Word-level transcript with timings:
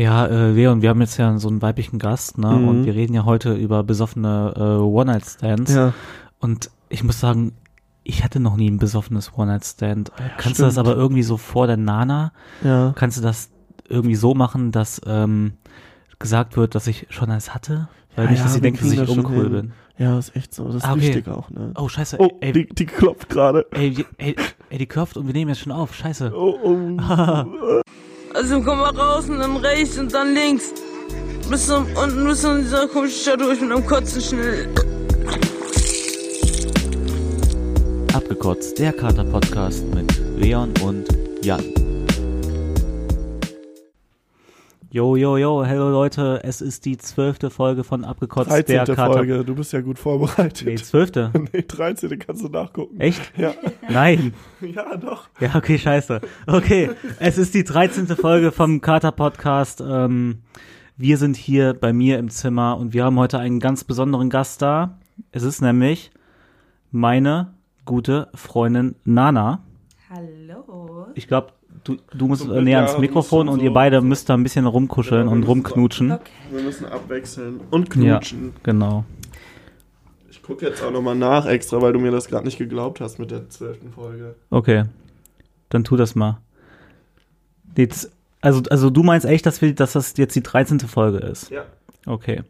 Ja, 0.00 0.24
äh, 0.26 0.50
Leon, 0.52 0.80
wir 0.80 0.88
haben 0.88 1.00
jetzt 1.02 1.18
ja 1.18 1.36
so 1.38 1.48
einen 1.48 1.60
weiblichen 1.60 1.98
Gast, 1.98 2.38
ne? 2.38 2.48
Mhm. 2.52 2.68
Und 2.68 2.84
wir 2.86 2.94
reden 2.94 3.12
ja 3.12 3.24
heute 3.26 3.52
über 3.54 3.82
besoffene 3.82 4.54
äh, 4.56 4.60
One-Night-Stands. 4.82 5.74
Ja. 5.74 5.92
Und 6.38 6.70
ich 6.88 7.04
muss 7.04 7.20
sagen, 7.20 7.52
ich 8.02 8.24
hatte 8.24 8.40
noch 8.40 8.56
nie 8.56 8.70
ein 8.70 8.78
besoffenes 8.78 9.32
One-Night-Stand. 9.36 10.10
Kannst 10.38 10.58
du 10.58 10.62
das 10.64 10.72
stimmt. 10.74 10.88
aber 10.88 10.96
irgendwie 10.96 11.22
so 11.22 11.36
vor 11.36 11.66
der 11.66 11.76
Nana, 11.76 12.32
Ja. 12.64 12.92
kannst 12.96 13.18
du 13.18 13.22
das 13.22 13.50
irgendwie 13.90 14.14
so 14.14 14.32
machen, 14.34 14.72
dass 14.72 15.02
ähm, 15.06 15.52
gesagt 16.18 16.56
wird, 16.56 16.74
dass 16.74 16.86
ich 16.86 17.06
schon 17.10 17.30
eins 17.30 17.52
hatte? 17.52 17.88
Weil 18.16 18.24
Ja, 18.24 18.30
nicht, 18.30 18.38
ja, 18.38 18.44
dass 18.44 18.54
sie 18.54 18.58
wir 18.58 18.62
denkt, 18.62 18.80
dass 18.82 18.90
ich 18.92 18.98
das 18.98 19.08
uncool 19.10 19.42
hin. 19.44 19.52
bin. 19.52 19.72
Ja, 19.98 20.18
ist 20.18 20.34
echt 20.34 20.54
so. 20.54 20.64
Das 20.64 20.76
ist 20.76 20.84
Ah, 20.84 20.92
okay. 20.92 21.02
wichtig 21.02 21.28
auch, 21.28 21.50
ne? 21.50 21.72
Oh, 21.76 21.88
scheiße. 21.88 22.16
Oh, 22.18 22.30
ey, 22.40 22.52
die, 22.52 22.66
die 22.68 22.86
klopft 22.86 23.28
gerade. 23.28 23.66
ey, 23.72 23.90
die- 23.90 24.06
ey, 24.16 24.34
ey, 24.70 24.78
die 24.78 24.86
klopft 24.86 25.18
und 25.18 25.26
wir 25.26 25.34
nehmen 25.34 25.50
jetzt 25.50 25.60
schon 25.60 25.72
auf. 25.72 25.94
Scheiße. 25.94 26.32
Oh, 26.34 26.56
oh. 26.64 27.80
Also 28.32 28.60
komm 28.62 28.78
mal 28.78 28.90
raus 28.90 29.28
und 29.28 29.40
dann 29.40 29.56
rechts 29.56 29.98
und 29.98 30.14
dann 30.14 30.34
links. 30.34 30.72
Bis 31.50 31.66
zum, 31.66 31.86
unten 31.96 32.26
bis 32.26 32.42
zu 32.42 32.58
dieser 32.58 32.86
komischen 32.86 33.20
Stadt 33.20 33.40
durch 33.40 33.60
mit 33.60 33.72
einem 33.72 33.84
Kotzen 33.84 34.20
schnell. 34.20 34.68
Abgekotzt, 38.14 38.78
der 38.78 38.92
Kater-Podcast 38.92 39.84
mit 39.94 40.12
Leon 40.38 40.72
und 40.82 41.06
Jan. 41.42 41.64
Jo, 44.92 45.14
jo, 45.14 45.36
jo, 45.36 45.64
hello 45.64 45.88
Leute, 45.88 46.40
es 46.42 46.60
ist 46.60 46.84
die 46.84 46.98
zwölfte 46.98 47.50
Folge 47.50 47.84
von 47.84 48.04
Abgekotzt, 48.04 48.50
der 48.50 48.84
13. 48.84 48.96
Kater... 48.96 49.12
Folge. 49.12 49.44
Du 49.44 49.54
bist 49.54 49.72
ja 49.72 49.82
gut 49.82 50.00
vorbereitet. 50.00 50.66
Nee, 50.66 50.74
zwölfte. 50.74 51.30
Nee, 51.52 51.62
13. 51.62 52.18
kannst 52.18 52.42
du 52.42 52.48
nachgucken. 52.48 52.98
Echt? 52.98 53.32
Ja. 53.38 53.52
Nein. 53.88 54.34
Ja, 54.60 54.96
doch. 54.96 55.28
Ja, 55.38 55.54
okay, 55.54 55.78
scheiße. 55.78 56.20
Okay, 56.48 56.90
es 57.20 57.38
ist 57.38 57.54
die 57.54 57.62
13. 57.62 58.08
Folge 58.08 58.50
vom 58.50 58.80
Kater-Podcast. 58.80 59.80
Ähm, 59.80 60.42
wir 60.96 61.18
sind 61.18 61.36
hier 61.36 61.72
bei 61.72 61.92
mir 61.92 62.18
im 62.18 62.28
Zimmer 62.28 62.76
und 62.76 62.92
wir 62.92 63.04
haben 63.04 63.16
heute 63.16 63.38
einen 63.38 63.60
ganz 63.60 63.84
besonderen 63.84 64.28
Gast 64.28 64.60
da. 64.60 64.98
Es 65.30 65.44
ist 65.44 65.60
nämlich 65.60 66.10
meine 66.90 67.54
gute 67.84 68.28
Freundin 68.34 68.96
Nana. 69.04 69.62
Hallo. 70.10 71.06
Ich 71.14 71.28
glaube, 71.28 71.52
du, 71.84 71.96
du 72.12 72.26
musst 72.26 72.42
So, 72.42 72.52
äh, 72.54 72.62
näher 72.62 72.80
ja, 72.80 72.84
ans 72.86 72.98
Mikrofon 72.98 73.48
und 73.48 73.58
so- 73.60 73.64
ihr 73.64 73.72
beide 73.72 74.00
müsst 74.00 74.28
da 74.28 74.34
ein 74.34 74.42
bisschen 74.42 74.66
rumkuscheln 74.66 75.26
Ja, 75.26 75.32
und 75.32 75.42
rumknutschen. 75.44 76.12
Okay. 76.12 76.30
Wir 76.50 76.62
müssen 76.62 76.86
abwechseln 76.86 77.60
und 77.70 77.90
knutschen. 77.90 78.52
Genau. 78.62 79.04
Ich 80.30 80.42
gucke 80.42 80.66
jetzt 80.66 80.82
auch 80.82 80.90
nochmal 80.90 81.14
nach 81.16 81.46
extra, 81.46 81.80
weil 81.82 81.92
du 81.92 81.98
mir 82.00 82.10
das 82.10 82.28
gerade 82.28 82.44
nicht 82.44 82.58
geglaubt 82.58 83.00
hast 83.00 83.18
mit 83.18 83.30
der 83.30 83.48
12. 83.48 83.78
Folge. 83.94 84.34
Okay. 84.50 84.84
Dann 85.68 85.84
tu 85.84 85.96
das 85.96 86.14
mal. 86.14 86.38
Jetzt, 87.76 88.10
also, 88.40 88.62
also 88.70 88.90
du 88.90 89.02
meinst 89.02 89.26
echt, 89.26 89.46
dass, 89.46 89.62
wir, 89.62 89.74
dass 89.74 89.92
das 89.92 90.16
jetzt 90.16 90.34
die 90.34 90.42
13. 90.42 90.80
Folge 90.80 91.18
ist? 91.18 91.50
Ja. 91.50 91.64
Okay. 92.06 92.42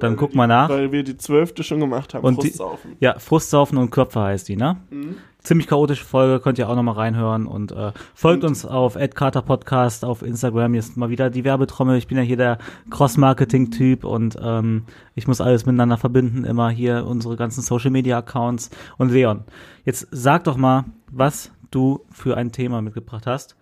Dann 0.00 0.12
Weil 0.12 0.16
guck 0.16 0.32
wir 0.32 0.36
mal 0.38 0.46
die, 0.46 0.48
nach. 0.48 0.68
Weil 0.68 0.92
wir 0.92 1.02
die 1.02 1.16
12. 1.16 1.54
schon 1.64 1.80
gemacht 1.80 2.14
haben. 2.14 2.24
Und 2.24 2.42
die- 2.42 2.48
Frustsaufen. 2.48 2.96
Ja, 3.00 3.18
Frustsaufen 3.18 3.78
und 3.78 3.90
Köpfe 3.90 4.20
heißt 4.20 4.48
die, 4.48 4.56
ne? 4.56 4.76
Mhm. 4.90 5.16
Ziemlich 5.48 5.66
chaotische 5.66 6.04
Folge, 6.04 6.40
könnt 6.40 6.58
ihr 6.58 6.68
auch 6.68 6.76
nochmal 6.76 6.96
reinhören 6.96 7.46
und 7.46 7.72
äh, 7.72 7.92
folgt 8.14 8.44
Und- 8.44 8.50
uns 8.50 8.66
auf 8.66 8.98
Podcast 9.46 10.04
auf 10.04 10.20
Instagram. 10.20 10.74
Ist 10.74 10.98
mal 10.98 11.08
wieder 11.08 11.30
die 11.30 11.42
Werbetrommel. 11.42 11.96
Ich 11.96 12.06
bin 12.06 12.18
ja 12.18 12.22
hier 12.22 12.36
der 12.36 12.58
Cross-Marketing-Typ 12.90 14.04
und 14.04 14.36
ähm, 14.42 14.82
ich 15.14 15.26
muss 15.26 15.40
alles 15.40 15.64
miteinander 15.64 15.96
verbinden, 15.96 16.44
immer 16.44 16.68
hier 16.68 17.06
unsere 17.06 17.36
ganzen 17.36 17.62
Social-Media-Accounts. 17.62 18.68
Und 18.98 19.10
Leon, 19.10 19.44
jetzt 19.86 20.06
sag 20.10 20.44
doch 20.44 20.58
mal, 20.58 20.84
was 21.10 21.50
du 21.70 22.00
für 22.10 22.36
ein 22.36 22.52
Thema 22.52 22.82
mitgebracht 22.82 23.26
hast. 23.26 23.56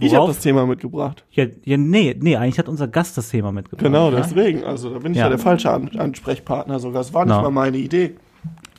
Ich 0.00 0.12
habe 0.14 0.18
Worauf- 0.26 0.36
das 0.36 0.38
Thema 0.38 0.66
mitgebracht. 0.66 1.24
Ja, 1.32 1.46
ja, 1.64 1.76
nee, 1.78 2.14
nee, 2.16 2.36
eigentlich 2.36 2.60
hat 2.60 2.68
unser 2.68 2.86
Gast 2.86 3.18
das 3.18 3.30
Thema 3.30 3.50
mitgebracht. 3.50 3.84
Genau, 3.84 4.12
deswegen. 4.12 4.62
Also 4.62 4.90
da 4.90 5.00
bin 5.00 5.10
ich 5.10 5.18
Ja. 5.18 5.24
ja, 5.24 5.30
der 5.30 5.40
falsche 5.40 5.72
An 5.72 5.88
Ansprechpartner 5.98 6.78
sogar. 6.78 7.00
Das 7.02 7.12
war 7.12 7.24
nicht 7.24 7.34
Genau. 7.34 7.50
mal 7.50 7.64
meine 7.64 7.78
Idee. 7.78 8.14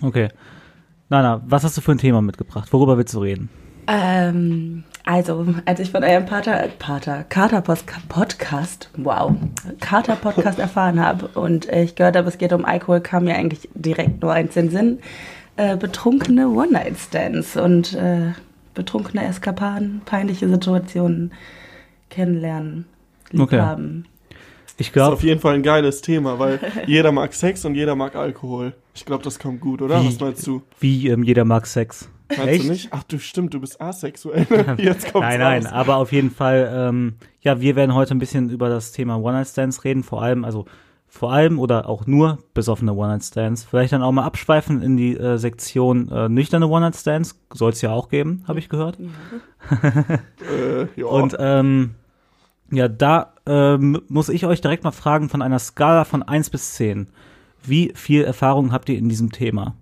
Okay. 0.01 0.29
Nana, 1.09 1.41
was 1.45 1.63
hast 1.63 1.77
du 1.77 1.81
für 1.81 1.91
ein 1.91 1.97
Thema 1.97 2.21
mitgebracht? 2.21 2.71
Worüber 2.71 2.97
willst 2.97 3.13
du 3.13 3.19
reden? 3.19 3.49
Ähm, 3.87 4.83
also, 5.05 5.47
als 5.65 5.79
ich 5.79 5.89
von 5.89 6.03
eurem 6.03 6.25
Pater, 6.27 6.67
Pater, 6.77 7.23
Kater-Podcast, 7.23 8.91
wow, 8.97 9.33
Kater-Podcast 9.79 10.59
erfahren 10.59 11.03
habe 11.03 11.27
und 11.39 11.67
ich 11.69 11.95
gehört 11.95 12.15
habe, 12.15 12.27
es 12.27 12.37
geht 12.37 12.53
um 12.53 12.65
Alkohol, 12.65 13.01
kam 13.01 13.23
mir 13.23 13.35
eigentlich 13.35 13.67
direkt 13.73 14.21
nur 14.21 14.31
eins 14.33 14.55
in 14.55 14.67
den 14.67 14.71
Sinn. 14.71 14.99
Äh, 15.55 15.75
betrunkene 15.77 16.47
One-Night-Stands 16.49 17.57
und 17.57 17.93
äh, 17.95 18.33
betrunkene 18.75 19.25
Eskapaden, 19.25 20.01
peinliche 20.05 20.47
Situationen 20.47 21.33
kennenlernen, 22.09 22.85
Okay. 23.37 23.55
liebhaben. 23.55 24.05
Ich 24.77 24.77
Das 24.77 24.87
ist 24.87 24.93
glaube, 24.93 25.13
auf 25.15 25.23
jeden 25.23 25.41
Fall 25.41 25.55
ein 25.55 25.63
geiles 25.63 26.01
Thema, 26.01 26.37
weil 26.39 26.59
jeder 26.85 27.11
mag 27.11 27.33
Sex 27.33 27.65
und 27.65 27.73
jeder 27.75 27.95
mag 27.95 28.15
Alkohol. 28.15 28.73
Ich 28.99 29.05
glaube, 29.05 29.23
das 29.23 29.39
kommt 29.39 29.61
gut, 29.61 29.81
oder? 29.81 30.01
Wie? 30.01 30.07
Was 30.07 30.19
meinst 30.19 30.45
du? 30.45 30.61
wie 30.81 31.07
ähm, 31.07 31.23
jeder 31.23 31.45
mag 31.45 31.65
Sex. 31.67 32.09
Meinst 32.37 32.65
du 32.65 32.69
nicht? 32.69 32.89
Ach 32.91 33.03
du 33.03 33.17
stimmt, 33.17 33.53
du 33.53 33.61
bist 33.61 33.79
asexuell. 33.81 34.45
Jetzt 34.77 35.13
kommt's 35.13 35.27
Nein, 35.27 35.39
nein, 35.39 35.65
raus. 35.65 35.71
aber 35.71 35.95
auf 35.95 36.11
jeden 36.11 36.29
Fall, 36.29 36.69
ähm, 36.71 37.15
ja, 37.39 37.61
wir 37.61 37.77
werden 37.77 37.95
heute 37.95 38.13
ein 38.13 38.19
bisschen 38.19 38.49
über 38.49 38.67
das 38.67 38.91
Thema 38.91 39.15
One-Night-Stands 39.17 39.85
reden, 39.85 40.03
vor 40.03 40.21
allem, 40.21 40.43
also 40.43 40.65
vor 41.07 41.31
allem 41.31 41.59
oder 41.59 41.87
auch 41.87 42.07
nur 42.07 42.39
besoffene 42.53 42.93
One-Night-Stands. 42.93 43.63
Vielleicht 43.63 43.93
dann 43.93 44.03
auch 44.03 44.11
mal 44.11 44.25
abschweifen 44.25 44.81
in 44.81 44.97
die 44.97 45.15
äh, 45.15 45.37
Sektion 45.37 46.09
äh, 46.11 46.27
nüchterne 46.27 46.67
One-Night-Stands. 46.67 47.39
Soll 47.53 47.71
es 47.71 47.81
ja 47.81 47.91
auch 47.91 48.09
geben, 48.09 48.43
habe 48.47 48.59
ich 48.59 48.69
gehört. 48.69 48.97
Äh, 49.71 50.87
ja. 50.95 51.05
Und 51.05 51.35
ähm, 51.37 51.95
ja, 52.71 52.87
da 52.87 53.33
ähm, 53.45 54.01
muss 54.07 54.29
ich 54.29 54.45
euch 54.45 54.61
direkt 54.61 54.83
mal 54.83 54.91
fragen 54.91 55.29
von 55.29 55.41
einer 55.41 55.59
Skala 55.59 56.05
von 56.05 56.23
1 56.23 56.49
bis 56.49 56.73
10. 56.75 57.07
Wie 57.63 57.91
viel 57.95 58.23
Erfahrung 58.23 58.71
habt 58.71 58.89
ihr 58.89 58.97
in 58.97 59.09
diesem 59.09 59.31
Thema? 59.31 59.75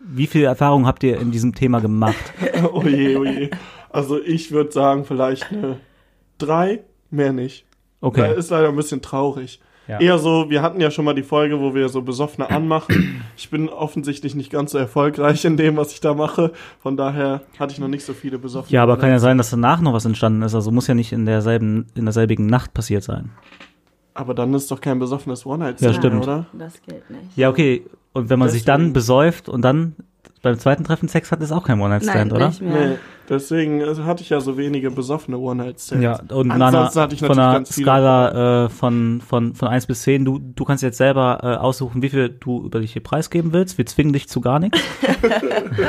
Wie 0.00 0.26
viel 0.26 0.44
Erfahrung 0.44 0.86
habt 0.86 1.02
ihr 1.02 1.18
in 1.18 1.30
diesem 1.30 1.54
Thema 1.54 1.80
gemacht? 1.80 2.32
oh 2.72 2.82
je, 2.82 3.16
oh 3.16 3.24
je. 3.24 3.50
Also 3.90 4.20
ich 4.20 4.50
würde 4.50 4.72
sagen, 4.72 5.04
vielleicht 5.04 5.50
eine 5.50 5.78
drei, 6.38 6.80
mehr 7.10 7.32
nicht. 7.32 7.64
Okay. 8.00 8.22
Weil 8.22 8.32
Ist 8.34 8.50
leider 8.50 8.68
ein 8.68 8.76
bisschen 8.76 9.00
traurig. 9.00 9.60
Ja. 9.86 10.00
Eher 10.00 10.18
so, 10.18 10.48
wir 10.48 10.62
hatten 10.62 10.80
ja 10.80 10.90
schon 10.90 11.04
mal 11.04 11.14
die 11.14 11.22
Folge, 11.22 11.60
wo 11.60 11.74
wir 11.74 11.88
so 11.88 12.02
Besoffene 12.02 12.50
anmachen. 12.50 13.22
Ich 13.36 13.50
bin 13.50 13.68
offensichtlich 13.68 14.34
nicht 14.34 14.50
ganz 14.50 14.72
so 14.72 14.78
erfolgreich 14.78 15.44
in 15.44 15.56
dem, 15.56 15.76
was 15.76 15.92
ich 15.92 16.00
da 16.00 16.14
mache. 16.14 16.52
Von 16.80 16.96
daher 16.96 17.42
hatte 17.58 17.72
ich 17.72 17.78
noch 17.78 17.88
nicht 17.88 18.04
so 18.04 18.14
viele 18.14 18.38
Besoffene. 18.38 18.74
Ja, 18.74 18.82
aber 18.82 18.96
kann 18.96 19.10
ja 19.10 19.18
sein, 19.18 19.38
dass 19.38 19.50
danach 19.50 19.80
noch 19.80 19.92
was 19.92 20.04
entstanden 20.04 20.42
ist. 20.42 20.54
Also 20.54 20.70
muss 20.70 20.86
ja 20.86 20.94
nicht 20.94 21.12
in 21.12 21.26
derselben, 21.26 21.86
in 21.94 22.04
derselbigen 22.04 22.46
Nacht 22.46 22.72
passiert 22.74 23.02
sein. 23.02 23.30
Aber 24.14 24.32
dann 24.34 24.54
ist 24.54 24.70
doch 24.70 24.80
kein 24.80 24.98
besoffenes 25.00 25.44
one 25.44 25.64
Ja, 25.64 25.70
night 25.88 25.96
stimmt. 25.96 26.22
oder? 26.22 26.46
Das 26.52 26.80
gilt 26.82 27.10
nicht. 27.10 27.36
Ja, 27.36 27.50
okay. 27.50 27.84
Und 28.12 28.30
wenn 28.30 28.38
man 28.38 28.48
sich 28.48 28.64
dann 28.64 28.80
Deswegen- 28.80 28.92
besäuft 28.92 29.48
und 29.48 29.62
dann 29.62 29.96
beim 30.44 30.58
zweiten 30.58 30.84
Treffen 30.84 31.08
Sex 31.08 31.32
hat, 31.32 31.40
ist 31.40 31.50
auch 31.50 31.64
kein 31.64 31.80
One-Night-Stand, 31.80 32.32
oder? 32.32 32.48
nicht 32.48 32.60
mehr. 32.60 32.88
Nee, 32.88 32.96
deswegen 33.28 33.80
äh, 33.80 33.94
hatte 34.04 34.22
ich 34.22 34.28
ja 34.28 34.40
so 34.40 34.56
wenige 34.56 34.90
besoffene 34.90 35.38
One-Night-Stands. 35.38 36.04
Ja, 36.04 36.20
und 36.36 36.48
Nana, 36.48 36.94
hatte 36.94 37.14
ich 37.14 37.20
von 37.20 37.38
einer. 37.38 37.64
Skala 37.64 38.66
äh, 38.66 38.68
von, 38.68 39.20
von, 39.26 39.54
von 39.54 39.68
1 39.68 39.86
bis 39.86 40.02
10, 40.02 40.24
du, 40.24 40.38
du 40.38 40.64
kannst 40.64 40.82
jetzt 40.82 40.98
selber 40.98 41.40
äh, 41.42 41.46
aussuchen, 41.56 42.02
wie 42.02 42.10
viel 42.10 42.28
du 42.28 42.64
über 42.64 42.80
dich 42.80 42.92
hier 42.92 43.02
preisgeben 43.02 43.52
willst. 43.52 43.78
Wir 43.78 43.86
zwingen 43.86 44.12
dich 44.12 44.28
zu 44.28 44.40
gar 44.40 44.60
nichts. 44.60 44.78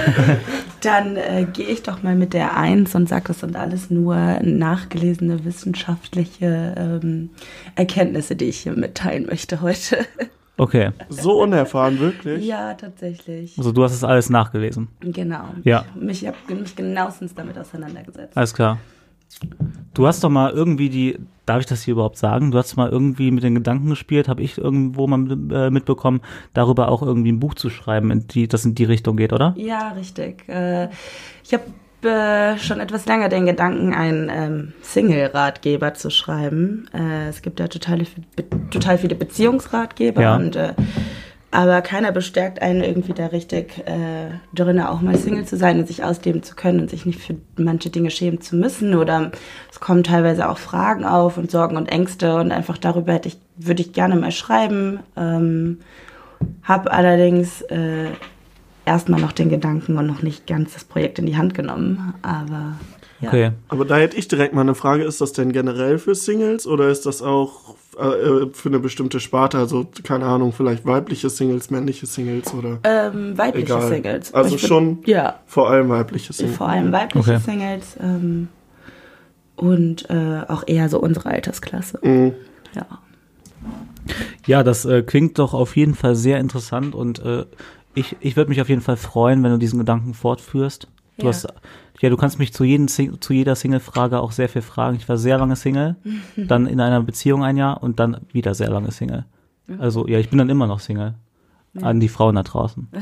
Dann 0.81 1.17
äh, 1.17 1.45
gehe 1.51 1.67
ich 1.67 1.83
doch 1.83 2.01
mal 2.01 2.15
mit 2.15 2.33
der 2.33 2.57
Eins 2.57 2.95
und 2.95 3.09
sage, 3.09 3.25
das 3.27 3.41
sind 3.41 3.55
alles 3.55 3.89
nur 3.89 4.15
nachgelesene 4.41 5.43
wissenschaftliche 5.43 6.75
ähm, 6.77 7.31
Erkenntnisse, 7.75 8.35
die 8.35 8.45
ich 8.45 8.59
hier 8.59 8.73
mitteilen 8.73 9.25
möchte 9.25 9.61
heute. 9.61 10.05
Okay. 10.57 10.91
So 11.09 11.41
unerfahren, 11.41 11.99
wirklich. 11.99 12.45
ja, 12.45 12.73
tatsächlich. 12.73 13.57
Also 13.57 13.71
du 13.71 13.83
hast 13.83 13.93
es 13.93 14.03
alles 14.03 14.29
nachgelesen. 14.29 14.87
Genau. 15.01 15.45
Ja. 15.63 15.85
Mich, 15.95 16.23
ich 16.23 16.27
habe 16.27 16.37
mich 16.55 16.75
genauestens 16.75 17.35
damit 17.35 17.57
auseinandergesetzt. 17.57 18.37
Alles 18.37 18.53
klar. 18.53 18.77
Du 19.93 20.07
hast 20.07 20.23
doch 20.23 20.29
mal 20.29 20.51
irgendwie 20.51 20.89
die, 20.89 21.19
darf 21.45 21.59
ich 21.59 21.65
das 21.65 21.83
hier 21.83 21.93
überhaupt 21.93 22.17
sagen? 22.17 22.51
Du 22.51 22.57
hast 22.57 22.75
mal 22.77 22.89
irgendwie 22.89 23.31
mit 23.31 23.43
den 23.43 23.55
Gedanken 23.55 23.89
gespielt, 23.89 24.27
habe 24.27 24.41
ich 24.41 24.57
irgendwo 24.57 25.07
mal 25.07 25.17
mit, 25.17 25.51
äh, 25.51 25.69
mitbekommen, 25.71 26.21
darüber 26.53 26.89
auch 26.89 27.01
irgendwie 27.01 27.31
ein 27.31 27.39
Buch 27.39 27.55
zu 27.55 27.69
schreiben, 27.69 28.11
in 28.11 28.27
die, 28.27 28.47
das 28.47 28.65
in 28.65 28.75
die 28.75 28.83
Richtung 28.83 29.17
geht, 29.17 29.33
oder? 29.33 29.53
Ja, 29.57 29.89
richtig. 29.91 30.47
Äh, 30.47 30.89
ich 31.43 31.53
habe 31.53 31.63
äh, 32.05 32.57
schon 32.57 32.79
etwas 32.79 33.05
länger 33.05 33.29
den 33.29 33.45
Gedanken, 33.45 33.93
einen 33.93 34.29
ähm, 34.33 34.73
Single-Ratgeber 34.81 35.93
zu 35.93 36.09
schreiben. 36.09 36.87
Äh, 36.93 37.29
es 37.29 37.41
gibt 37.41 37.59
ja 37.59 37.67
total, 37.67 38.01
total 38.71 38.97
viele 38.97 39.15
Beziehungsratgeber 39.15 40.21
Ja. 40.21 40.35
und 40.35 40.55
äh, 40.55 40.73
aber 41.51 41.81
keiner 41.81 42.11
bestärkt 42.11 42.61
einen 42.61 42.83
irgendwie 42.83 43.13
da 43.13 43.27
richtig 43.27 43.77
äh, 43.85 44.27
drin, 44.53 44.81
auch 44.81 44.99
mal 44.99 45.15
Single 45.15 45.45
zu 45.45 45.55
sein 45.55 45.79
und 45.79 45.87
sich 45.87 46.03
ausleben 46.03 46.43
zu 46.43 46.53
können 46.53 46.81
und 46.81 46.89
sich 46.89 47.05
nicht 47.05 47.21
für 47.21 47.35
manche 47.55 47.89
Dinge 47.89 48.09
schämen 48.09 48.41
zu 48.41 48.57
müssen. 48.57 48.93
Oder 48.93 49.31
es 49.71 49.79
kommen 49.79 50.03
teilweise 50.03 50.49
auch 50.49 50.57
Fragen 50.57 51.05
auf 51.05 51.37
und 51.37 51.49
Sorgen 51.49 51.77
und 51.77 51.87
Ängste 51.87 52.35
und 52.35 52.51
einfach 52.51 52.77
darüber 52.77 53.13
hätte 53.13 53.29
ich, 53.29 53.37
würde 53.55 53.83
ich 53.83 53.93
gerne 53.93 54.17
mal 54.17 54.33
schreiben. 54.33 54.99
Ähm, 55.15 55.79
hab 56.63 56.91
allerdings 56.91 57.61
äh, 57.61 58.07
erstmal 58.85 59.19
noch 59.21 59.31
den 59.31 59.49
Gedanken 59.49 59.97
und 59.97 60.07
noch 60.07 60.21
nicht 60.21 60.47
ganz 60.47 60.73
das 60.73 60.83
Projekt 60.83 61.19
in 61.19 61.25
die 61.25 61.37
Hand 61.37 61.53
genommen. 61.53 62.13
Aber 62.21 62.73
Ja. 63.21 63.29
Okay. 63.29 63.51
Aber 63.69 63.85
da 63.85 63.95
hätte 63.97 64.17
ich 64.17 64.27
direkt 64.27 64.53
mal 64.53 64.61
eine 64.61 64.75
Frage, 64.75 65.03
ist 65.03 65.21
das 65.21 65.31
denn 65.33 65.51
generell 65.53 65.97
für 65.99 66.15
Singles 66.15 66.67
oder 66.67 66.89
ist 66.89 67.05
das 67.05 67.21
auch 67.21 67.75
äh, 67.97 68.47
für 68.51 68.69
eine 68.69 68.79
bestimmte 68.79 69.19
Sparte, 69.21 69.57
also 69.57 69.87
keine 70.03 70.25
Ahnung, 70.25 70.51
vielleicht 70.51 70.85
weibliche 70.85 71.29
Singles, 71.29 71.69
männliche 71.71 72.05
Singles 72.05 72.53
oder 72.53 72.79
Ähm, 72.83 73.37
weibliche 73.37 73.65
egal. 73.73 73.87
Singles. 73.89 74.33
Also 74.33 74.57
schon 74.57 74.99
Ja, 75.05 75.39
vor 75.45 75.69
allem 75.69 75.87
weibliche 75.89 76.33
Singles. 76.33 76.57
vor 76.57 76.67
allem 76.67 76.91
weibliche 76.91 77.31
Okay. 77.35 77.39
Singles. 77.43 77.95
Ähm, 78.01 78.49
und 79.55 80.09
äh, 80.09 80.41
auch 80.49 80.63
eher 80.67 80.89
so 80.89 80.99
unsere 80.99 81.29
Altersklasse. 81.29 81.99
Mhm. 82.03 82.33
Ja. 82.75 82.85
Ja, 84.45 84.61
das 84.63 84.85
äh, 84.85 85.01
klingt 85.01 85.39
doch 85.39 85.53
auf 85.53 85.75
jeden 85.77 85.95
Fall 85.95 86.15
sehr 86.15 86.39
interessant 86.39 86.93
und 86.93 87.19
äh, 87.19 87.45
ich, 87.95 88.15
ich 88.19 88.35
würde 88.35 88.49
mich 88.49 88.61
auf 88.61 88.69
jeden 88.69 88.81
Fall 88.81 88.97
freuen, 88.97 89.43
wenn 89.43 89.51
du 89.51 89.57
diesen 89.57 89.79
Gedanken 89.79 90.13
fortführst. 90.13 90.87
Du 91.17 91.23
Ja. 91.23 91.29
hast, 91.29 91.47
ja, 92.01 92.09
du 92.09 92.17
kannst 92.17 92.39
mich 92.39 92.53
zu, 92.53 92.63
jedem, 92.63 92.87
Sing- 92.87 93.19
zu 93.21 93.33
jeder 93.33 93.55
Single-Frage 93.55 94.19
auch 94.19 94.31
sehr 94.33 94.49
viel 94.49 94.61
fragen. 94.61 94.97
Ich 94.97 95.07
war 95.09 95.17
sehr 95.17 95.37
lange 95.37 95.55
Single, 95.55 95.95
dann 96.35 96.67
in 96.67 96.79
einer 96.81 97.01
Beziehung 97.01 97.43
ein 97.43 97.57
Jahr 97.57 97.81
und 97.81 97.99
dann 97.99 98.17
wieder 98.31 98.53
sehr 98.53 98.69
lange 98.69 98.91
Single. 98.91 99.25
Also 99.79 100.07
ja, 100.07 100.19
ich 100.19 100.29
bin 100.29 100.37
dann 100.37 100.49
immer 100.49 100.67
noch 100.67 100.79
Single. 100.79 101.15
An 101.81 101.99
die 101.99 102.07
Frauen 102.09 102.35
da 102.35 102.43
draußen. 102.43 102.87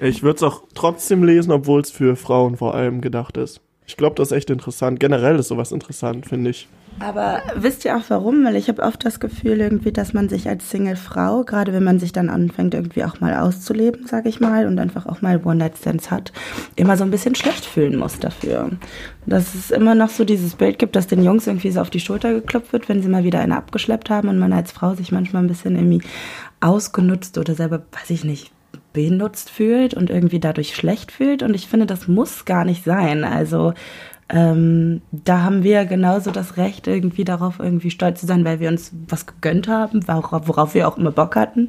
Ich 0.00 0.22
würde 0.22 0.36
es 0.36 0.42
auch 0.42 0.62
trotzdem 0.74 1.22
lesen, 1.24 1.52
obwohl 1.52 1.80
es 1.80 1.90
für 1.90 2.16
Frauen 2.16 2.56
vor 2.56 2.74
allem 2.74 3.00
gedacht 3.00 3.36
ist. 3.36 3.60
Ich 3.86 3.96
glaube, 3.96 4.16
das 4.16 4.28
ist 4.32 4.36
echt 4.36 4.50
interessant. 4.50 4.98
Generell 4.98 5.38
ist 5.38 5.48
sowas 5.48 5.72
interessant, 5.72 6.26
finde 6.26 6.50
ich. 6.50 6.68
Aber 7.00 7.42
wisst 7.56 7.84
ihr 7.84 7.96
auch 7.96 8.04
warum? 8.08 8.44
Weil 8.44 8.56
ich 8.56 8.68
habe 8.68 8.82
oft 8.82 9.04
das 9.04 9.20
Gefühl 9.20 9.60
irgendwie, 9.60 9.92
dass 9.92 10.12
man 10.12 10.28
sich 10.28 10.48
als 10.48 10.70
Single-Frau, 10.70 11.44
gerade 11.44 11.72
wenn 11.72 11.84
man 11.84 11.98
sich 11.98 12.12
dann 12.12 12.30
anfängt, 12.30 12.72
irgendwie 12.72 13.04
auch 13.04 13.20
mal 13.20 13.34
auszuleben, 13.34 14.06
sage 14.06 14.28
ich 14.28 14.40
mal, 14.40 14.66
und 14.66 14.78
einfach 14.78 15.06
auch 15.06 15.20
mal 15.20 15.40
One-Night-Stands 15.44 16.10
hat, 16.10 16.32
immer 16.76 16.96
so 16.96 17.04
ein 17.04 17.10
bisschen 17.10 17.34
schlecht 17.34 17.66
fühlen 17.66 17.98
muss 17.98 18.20
dafür. 18.20 18.70
Dass 19.26 19.54
es 19.54 19.70
immer 19.70 19.94
noch 19.94 20.10
so 20.10 20.24
dieses 20.24 20.54
Bild 20.54 20.78
gibt, 20.78 20.96
dass 20.96 21.06
den 21.06 21.24
Jungs 21.24 21.46
irgendwie 21.46 21.72
so 21.72 21.80
auf 21.80 21.90
die 21.90 22.00
Schulter 22.00 22.32
geklopft 22.32 22.72
wird, 22.72 22.88
wenn 22.88 23.02
sie 23.02 23.08
mal 23.08 23.24
wieder 23.24 23.40
eine 23.40 23.56
abgeschleppt 23.56 24.08
haben 24.08 24.28
und 24.28 24.38
man 24.38 24.52
als 24.52 24.72
Frau 24.72 24.94
sich 24.94 25.12
manchmal 25.12 25.42
ein 25.42 25.48
bisschen 25.48 25.76
irgendwie 25.76 26.02
ausgenutzt 26.60 27.38
oder 27.38 27.54
selber, 27.54 27.82
weiß 27.92 28.10
ich 28.10 28.24
nicht, 28.24 28.52
benutzt 28.92 29.50
fühlt 29.50 29.92
und 29.92 30.08
irgendwie 30.08 30.40
dadurch 30.40 30.74
schlecht 30.74 31.12
fühlt. 31.12 31.42
Und 31.42 31.52
ich 31.54 31.66
finde, 31.66 31.84
das 31.84 32.08
muss 32.08 32.44
gar 32.44 32.64
nicht 32.64 32.84
sein. 32.84 33.24
Also 33.24 33.74
ähm, 34.28 35.02
da 35.12 35.42
haben 35.42 35.62
wir 35.62 35.84
genauso 35.84 36.30
das 36.30 36.56
Recht, 36.56 36.86
irgendwie 36.86 37.24
darauf 37.24 37.58
irgendwie 37.58 37.90
stolz 37.90 38.20
zu 38.20 38.26
sein, 38.26 38.44
weil 38.44 38.58
wir 38.60 38.68
uns 38.70 38.92
was 39.08 39.26
gegönnt 39.26 39.68
haben, 39.68 40.06
worauf, 40.08 40.48
worauf 40.48 40.74
wir 40.74 40.88
auch 40.88 40.96
immer 40.96 41.10
Bock 41.10 41.36
hatten 41.36 41.66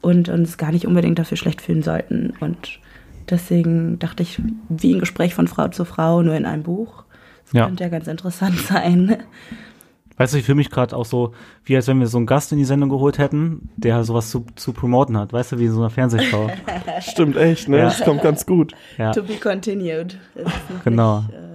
und 0.00 0.28
uns 0.28 0.56
gar 0.56 0.70
nicht 0.72 0.86
unbedingt 0.86 1.18
dafür 1.18 1.36
schlecht 1.36 1.60
fühlen 1.62 1.82
sollten. 1.82 2.32
Und 2.40 2.78
deswegen 3.28 3.98
dachte 3.98 4.22
ich, 4.22 4.40
wie 4.68 4.94
ein 4.94 5.00
Gespräch 5.00 5.34
von 5.34 5.48
Frau 5.48 5.68
zu 5.68 5.84
Frau, 5.84 6.22
nur 6.22 6.34
in 6.34 6.46
einem 6.46 6.62
Buch. 6.62 7.04
Das 7.44 7.52
Ja. 7.52 7.66
könnte 7.66 7.84
ja 7.84 7.90
ganz 7.90 8.06
interessant 8.06 8.56
sein. 8.68 9.16
Weißt 10.18 10.32
du, 10.32 10.38
ich 10.38 10.46
fühle 10.46 10.56
mich 10.56 10.70
gerade 10.70 10.96
auch 10.96 11.04
so, 11.04 11.34
wie 11.64 11.76
als 11.76 11.88
wenn 11.88 12.00
wir 12.00 12.06
so 12.06 12.16
einen 12.16 12.24
Gast 12.26 12.50
in 12.50 12.56
die 12.56 12.64
Sendung 12.64 12.88
geholt 12.88 13.18
hätten, 13.18 13.68
der 13.76 14.02
sowas 14.02 14.30
zu, 14.30 14.46
zu 14.54 14.72
promoten 14.72 15.18
hat. 15.18 15.30
Weißt 15.34 15.52
du, 15.52 15.58
wie 15.58 15.66
in 15.66 15.72
so 15.72 15.80
einer 15.80 15.90
Fernsehshow. 15.90 16.48
Stimmt 17.00 17.36
echt, 17.36 17.68
ne? 17.68 17.78
Ja. 17.78 17.84
Das 17.84 18.00
kommt 18.02 18.22
ganz 18.22 18.46
gut. 18.46 18.72
Ja, 18.96 19.12
To 19.12 19.22
be 19.22 19.34
continued. 19.34 20.16
Genau. 20.84 21.18
Nicht, 21.20 21.30
äh, 21.32 21.45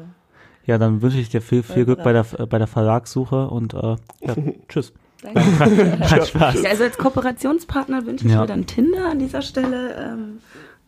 ja 0.71 0.77
dann 0.77 1.01
wünsche 1.01 1.17
ich 1.19 1.29
dir 1.29 1.41
viel, 1.41 1.61
viel 1.63 1.85
Glück 1.85 2.03
bei 2.03 2.13
der, 2.13 2.25
äh, 2.37 2.45
bei 2.45 2.57
der 2.57 2.67
Verlagssuche 2.67 3.47
und 3.47 3.73
äh, 3.73 3.95
ja, 4.21 4.35
tschüss. 4.67 4.93
danke. 5.21 6.25
Spaß. 6.25 6.61
Ja, 6.63 6.69
also 6.71 6.83
als 6.83 6.97
Kooperationspartner 6.97 8.05
wünsche 8.05 8.25
ich 8.25 8.31
Ja. 8.33 8.41
mir 8.41 8.47
dann 8.47 8.65
Tinder 8.65 9.09
an 9.11 9.19
dieser 9.19 9.41
Stelle. 9.41 9.95
Ähm, 9.95 10.39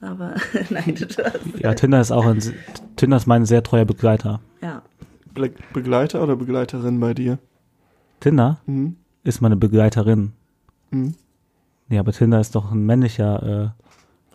aber 0.01 0.35
nein, 0.69 0.95
das, 0.99 1.17
Ja, 1.59 1.73
Tinder 1.73 2.01
ist 2.01 2.11
auch 2.11 2.25
ein, 2.25 2.39
Tinder 2.95 3.17
ist 3.17 3.27
mein 3.27 3.45
sehr 3.45 3.63
treuer 3.63 3.85
Begleiter. 3.85 4.39
ja. 4.61 4.81
Be 5.35 5.51
Begleiter 5.73 6.21
oder 6.21 6.35
Begleiterin 6.35 6.99
bei 6.99 7.15
dir? 7.15 7.39
Tinder 8.19 8.59
Mhm. 8.67 8.97
ist 9.23 9.41
meine 9.41 9.55
Begleiterin. 9.55 10.33
Mhm. 10.91 11.15
Nee, 11.89 11.97
aber 11.97 12.11
Tinder 12.11 12.39
ist 12.39 12.53
doch 12.53 12.71
ein 12.71 12.85
männlicher 12.85 13.73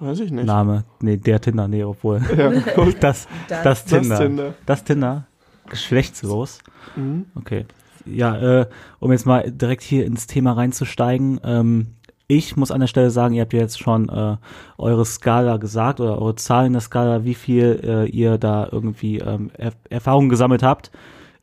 Weiß 0.00 0.18
ich 0.18 0.32
äh, 0.32 0.34
nicht. 0.34 0.46
Name. 0.46 0.82
Nee, 1.00 1.16
der 1.16 1.40
Tinder, 1.40 1.68
nee, 1.68 1.84
obwohl. 1.84 2.20
Ja, 2.36 2.50
cool. 2.76 2.94
Das, 2.98 3.28
Das- 3.48 3.62
das, 3.62 3.84
Tinder. 3.84 4.18
Tinder. 4.18 4.54
Das 4.66 4.82
Tinder. 4.82 5.27
Geschlechtslos. 5.68 6.58
Mhm. 6.96 7.26
Okay. 7.34 7.66
Ja, 8.04 8.60
äh, 8.60 8.66
um 9.00 9.12
jetzt 9.12 9.26
mal 9.26 9.50
direkt 9.50 9.82
hier 9.82 10.06
ins 10.06 10.26
Thema 10.26 10.52
reinzusteigen. 10.52 11.40
Ähm, 11.44 11.88
ich 12.26 12.56
muss 12.56 12.70
an 12.70 12.80
der 12.80 12.86
Stelle 12.86 13.10
sagen, 13.10 13.34
ihr 13.34 13.42
habt 13.42 13.54
ja 13.54 13.60
jetzt 13.60 13.80
schon 13.80 14.08
äh, 14.10 14.36
eure 14.76 15.04
Skala 15.04 15.56
gesagt 15.56 16.00
oder 16.00 16.20
eure 16.20 16.34
Zahlen 16.34 16.72
der 16.72 16.82
Skala, 16.82 17.24
wie 17.24 17.34
viel 17.34 17.80
äh, 17.82 18.04
ihr 18.06 18.36
da 18.36 18.68
irgendwie 18.70 19.18
ähm, 19.18 19.50
er 19.54 19.72
Erfahrungen 19.88 20.28
gesammelt 20.28 20.62
habt. 20.62 20.90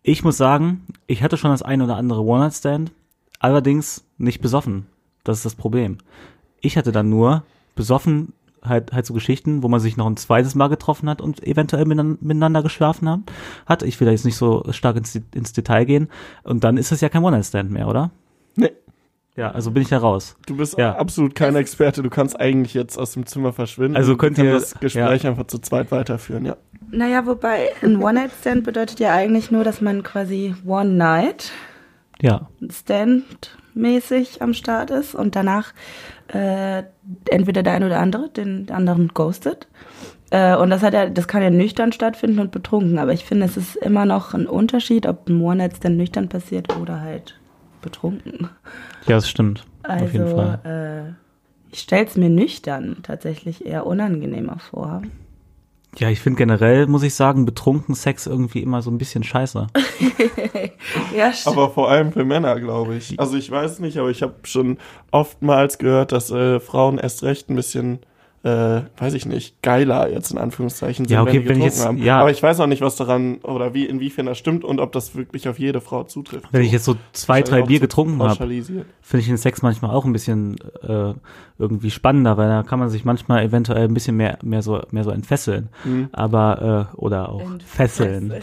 Ich 0.04 0.24
muss 0.24 0.38
sagen, 0.38 0.86
ich 1.07 1.24
hatte 1.24 1.38
schon 1.38 1.50
das 1.50 1.63
ein 1.63 1.81
oder 1.81 1.98
andere 1.98 2.22
One-Night-Stand, 2.22 2.92
allerdings 3.39 4.06
nicht 4.19 4.42
besoffen. 4.42 4.86
Das 5.24 5.38
ist 5.38 5.45
das 5.45 5.56
Problem. 5.56 5.98
Ich 6.62 6.77
hatte 6.77 6.92
dann 6.92 7.10
nur 7.10 7.44
besoffen 7.74 8.33
halt, 8.67 8.91
halt 8.94 9.06
so 9.06 9.13
Geschichten, 9.13 9.63
wo 9.63 9.67
man 9.67 9.79
sich 9.79 9.97
noch 9.97 10.07
ein 10.07 10.17
zweites 10.17 10.56
Mal 10.56 10.67
getroffen 10.67 11.09
hat 11.09 11.21
und 11.21 11.45
eventuell 11.45 11.85
miteinander 11.85 12.63
geschlafen 12.63 13.07
haben, 13.09 13.23
hat. 13.65 13.83
Ich 13.83 14.00
will 14.00 14.06
da 14.06 14.12
jetzt 14.12 14.25
nicht 14.25 14.38
so 14.38 14.63
stark 14.71 14.95
ins, 14.97 15.19
ins 15.33 15.53
Detail 15.53 15.85
gehen. 15.85 16.09
Und 16.44 16.63
dann 16.63 16.77
ist 16.77 16.91
es 16.91 17.01
ja 17.01 17.09
kein 17.09 17.23
One-Night-Stand 17.23 17.71
mehr, 17.71 17.88
oder? 17.88 18.12
Nee, 18.56 18.71
Ja, 19.35 19.51
also 19.51 19.71
bin 19.71 19.83
ich 19.83 19.89
da 19.89 19.97
raus. 19.97 20.38
du 20.47 20.56
bist 20.56 20.77
Ja. 20.77 20.95
absolut 20.95 21.35
kein 21.35 21.56
Experte. 21.56 22.01
Du 22.01 22.09
kannst 22.09 22.39
eigentlich 22.39 22.73
jetzt 22.73 22.97
aus 22.97 23.12
dem 23.13 23.25
Zimmer 23.25 23.51
verschwinden. 23.53 23.97
Also 23.97 24.15
könnt 24.15 24.38
ihr- 24.38 24.53
das 24.53 24.79
Gespräch 24.79 25.27
einfach 25.27 25.47
zu 25.47 25.59
zweit 25.59 25.91
weiterführen, 25.91 26.45
ja. 26.45 26.56
Naja, 26.91 27.25
wobei 27.25 27.69
ein 27.81 28.01
One-Night-Stand 28.01 28.63
bedeutet 28.63 29.00
ja 29.00 29.13
eigentlich 29.13 29.51
nur, 29.51 29.63
dass 29.63 29.81
man 29.81 30.03
quasi 30.03 30.56
One-Night 30.65 31.51
Ja. 32.21 32.47
Stand-mäßig 32.69 34.41
am 34.41 34.53
Start 34.53 34.91
ist 34.91 35.15
und 35.15 35.35
danach 35.35 35.73
äh, 36.27 36.83
entweder 37.30 37.63
der 37.63 37.74
eine 37.74 37.86
oder 37.86 38.00
andere 38.00 38.30
den 38.30 38.69
anderen 38.72 39.10
ghostet. 39.10 39.68
Äh, 40.31 40.56
und 40.56 40.69
das 40.69 40.81
hat 40.81 40.94
ja, 40.94 41.10
das 41.10 41.27
kann 41.27 41.44
ja 41.44 41.50
nüchtern 41.50 41.92
stattfinden 41.92 42.39
und 42.39 42.51
betrunken, 42.51 42.98
aber 42.98 43.13
ich 43.13 43.25
finde, 43.25 43.45
es 43.45 43.57
ist 43.57 43.75
immer 43.75 44.06
noch 44.06 44.33
ein 44.33 44.48
Unterschied, 44.48 45.06
ob 45.06 45.30
ein 45.30 45.39
One-Night-Stand 45.39 45.98
nüchtern 45.98 46.30
passiert 46.30 46.75
oder 46.77 47.01
halt 47.01 47.39
betrunken. 47.81 48.50
Ja, 49.06 49.16
das 49.16 49.30
stimmt. 49.30 49.63
Also, 49.83 50.06
Auf 50.06 50.13
jeden 50.13 50.27
Fall. 50.27 50.60
Äh, 50.63 51.13
ich 51.72 51.81
stelle 51.81 52.06
es 52.06 52.16
mir 52.16 52.30
nüchtern 52.30 52.98
tatsächlich 53.04 53.66
eher 53.66 53.86
unangenehmer 53.86 54.57
vor. 54.60 55.04
Ja, 55.97 56.09
ich 56.09 56.19
finde 56.19 56.37
generell, 56.37 56.87
muss 56.87 57.03
ich 57.03 57.15
sagen, 57.15 57.45
betrunken 57.45 57.95
Sex 57.95 58.27
irgendwie 58.27 58.61
immer 58.61 58.81
so 58.81 58.91
ein 58.91 58.97
bisschen 58.97 59.23
scheiße. 59.23 59.67
Ja, 61.15 61.33
stimmt. 61.33 61.57
Aber 61.57 61.69
vor 61.71 61.89
allem 61.89 62.11
für 62.11 62.25
Männer, 62.25 62.59
glaube 62.59 62.95
ich. 62.95 63.19
Also 63.19 63.38
ich 63.38 63.50
weiß 63.50 63.79
nicht, 63.79 63.98
aber 63.98 64.10
ich 64.10 64.21
habe 64.21 64.36
schon 64.43 64.77
oftmals 65.12 65.77
gehört, 65.77 66.12
dass 66.12 66.29
äh, 66.29 66.60
Frauen 66.60 66.98
erst 66.98 67.24
recht 67.24 67.50
ein 67.50 67.55
bisschen, 67.55 68.00
äh, 68.45 68.83
weiß 68.97 69.15
ich 69.15 69.25
nicht, 69.25 69.59
geiler 69.63 70.07
jetzt 70.07 70.31
in 70.31 70.37
Anführungszeichen 70.37 71.05
sind, 71.05 71.15
Ja, 71.15 71.23
okay, 71.23 71.41
wenn 71.47 71.57
die 71.57 71.65
jetzt- 71.65 71.83
haben. 71.83 71.97
ja. 71.97 72.19
Aber 72.19 72.29
ich 72.29 72.43
weiß 72.43 72.59
auch 72.59 72.67
nicht, 72.67 72.81
was 72.81 72.95
daran 72.95 73.37
oder 73.37 73.73
wie 73.73 73.85
inwiefern 73.85 74.27
das 74.27 74.37
stimmt 74.37 74.63
und 74.63 74.79
ob 74.79 74.91
das 74.91 75.15
wirklich 75.15 75.49
auf 75.49 75.57
jede 75.57 75.81
Frau 75.81 76.03
zutrifft. 76.03 76.45
Wenn 76.51 76.61
ich 76.61 76.71
jetzt 76.71 76.85
so 76.85 76.95
zwei, 77.11 77.41
drei 77.41 77.63
Bier 77.63 77.79
getrunken 77.79 78.21
habe, 78.21 78.35
finde 78.35 79.21
ich 79.21 79.25
den 79.25 79.37
Sex 79.37 79.63
manchmal 79.63 79.89
auch 79.91 80.05
ein 80.05 80.13
bisschen 80.13 80.57
äh, 80.87 81.13
irgendwie 81.57 81.89
spannender, 81.89 82.37
weil 82.37 82.47
da 82.49 82.61
kann 82.61 82.77
man 82.77 82.89
sich 82.89 83.03
manchmal 83.03 83.43
eventuell 83.43 83.85
ein 83.85 83.93
bisschen 83.95 84.15
mehr, 84.15 84.37
mehr 84.43 84.61
so, 84.61 84.81
mehr 84.91 85.03
so 85.03 85.09
entfesseln. 85.09 85.69
Mhm. 85.83 86.09
Aber, 86.11 86.89
äh, 86.93 86.97
oder 86.97 87.29
auch 87.29 87.41
fesseln. 87.65 88.33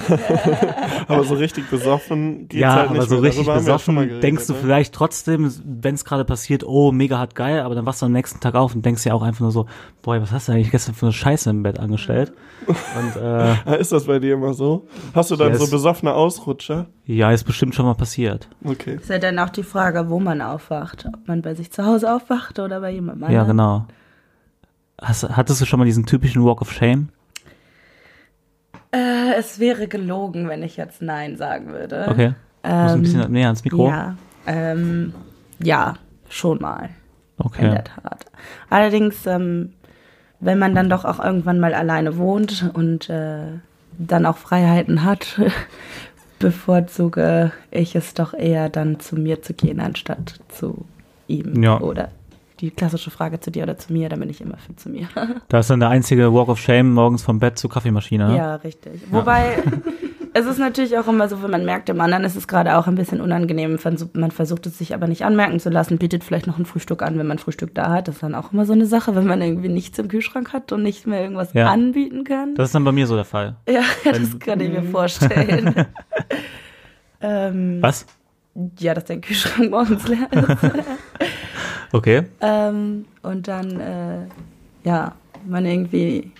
Aber 1.09 1.23
so 1.25 1.35
richtig 1.35 1.69
besoffen 1.71 2.49
geht's 2.49 2.61
ja, 2.61 2.75
halt 2.75 2.91
nicht 2.91 3.01
aber 3.01 3.09
so 3.09 3.15
mehr. 3.17 3.25
richtig 3.25 3.47
Darüber 3.47 3.53
ja 3.53 3.59
besoffen 3.59 3.95
geredet, 3.97 4.23
denkst 4.23 4.47
du 4.47 4.53
ne? 4.55 4.59
vielleicht 4.61 4.95
trotzdem, 4.95 5.53
wenn 5.65 5.95
es 5.95 6.05
gerade 6.05 6.25
passiert, 6.25 6.65
oh, 6.65 6.91
mega 6.93 7.19
hat 7.19 7.35
geil, 7.35 7.61
aber 7.61 7.75
dann 7.75 7.87
wachst 7.87 8.03
du 8.03 8.07
am 8.07 8.13
nächsten 8.13 8.41
Tag 8.41 8.55
auf 8.55 8.75
und 8.75 8.85
denkst 8.85 9.05
ja 9.05 9.15
auch 9.15 9.23
einfach 9.23 9.41
nur 9.41 9.53
so, 9.53 9.67
boah, 10.01 10.21
was 10.23 10.33
hast 10.33 10.49
du 10.49 10.53
eigentlich 10.53 10.71
gestern 10.71 10.95
für 10.95 11.07
eine 11.07 11.13
Scheiße 11.13 11.51
im 11.51 11.63
Bett 11.63 11.79
angestellt? 11.79 12.33
Und 12.67 13.17
äh, 13.21 13.81
Ist 13.81 13.93
das 13.93 14.05
bei 14.07 14.19
dir 14.19 14.35
immer 14.35 14.55
so? 14.55 14.87
Hast 15.15 15.31
du 15.31 15.37
dann 15.37 15.51
Ja, 15.53 15.59
so 15.59 15.65
es- 15.65 15.71
besoffene 15.71 16.15
Ausrutscher? 16.15 16.87
ja, 17.05 17.31
ist 17.33 17.45
bestimmt 17.45 17.75
schon 17.75 17.85
mal 17.87 17.95
passiert. 17.95 18.49
Okay. 18.65 18.95
Ist 18.95 19.11
ja 19.11 19.19
dann 19.19 19.39
auch 19.39 19.51
die 19.51 19.63
Frage, 19.65 20.09
wo 20.09 20.19
man 20.21 20.41
aufwacht. 20.41 21.07
Ob 21.13 21.27
man 21.29 21.43
bei 21.43 21.55
sich 21.55 21.71
zu 21.73 21.85
Hause 21.85 22.13
aufwacht 22.15 22.59
oder 22.59 22.81
bei 22.81 22.91
jemandem 22.93 23.31
Ja, 23.31 23.43
anderen. 23.43 23.57
genau. 23.59 23.87
Hast, 25.01 25.29
hattest 25.37 25.61
du 25.61 25.65
schon 25.67 25.81
mal 25.81 25.85
diesen 25.85 26.07
typischen 26.07 26.45
Walk 26.45 26.61
of 26.63 26.73
Shame? 26.73 27.09
Äh, 28.93 29.35
es 29.39 29.59
wäre 29.59 29.89
gelogen, 29.89 30.49
wenn 30.49 30.63
ich 30.63 30.77
jetzt 30.77 31.03
Nein 31.03 31.37
sagen 31.37 31.69
würde. 31.73 32.07
Okay. 32.09 32.35
Du 32.63 32.69
musst 32.71 32.93
ein 32.93 32.95
Ähm, 32.97 33.03
bisschen 33.03 33.33
näher 33.33 33.47
ans 33.47 33.65
Mikro. 33.65 33.89
Ja, 33.89 34.17
ähm, 34.47 35.15
ja, 35.63 35.95
schon 36.29 36.61
mal. 36.61 36.91
In 37.39 37.45
Okay. 37.47 37.71
der 37.71 37.85
Tat. 37.85 38.27
Allerdings, 38.71 39.27
ähm, 39.27 39.73
wenn 40.43 40.59
man 40.59 40.75
dann 40.75 40.91
doch 40.91 41.05
auch 41.07 41.25
irgendwann 41.25 41.59
mal 41.61 41.73
alleine 41.73 42.19
wohnt 42.19 42.71
und 42.75 43.09
äh, 43.09 43.45
dann 43.97 44.27
auch 44.27 44.37
Freiheiten 44.37 45.05
hat, 45.05 45.41
bevorzuge 46.39 47.53
ich 47.71 47.95
es 47.95 48.15
doch 48.15 48.35
eher 48.35 48.69
dann 48.69 49.01
zu 49.01 49.17
mir 49.17 49.43
zu 49.43 49.55
gehen, 49.55 49.81
anstatt 49.81 50.41
zu 50.49 50.85
ihm 51.29 51.63
Ja. 51.63 51.81
oder 51.81 52.09
die 52.61 52.71
klassische 52.71 53.11
Frage 53.11 53.41
zu 53.41 53.51
dir 53.51 53.65
oder 53.65 53.77
zu 53.79 53.93
mir, 53.93 54.09
dann 54.09 54.21
bin 54.21 54.31
ich 54.31 54.41
immer 54.41 54.57
für 54.57 54.75
zu 54.77 54.89
mir. 54.89 55.09
Da 55.49 55.59
ist 55.61 55.71
dann 55.71 55.81
der 55.81 55.89
einzige 55.89 56.33
Walk 56.33 56.49
of 56.49 56.59
Shame 56.61 56.93
morgens 56.93 57.23
vom 57.23 57.39
Bett 57.39 57.59
zur 57.59 57.71
Kaffeemaschine. 57.71 58.29
Ne? 58.29 58.37
Ja, 58.37 58.55
richtig. 58.57 59.01
Wobei, 59.11 59.57
es 60.35 60.47
ist 60.47 60.59
natürlich 60.59 60.97
auch 60.99 61.07
immer 61.09 61.29
so, 61.29 61.43
wenn 61.43 61.51
man 61.51 61.65
merkt, 61.65 61.89
dem 61.89 62.01
anderen 62.01 62.25
ist 62.25 62.37
es 62.37 62.49
gerade 62.49 62.77
auch 62.77 62.87
ein 62.87 62.95
bisschen 62.95 63.21
unangenehm. 63.21 63.79
Man 64.15 64.31
versucht 64.31 64.67
es 64.67 64.79
sich 64.79 64.95
aber 64.95 65.07
nicht 65.07 65.25
anmerken 65.25 65.61
zu 65.61 65.69
lassen, 65.71 65.99
bietet 65.99 66.25
vielleicht 66.25 66.47
noch 66.47 66.59
ein 66.59 66.65
Frühstück 66.67 67.03
an, 67.03 67.19
wenn 67.19 67.27
man 67.27 67.39
Frühstück 67.39 67.75
da 67.75 67.91
hat. 67.91 68.09
Das 68.09 68.17
ist 68.17 68.23
dann 68.23 68.35
auch 68.35 68.53
immer 68.53 68.65
so 68.65 68.73
eine 68.73 68.87
Sache, 68.87 69.15
wenn 69.15 69.27
man 69.27 69.43
irgendwie 69.43 69.69
nichts 69.69 69.99
im 69.99 70.09
Kühlschrank 70.09 70.53
hat 70.53 70.73
und 70.73 70.83
nicht 70.83 71.07
mehr 71.07 71.23
irgendwas 71.23 71.53
Ja. 71.53 71.71
anbieten 71.71 72.25
kann. 72.25 72.55
Das 72.55 72.69
ist 72.69 72.75
dann 72.75 72.85
bei 72.85 72.93
mir 72.93 73.07
so 73.07 73.15
der 73.17 73.25
Fall. 73.25 73.57
ja, 73.69 73.83
das 74.05 74.39
kann 74.39 74.61
ich 74.61 74.71
mir 74.71 74.83
vorstellen. 74.85 75.87
ähm, 77.21 77.79
Was? 77.81 78.07
ja, 78.79 78.95
dass 78.95 79.05
dein 79.05 79.21
Kühlschrank 79.21 79.71
morgens 79.71 80.07
leer 80.09 80.29
ist. 80.33 80.73
Okay. 81.95 82.23
ähm, 82.41 83.05
und 83.23 83.49
dann, 83.49 83.79
äh, 83.79 84.21
ja, 84.83 85.15
man 85.47 85.67
irgendwie 85.67 86.33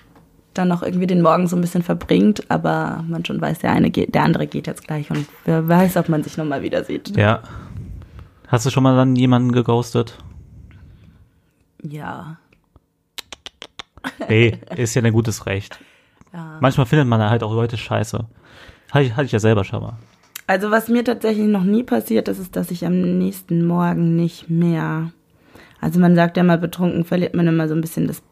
dann 0.55 0.69
noch 0.69 0.83
irgendwie 0.83 1.07
den 1.07 1.23
Morgen 1.23 1.47
so 1.47 1.57
ein 1.57 1.61
bisschen 1.61 1.83
verbringt, 1.83 2.51
aber 2.51 3.05
man 3.09 3.25
schon 3.25 3.41
weiß, 3.41 3.61
der 3.61 3.73
eine 3.73 3.91
geht, 3.91 4.15
der 4.15 4.25
andere 4.25 4.47
geht 4.47 4.67
jetzt 4.67 4.87
gleich 4.87 5.11
und 5.11 5.27
wer 5.45 5.67
weiß, 5.69 5.97
ob 5.97 6.09
man 6.09 6.23
sich 6.23 6.37
nochmal 6.37 6.63
wieder 6.63 6.85
sieht. 6.85 7.17
Ja. 7.17 7.43
Hast 8.49 8.67
du 8.67 8.71
schon 8.71 8.83
mal 8.83 8.95
dann 8.97 9.17
jemanden 9.17 9.53
geghostet? 9.53 10.19
Ja. 11.83 12.37
Nee, 14.29 14.59
ist 14.77 14.95
ja 14.95 15.03
ein 15.03 15.13
gutes 15.13 15.47
Recht. 15.47 15.79
ja. 16.33 16.59
Manchmal 16.61 16.87
findet 16.87 17.09
man 17.09 17.21
halt 17.21 17.43
auch 17.43 17.55
Leute 17.55 17.77
scheiße. 17.77 18.27
Hatte 18.91 19.05
ich, 19.05 19.13
hatte 19.13 19.25
ich 19.25 19.33
ja 19.33 19.39
selber 19.39 19.65
schon 19.65 19.83
mal. 19.83 19.97
Also 20.47 20.71
was 20.71 20.89
mir 20.89 21.05
tatsächlich 21.05 21.47
noch 21.47 21.65
nie 21.65 21.83
passiert 21.83 22.29
ist, 22.29 22.39
ist, 22.39 22.57
dass 22.57 22.71
ich 22.71 22.85
am 22.85 23.19
nächsten 23.19 23.65
Morgen 23.65 24.17
nicht 24.17 24.51
mehr. 24.51 25.13
Also 25.81 25.99
man 25.99 26.15
sagt 26.15 26.37
ja 26.37 26.43
mal, 26.43 26.59
betrunken 26.59 27.05
verliert 27.05 27.35
man 27.35 27.47
immer 27.47 27.69
so 27.69 27.75
ein 27.75 27.81
bisschen 27.81 28.07
das, 28.07 28.23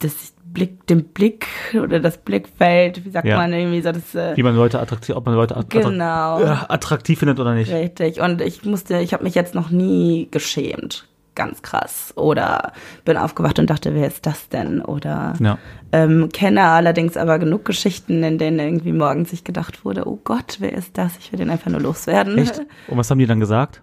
das 0.00 0.33
Blick, 0.54 0.86
den 0.86 1.04
Blick 1.04 1.46
oder 1.74 2.00
das 2.00 2.16
Blickfeld, 2.18 3.04
wie 3.04 3.10
sagt 3.10 3.26
Ja. 3.28 3.36
man 3.36 3.52
irgendwie 3.52 3.82
so 3.82 3.92
das. 3.92 4.14
Äh, 4.14 4.36
Wie 4.36 4.42
man 4.42 4.56
Leute 4.56 4.80
attraktiv, 4.80 5.14
ob 5.14 5.26
man 5.26 5.34
Leute 5.34 5.56
att- 5.56 5.66
attra- 5.74 5.90
Genau. 5.90 6.40
äh, 6.40 6.56
attraktiv 6.68 7.18
findet 7.18 7.38
oder 7.40 7.52
nicht. 7.54 7.70
Richtig. 7.72 8.20
Und 8.20 8.40
ich 8.40 8.64
musste, 8.64 8.98
ich 9.00 9.12
habe 9.12 9.24
mich 9.24 9.34
jetzt 9.34 9.54
noch 9.54 9.68
nie 9.70 10.28
geschämt. 10.30 11.06
Ganz 11.34 11.62
krass. 11.62 12.12
Oder 12.16 12.72
bin 13.04 13.16
aufgewacht 13.16 13.58
und 13.58 13.68
dachte, 13.68 13.92
wer 13.94 14.06
ist 14.06 14.24
das 14.24 14.48
denn? 14.48 14.80
Oder 14.80 15.34
Ja. 15.40 15.58
ähm, 15.90 16.28
kenne 16.32 16.62
allerdings 16.62 17.16
aber 17.16 17.40
genug 17.40 17.64
Geschichten, 17.64 18.22
in 18.22 18.38
denen 18.38 18.60
irgendwie 18.60 18.92
morgens 18.92 19.30
sich 19.30 19.42
gedacht 19.42 19.84
wurde, 19.84 20.06
oh 20.06 20.20
Gott, 20.22 20.58
wer 20.60 20.72
ist 20.72 20.96
das? 20.96 21.16
Ich 21.18 21.32
will 21.32 21.38
den 21.40 21.50
einfach 21.50 21.72
nur 21.72 21.80
loswerden. 21.80 22.38
Echt? 22.38 22.60
Und 22.86 22.96
was 22.98 23.10
haben 23.10 23.18
die 23.18 23.26
dann 23.26 23.40
gesagt? 23.40 23.82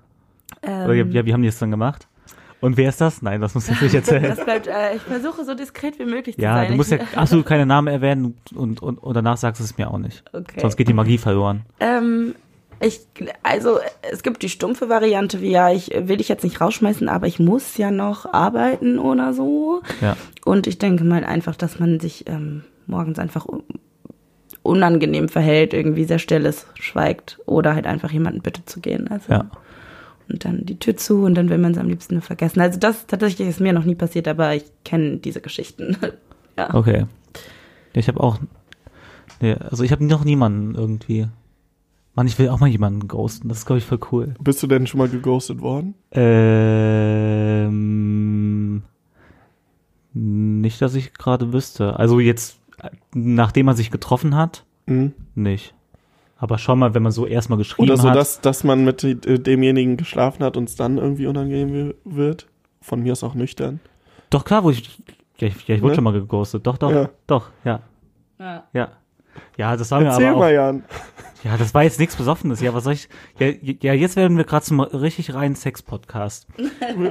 Oder 0.64 0.94
Ähm, 0.94 1.12
ja, 1.12 1.26
wie 1.26 1.34
haben 1.34 1.42
die 1.42 1.50
es 1.50 1.60
dann 1.60 1.72
gemacht? 1.72 2.08
Und 2.62 2.78
wer 2.78 2.90
ist 2.90 3.02
das? 3.02 3.22
Nein, 3.22 3.42
das 3.42 3.56
muss 3.56 3.68
ich 3.68 3.82
nicht 3.82 3.94
erzählen. 3.96 4.24
das 4.24 4.44
bleibt, 4.46 4.68
äh, 4.68 4.96
ich 4.96 5.02
versuche 5.02 5.44
so 5.44 5.54
diskret 5.56 5.98
wie 6.00 6.06
möglich 6.06 6.36
zu 6.36 6.42
ja, 6.42 6.56
sein. 6.56 6.70
du 6.70 6.76
musst 6.78 6.92
ja 6.92 7.00
absolut 7.16 7.46
keine 7.46 7.66
Namen 7.66 7.88
erwähnen 7.88 8.38
und, 8.56 8.82
und, 8.82 8.98
und 9.00 9.14
danach 9.16 9.38
sagst 9.38 9.60
du 9.60 9.66
es 9.66 9.78
mir 9.78 9.90
auch 9.92 9.98
nicht. 9.98 10.24
Okay. 10.32 10.60
Sonst 10.62 10.78
geht 10.78 10.88
die 10.88 10.94
Magie 10.94 11.18
verloren. 11.18 11.64
Ähm, 11.80 12.36
ich, 12.80 13.02
also 13.44 13.80
es 14.12 14.24
gibt 14.24 14.42
die 14.44 14.50
stumpfe 14.50 14.90
Variante, 14.90 15.42
wie 15.42 15.52
ja, 15.52 15.72
ich 15.72 15.90
will 15.96 16.18
dich 16.18 16.30
jetzt 16.30 16.44
nicht 16.44 16.62
rausschmeißen, 16.62 17.10
aber 17.10 17.28
ich 17.28 17.40
muss 17.40 17.78
ja 17.78 17.92
noch 17.92 18.32
arbeiten 18.32 18.98
oder 19.00 19.34
so. 19.34 19.82
Ja. 20.00 20.16
Und 20.46 20.68
ich 20.68 20.78
denke 20.78 21.04
mal 21.04 21.24
einfach, 21.24 21.56
dass 21.56 21.80
man 21.80 22.00
sich 22.00 22.28
ähm, 22.30 22.64
morgens 22.88 23.20
einfach 23.20 23.46
un- 23.48 23.64
unangenehm 24.64 25.30
verhält, 25.30 25.74
irgendwie 25.74 26.04
sehr 26.06 26.20
still 26.20 26.46
ist, 26.46 26.68
schweigt 26.76 27.40
oder 27.46 27.74
halt 27.76 27.88
einfach 27.88 28.12
jemanden 28.12 28.42
bittet 28.42 28.70
zu 28.70 28.80
gehen. 28.80 29.08
Also, 29.10 29.32
Ja. 29.32 29.46
Und 30.32 30.46
dann 30.46 30.66
die 30.66 30.80
Tür 30.80 30.96
zu 30.96 31.24
und 31.24 31.36
dann 31.36 31.50
will 31.50 31.58
man 31.58 31.74
es 31.74 31.78
am 31.78 31.90
liebsten 31.90 32.14
nur 32.16 32.22
vergessen. 32.22 32.62
Also 32.62 32.80
das 32.80 33.06
tatsächlich 33.08 33.48
ist 33.50 33.60
mir 33.60 33.74
noch 33.74 33.84
nie 33.84 33.96
passiert, 33.96 34.28
aber 34.28 34.56
ich 34.56 34.64
kenne 34.86 35.18
diese 35.18 35.42
Geschichten. 35.42 35.98
ja. 36.58 36.74
Okay. 36.74 37.06
Ich 37.94 38.08
habe 38.08 38.20
auch. 38.22 38.40
Nee, 39.42 39.56
also 39.56 39.84
ich 39.84 39.92
habe 39.92 40.06
noch 40.06 40.24
niemanden 40.24 40.76
irgendwie. 40.76 41.28
Mann, 42.14 42.28
ich 42.28 42.38
will 42.40 42.50
auch 42.50 42.60
mal 42.60 42.68
jemanden 42.68 43.08
ghosten. 43.08 43.48
Das 43.50 43.60
ist, 43.60 43.66
glaube 43.66 43.80
ich, 43.80 43.86
voll 43.86 44.00
cool. 44.12 44.34
Bist 44.42 44.62
du 44.62 44.68
denn 44.68 44.86
schon 44.86 44.98
mal 44.98 45.08
geghostet 45.10 45.62
worden? 45.62 45.96
Ähm, 47.72 48.84
nicht, 50.14 50.82
dass 50.82 50.94
ich 50.96 51.14
gerade 51.14 51.54
wüsste. 51.54 51.98
Also 51.98 52.20
jetzt, 52.20 52.60
nachdem 53.14 53.66
man 53.68 53.76
sich 53.76 53.92
getroffen 53.92 54.36
hat, 54.36 54.66
Mhm. 54.88 55.14
nicht. 55.36 55.74
Aber 56.44 56.58
schon 56.58 56.80
mal, 56.80 56.96
wenn 56.96 57.04
man 57.04 57.12
so 57.12 57.28
erstmal 57.28 57.60
geschrieben 57.60 57.84
Oder 57.88 57.98
so, 57.98 58.10
hat. 58.10 58.16
dass, 58.16 58.42
dass 58.42 58.64
man 58.64 58.84
mit 58.84 59.04
äh, 59.04 59.16
demjenigen 59.38 59.96
geschlafen 59.96 60.44
hat 60.44 60.58
und 60.58 60.68
es 60.68 60.76
dann 60.76 60.98
irgendwie 60.98 61.28
unangenehm 61.28 61.94
wird? 62.04 62.48
Von 62.82 63.04
mir 63.04 63.14
ist 63.14 63.24
auch 63.24 63.36
nüchtern. 63.36 63.80
Doch, 64.32 64.44
klar, 64.44 64.64
wo 64.64 64.72
ich. 64.72 64.90
Ja, 65.38 65.48
ich, 65.48 65.68
ja, 65.68 65.76
ich 65.76 65.82
wurde 65.84 65.92
Ne? 65.92 65.96
schon 65.96 66.04
mal 66.04 66.14
geghostet. 66.14 66.66
Doch, 66.66 66.80
doch, 66.80 66.90
Ja. 66.92 67.10
doch, 67.28 67.50
ja. 67.64 67.82
Ja. 68.40 68.64
Ja. 68.74 68.92
Ja, 69.58 69.76
das 69.78 69.92
war 69.92 70.00
mir 70.00 70.08
Erzähl 70.08 70.28
aber 70.28 70.36
auch. 70.36 70.40
mal, 70.40 70.54
Jan. 70.54 70.84
Ja, 71.44 71.58
das 71.58 71.74
war 71.74 71.84
jetzt 71.84 72.00
nichts 72.00 72.16
Besoffenes. 72.16 72.62
Ja, 72.62 72.74
was 72.74 72.84
soll 72.84 72.94
ich. 72.94 73.10
Ja, 73.40 73.48
ja 73.82 73.94
jetzt 73.94 74.16
werden 74.16 74.38
wir 74.38 74.44
gerade 74.44 74.64
zum 74.64 74.80
richtig 74.80 75.34
reinen 75.34 75.56
Sex-Podcast. 75.56 76.48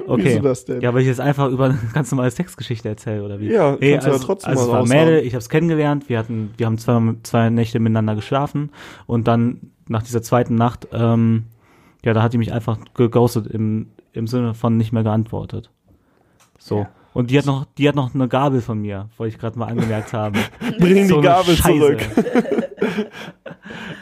Okay. 0.07 0.25
Wieso 0.25 0.41
das 0.41 0.65
denn? 0.65 0.81
Ja, 0.81 0.93
weil 0.93 1.03
ich 1.03 1.07
jetzt 1.07 1.21
einfach 1.21 1.49
über 1.49 1.67
eine 1.67 1.79
ganz 1.95 2.11
normale 2.11 2.31
Sexgeschichte 2.31 2.89
erzähle, 2.89 3.23
oder 3.23 3.41
wie? 3.41 3.50
Ja, 3.50 3.77
nee, 3.81 3.93
kannst 3.93 4.07
du 4.07 4.11
ja 4.11 4.15
also, 4.15 4.27
trotzdem 4.27 4.50
also 4.50 4.73
mal 4.73 4.83
es 4.83 4.91
war. 4.91 4.97
Mädel, 4.97 5.21
ich 5.21 5.33
habe 5.33 5.39
es 5.39 5.49
kennengelernt, 5.49 6.09
wir 6.09 6.19
hatten, 6.19 6.53
wir 6.57 6.67
haben 6.67 6.79
zwei, 6.79 7.00
zwei 7.23 7.50
Nächte 7.50 7.79
miteinander 7.79 8.15
geschlafen 8.15 8.71
und 9.07 9.27
dann 9.27 9.73
nach 9.89 10.03
dieser 10.03 10.23
zweiten 10.23 10.55
Nacht, 10.55 10.89
ähm, 10.93 11.47
ja, 12.05 12.12
da 12.12 12.23
hat 12.23 12.33
die 12.33 12.39
mich 12.39 12.53
einfach 12.53 12.79
geghostet 12.95 13.47
im, 13.47 13.89
im 14.12 14.27
Sinne 14.27 14.55
von 14.55 14.77
nicht 14.77 14.93
mehr 14.93 15.03
geantwortet. 15.03 15.71
So. 16.59 16.87
Und 17.12 17.31
die 17.31 17.38
hat 17.38 17.47
noch, 17.47 17.64
die 17.76 17.88
hat 17.88 17.97
noch 17.97 18.14
eine 18.14 18.29
Gabel 18.29 18.61
von 18.61 18.81
mir, 18.81 19.09
wollte 19.17 19.35
ich 19.35 19.40
gerade 19.40 19.59
mal 19.59 19.67
angemerkt 19.67 20.12
haben. 20.12 20.38
Bring 20.79 21.09
So 21.09 21.17
die 21.21 21.26
Gabel 21.26 21.57
zurück. 21.57 22.00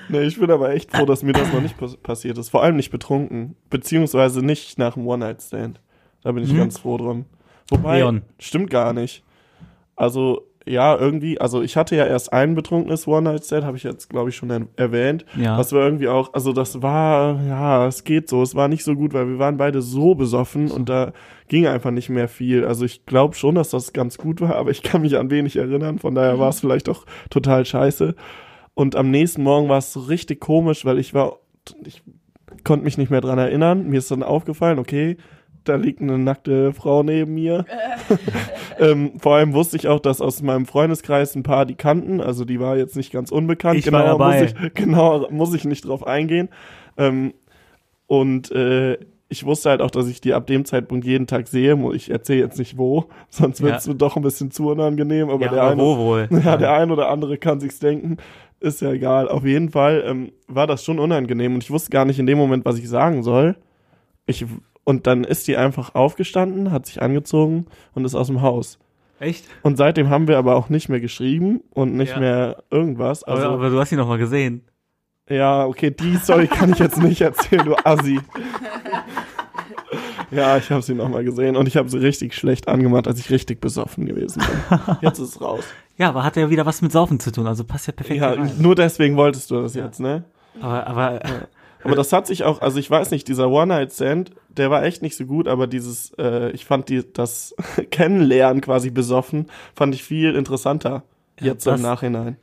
Nee, 0.09 0.23
ich 0.23 0.39
bin 0.41 0.51
aber 0.51 0.71
echt 0.71 0.91
froh, 0.95 1.05
dass 1.05 1.23
mir 1.23 1.33
das 1.35 1.53
noch 1.53 1.61
nicht 1.61 1.77
pass 1.77 1.97
passiert 1.99 2.39
ist. 2.39 2.49
Vor 2.49 2.63
allem 2.63 2.77
nicht 2.77 2.91
betrunken. 2.91 3.57
Beziehungsweise 3.69 4.41
nicht 4.43 4.79
nach 4.79 4.97
einem 4.97 5.07
One-Night-Stand. 5.07 5.81
Da 6.23 6.33
bin 6.33 6.43
ich 6.45 6.53
Mhm. 6.53 6.59
ganz 6.59 6.79
froh 6.79 6.97
drum. 6.97 7.27
Wobei, 7.69 7.99
Leon. 7.99 8.23
stimmt 8.39 8.71
gar 8.71 8.95
nicht. 8.95 9.23
Also, 9.97 10.48
ja, 10.69 10.97
irgendwie, 10.97 11.41
also 11.41 11.63
ich 11.63 11.77
hatte 11.77 11.97
ja 11.97 12.07
erst 12.07 12.33
ein 12.33 12.55
betrunkenes 12.55 13.07
One-Night-Stand, 13.07 13.65
habe 13.65 13.77
ich 13.77 13.83
jetzt, 13.83 14.09
glaube 14.09 14.31
ich, 14.31 14.37
schon 14.37 14.51
er 14.51 14.67
erwähnt. 14.77 15.25
Ja. 15.37 15.57
Das 15.57 15.73
war 15.73 15.83
irgendwie 15.83 16.09
auch, 16.09 16.35
also 16.35 16.53
das 16.53 16.83
war, 16.83 17.43
ja, 17.45 17.87
es 17.87 18.05
geht 18.05 18.29
so. 18.29 18.43
Es 18.43 18.55
war 18.55 18.69
nicht 18.69 18.85
so 18.85 18.95
gut, 18.95 19.13
weil 19.13 19.29
wir 19.29 19.39
waren 19.39 19.57
beide 19.57 19.83
so 19.83 20.15
besoffen 20.15 20.71
und 20.71 20.89
da 20.89 21.13
ging 21.49 21.67
einfach 21.67 21.91
nicht 21.91 22.09
mehr 22.09 22.29
viel. 22.29 22.65
Also 22.65 22.85
ich 22.85 23.07
glaube 23.07 23.35
schon, 23.35 23.55
dass 23.55 23.71
das 23.71 23.93
ganz 23.93 24.19
gut 24.19 24.41
war, 24.41 24.57
aber 24.57 24.71
ich 24.71 24.83
kann 24.83 25.03
mich 25.03 25.17
an 25.17 25.31
wenig 25.31 25.57
erinnern. 25.57 25.99
Von 25.99 26.15
daher 26.15 26.39
war 26.39 26.51
es 26.51 26.61
vielleicht 26.61 26.89
auch 26.89 27.05
total 27.31 27.65
scheiße. 27.65 28.15
Und 28.75 28.95
am 28.95 29.11
nächsten 29.11 29.43
Morgen 29.43 29.69
war 29.69 29.79
es 29.79 29.93
so 29.93 30.01
richtig 30.01 30.41
komisch, 30.41 30.85
weil 30.85 30.99
ich 30.99 31.15
war, 31.15 31.39
ich 31.85 32.03
konnte 32.65 32.85
mich 32.85 32.99
nicht 32.99 33.11
mehr 33.11 33.21
dran 33.21 33.39
erinnern. 33.39 33.89
Mir 33.89 33.99
ist 33.99 34.11
dann 34.11 34.23
aufgefallen, 34.23 34.79
okay, 34.79 35.17
da 35.69 35.77
liegt 35.77 36.01
eine 36.01 36.19
nackte 36.19 36.73
Frau 36.73 37.03
neben 37.03 37.35
mir. 37.35 37.65
ähm, 38.79 39.13
vor 39.19 39.37
allem 39.37 39.53
wusste 39.53 39.77
ich 39.77 39.89
auch, 39.89 40.01
dass 40.01 40.21
aus 40.21 40.43
meinem 40.43 40.67
Freundeskreis 40.67 41.35
ein 41.35 41.43
paar 41.43 41.67
die 41.67 41.75
kannten. 41.75 42.21
Also 42.21 42.45
die 42.45 42.61
war 42.61 42.77
jetzt 42.77 42.97
nicht 42.97 43.13
ganz 43.13 43.31
unbekannt. 43.31 43.79
Ich 43.79 43.91
war 43.93 44.05
dabei. 44.05 44.43
Muss 44.43 44.53
ich, 44.63 44.75
genau, 44.75 45.29
muss 45.31 45.55
ich 45.55 45.65
nicht 45.65 45.87
drauf 45.87 46.07
eingehen. 46.07 46.49
Ähm, 46.97 47.35
und 48.07 48.51
äh, 48.53 48.99
ich 49.29 49.45
wusste 49.45 49.69
halt 49.71 49.83
auch, 49.83 49.91
dass 49.91 50.09
ich 50.09 50.21
die 50.21 50.33
ab 50.33 50.47
dem 50.47 50.65
Zeitpunkt 50.65 51.05
jeden 51.05 51.27
Tag 51.27 51.49
sehe. 51.49 51.77
Ich 51.95 52.11
erzähle 52.11 52.41
jetzt 52.41 52.59
nicht 52.59 52.79
wo, 52.79 53.07
sonst 53.29 53.63
wird 53.63 53.77
es 53.77 53.87
Ja. 53.87 53.93
mir 53.93 53.99
doch 53.99 54.17
ein 54.17 54.23
bisschen 54.23 54.51
zu 54.51 54.69
unangenehm. 54.69 55.29
Aber 55.29 55.45
ja, 55.45 55.51
der 55.51 55.63
aber 55.63 55.73
eine, 55.73 55.83
wo 55.83 55.97
wohl? 55.99 56.29
ja, 56.45 56.57
der 56.57 56.73
ein 56.73 56.91
oder 56.91 57.09
andere 57.11 57.37
kann 57.37 57.61
sich's 57.61 57.79
denken. 57.79 58.17
Ist 58.61 58.81
ja 58.81 58.91
egal. 58.91 59.29
Auf 59.29 59.45
jeden 59.45 59.69
Fall 59.69 60.03
ähm, 60.07 60.33
war 60.49 60.67
das 60.67 60.83
schon 60.85 60.99
unangenehm 60.99 61.55
und 61.55 61.63
ich 61.63 61.71
wusste 61.71 61.91
gar 61.91 62.05
nicht 62.05 62.19
in 62.19 62.27
dem 62.27 62.39
Moment, 62.39 62.65
was 62.65 62.79
ich 62.79 62.89
sagen 62.89 63.23
soll. 63.23 63.55
Ich, 64.27 64.45
und 64.89 65.07
dann 65.07 65.23
ist 65.25 65.47
die 65.49 65.57
einfach 65.59 65.95
aufgestanden, 65.95 66.71
hat 66.73 66.87
sich 66.87 67.03
angezogen 67.03 67.67
und 67.95 68.07
ist 68.07 68.15
aus 68.15 68.29
dem 68.29 68.41
Haus. 68.41 68.79
Echt? 69.21 69.45
Und 69.63 69.77
seitdem 69.77 70.09
haben 70.09 70.29
wir 70.29 70.39
aber 70.39 70.57
auch 70.57 70.71
nicht 70.71 70.89
mehr 70.89 71.01
geschrieben 71.01 71.61
und 71.75 71.95
nicht 71.95 72.13
Ja. 72.15 72.21
mehr 72.21 72.63
irgendwas. 72.71 73.23
Also, 73.23 73.45
aber, 73.45 73.55
aber 73.55 73.71
du 73.71 73.79
hast 73.79 73.93
ihn 73.93 73.99
noch 73.99 74.09
mal 74.09 74.17
gesehen. 74.17 74.63
ja, 75.29 75.67
okay, 75.67 75.91
die 75.91 76.17
Story 76.17 76.47
kann 76.47 76.71
ich 76.73 76.79
jetzt 76.79 77.03
nicht 77.03 77.21
erzählen, 77.21 77.67
du 77.67 77.75
Assi. 77.85 78.19
Ja, 80.31 80.57
ich 80.59 80.71
habe 80.71 80.83
sie 80.83 80.95
nochmal 80.95 81.25
gesehen 81.25 81.57
und 81.57 81.67
ich 81.69 81.77
habe 81.77 81.89
sie 81.89 81.99
richtig 81.99 82.35
schlecht 82.35 82.69
angemacht, 82.69 83.07
als 83.09 83.19
ich 83.19 83.31
richtig 83.31 83.61
besoffen 83.61 84.07
gewesen 84.07 84.43
bin. 84.71 84.97
Jetzt 85.01 85.19
ist 85.19 85.31
es 85.37 85.41
raus. 85.41 85.65
Ja, 85.97 86.11
aber 86.11 86.23
hat 86.23 86.37
ja 86.37 86.49
wieder 86.51 86.65
was 86.67 86.81
mit 86.83 86.93
Saufen 86.93 87.19
zu 87.19 87.33
tun, 87.33 87.47
also 87.47 87.65
passt 87.65 87.87
ja 87.89 87.93
perfekt 87.93 88.21
Ja, 88.21 88.31
rein. 88.31 88.53
nur 88.59 88.75
deswegen 88.75 89.17
wolltest 89.17 89.51
du 89.51 89.61
das 89.63 89.75
jetzt, 89.75 90.01
ne? 90.01 90.25
Aber, 90.61 90.87
aber 90.87 91.21
Aber 91.85 91.95
das 91.95 92.13
hat 92.13 92.27
sich 92.27 92.45
auch, 92.45 92.61
also 92.61 92.79
ich 92.79 92.91
weiß 92.91 93.11
nicht, 93.11 93.29
dieser 93.29 93.49
One-Night-Stand, 93.51 94.33
der 94.49 94.71
war 94.71 94.83
echt 94.85 95.03
nicht 95.03 95.17
so 95.17 95.25
gut, 95.27 95.47
aber 95.49 95.67
dieses, 95.67 96.13
äh, 96.19 96.51
ich 96.51 96.65
fand 96.65 96.89
die, 96.89 97.05
das 97.13 97.55
Kennenlernen 97.91 98.61
quasi 98.61 98.91
besoffen, 98.91 99.47
fand 99.75 99.95
ich 99.95 100.03
viel 100.05 100.35
interessanter. 100.35 101.05
Jetzt 101.41 101.67
das- 101.67 101.77
im 101.81 101.87
Nachhinein. 101.87 102.37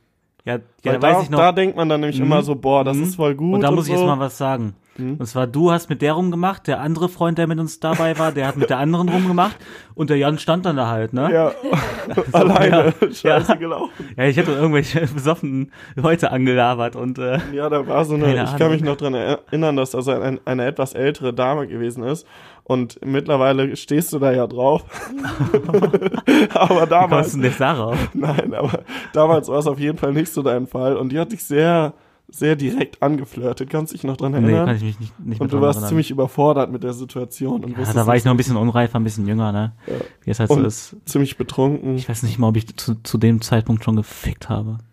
Ja, 0.46 0.54
ja 0.54 0.58
Weil 0.84 0.92
da 0.94 0.98
da, 0.98 1.14
weiß 1.16 1.24
ich 1.24 1.30
noch. 1.30 1.38
da 1.38 1.52
denkt 1.52 1.76
man 1.76 1.88
dann 1.90 2.00
nämlich 2.00 2.18
Mhm. 2.18 2.24
immer 2.26 2.42
so, 2.42 2.54
boah, 2.56 2.82
das 2.84 2.96
Mhm. 2.96 3.02
ist 3.02 3.16
voll 3.16 3.34
gut. 3.34 3.54
und 3.56 3.60
da 3.60 3.70
muss 3.70 3.86
ich 3.88 3.92
so. 3.94 4.00
jetzt 4.00 4.06
mal 4.08 4.18
was 4.18 4.38
sagen. 4.38 4.74
Hm? 4.96 5.16
Und 5.18 5.26
zwar, 5.26 5.46
du 5.46 5.70
hast 5.72 5.90
mit 5.90 6.00
der 6.00 6.14
rumgemacht, 6.14 6.66
der 6.66 6.80
andere 6.80 7.10
Freund, 7.10 7.36
der 7.36 7.46
mit 7.46 7.58
uns 7.58 7.80
dabei 7.80 8.18
war, 8.18 8.32
der 8.32 8.46
hat 8.46 8.56
mit 8.56 8.70
der 8.70 8.78
anderen 8.78 9.10
rumgemacht 9.10 9.54
und 9.94 10.08
der 10.08 10.16
Jan 10.16 10.38
stand 10.38 10.64
dann 10.64 10.76
da 10.76 10.86
halt, 10.86 11.12
ne? 11.12 11.30
Ja, 11.30 11.52
alleine. 12.32 12.94
ja. 13.00 13.08
Scheiße 13.12 13.52
Ja. 13.52 13.58
gelaufen. 13.58 13.90
Ja, 14.16 14.24
ich 14.24 14.38
hätte 14.38 14.52
irgendwelche 14.52 15.00
besoffenen 15.00 15.70
Leute 15.96 16.32
angelabert 16.32 16.96
und 16.96 17.18
äh, 17.18 17.38
Ja, 17.52 17.68
da 17.68 17.86
war 17.86 18.06
so 18.06 18.14
eine, 18.14 18.42
ich 18.44 18.56
kann 18.56 18.70
mich 18.70 18.82
noch 18.82 18.96
dran 18.96 19.12
erinnern, 19.12 19.76
dass 19.76 19.90
das 19.90 20.08
ein, 20.08 20.40
eine 20.46 20.64
etwas 20.64 20.94
ältere 20.94 21.34
Dame 21.34 21.66
gewesen 21.66 22.02
ist. 22.02 22.26
Und 22.68 22.98
mittlerweile 23.04 23.76
stehst 23.76 24.12
du 24.12 24.18
da 24.18 24.32
ja 24.32 24.46
drauf. 24.48 24.84
aber 26.54 26.86
damals, 26.86 27.32
du 27.32 27.40
jetzt 27.42 27.60
darauf? 27.60 27.96
nein, 28.12 28.52
aber 28.54 28.80
damals 29.12 29.46
war 29.48 29.58
es 29.60 29.68
auf 29.68 29.78
jeden 29.78 29.98
Fall 29.98 30.12
nicht 30.12 30.32
so 30.32 30.42
dein 30.42 30.66
Fall. 30.66 30.96
Und 30.96 31.10
die 31.12 31.18
hat 31.20 31.30
dich 31.30 31.44
sehr, 31.44 31.92
sehr 32.28 32.56
direkt 32.56 33.00
angeflirtet. 33.04 33.70
Kannst 33.70 33.92
dich 33.92 34.02
noch 34.02 34.16
dran 34.16 34.32
Nee, 34.32 34.38
erinnern? 34.38 34.66
kann 34.66 34.76
ich 34.76 34.82
mich 34.82 34.98
nicht, 34.98 35.20
nicht 35.20 35.40
und 35.40 35.52
du 35.52 35.60
warst 35.60 35.76
erinnern. 35.76 35.88
ziemlich 35.90 36.10
überfordert 36.10 36.72
mit 36.72 36.82
der 36.82 36.92
Situation 36.92 37.62
und 37.64 37.78
ja, 37.78 37.84
da 37.92 38.04
war 38.04 38.14
ich 38.16 38.20
nicht 38.20 38.24
noch 38.24 38.34
ein 38.34 38.36
bisschen 38.36 38.56
unreifer, 38.56 38.98
ein 38.98 39.04
bisschen 39.04 39.28
jünger, 39.28 39.52
ne? 39.52 39.72
Ja. 39.86 39.94
Wie 40.24 40.30
es 40.32 40.40
halt 40.40 40.50
so 40.50 40.60
ist. 40.60 40.96
ziemlich 41.04 41.36
betrunken. 41.38 41.94
Ich 41.94 42.08
weiß 42.08 42.24
nicht 42.24 42.40
mal, 42.40 42.48
ob 42.48 42.56
ich 42.56 42.76
zu, 42.76 43.00
zu 43.00 43.16
dem 43.16 43.42
Zeitpunkt 43.42 43.84
schon 43.84 43.94
gefickt 43.94 44.48
habe. 44.48 44.78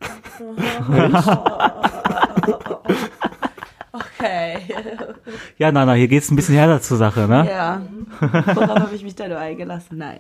Ja, 5.58 5.72
Nana, 5.72 5.94
hier 5.94 6.08
geht's 6.08 6.30
ein 6.32 6.36
bisschen 6.36 6.56
härter 6.56 6.82
zur 6.82 6.98
Sache, 6.98 7.28
ne? 7.28 7.48
Ja. 7.50 7.82
Worauf 8.20 8.80
habe 8.80 8.96
ich 8.96 9.04
mich 9.04 9.16
da 9.16 9.28
nur 9.28 9.38
eingelassen? 9.38 9.98
Nein. 9.98 10.20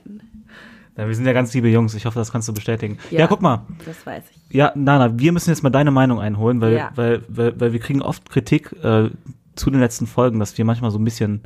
Ja, 0.98 1.07
wir 1.07 1.15
sind 1.15 1.25
ja 1.25 1.33
ganz 1.33 1.53
liebe 1.53 1.69
Jungs, 1.69 1.95
ich 1.95 2.05
hoffe, 2.05 2.19
das 2.19 2.31
kannst 2.31 2.48
du 2.48 2.53
bestätigen. 2.53 2.98
Ja, 3.10 3.22
Ja. 3.22 3.27
guck 3.27 3.41
mal. 3.41 3.63
Das 3.86 4.05
weiß 4.05 4.24
ich. 4.29 4.55
Ja, 4.55 4.72
Nana, 4.75 5.17
wir 5.19 5.31
müssen 5.31 5.50
jetzt 5.50 5.63
mal 5.63 5.69
deine 5.72 5.91
Meinung 5.91 6.19
einholen, 6.19 6.62
weil, 6.62 6.74
Ja. 6.74 6.91
weil, 6.95 7.24
weil, 7.27 7.60
weil 7.60 7.74
wir 7.74 7.79
kriegen 7.79 8.01
oft 8.01 8.29
Kritik 8.29 8.72
äh, 8.83 9.10
zu 9.55 9.69
den 9.72 9.79
letzten 9.79 10.05
Folgen, 10.07 10.39
dass 10.39 10.57
wir 10.57 10.65
manchmal 10.65 10.91
so 10.91 11.00
ein 11.00 11.03
bisschen, 11.03 11.41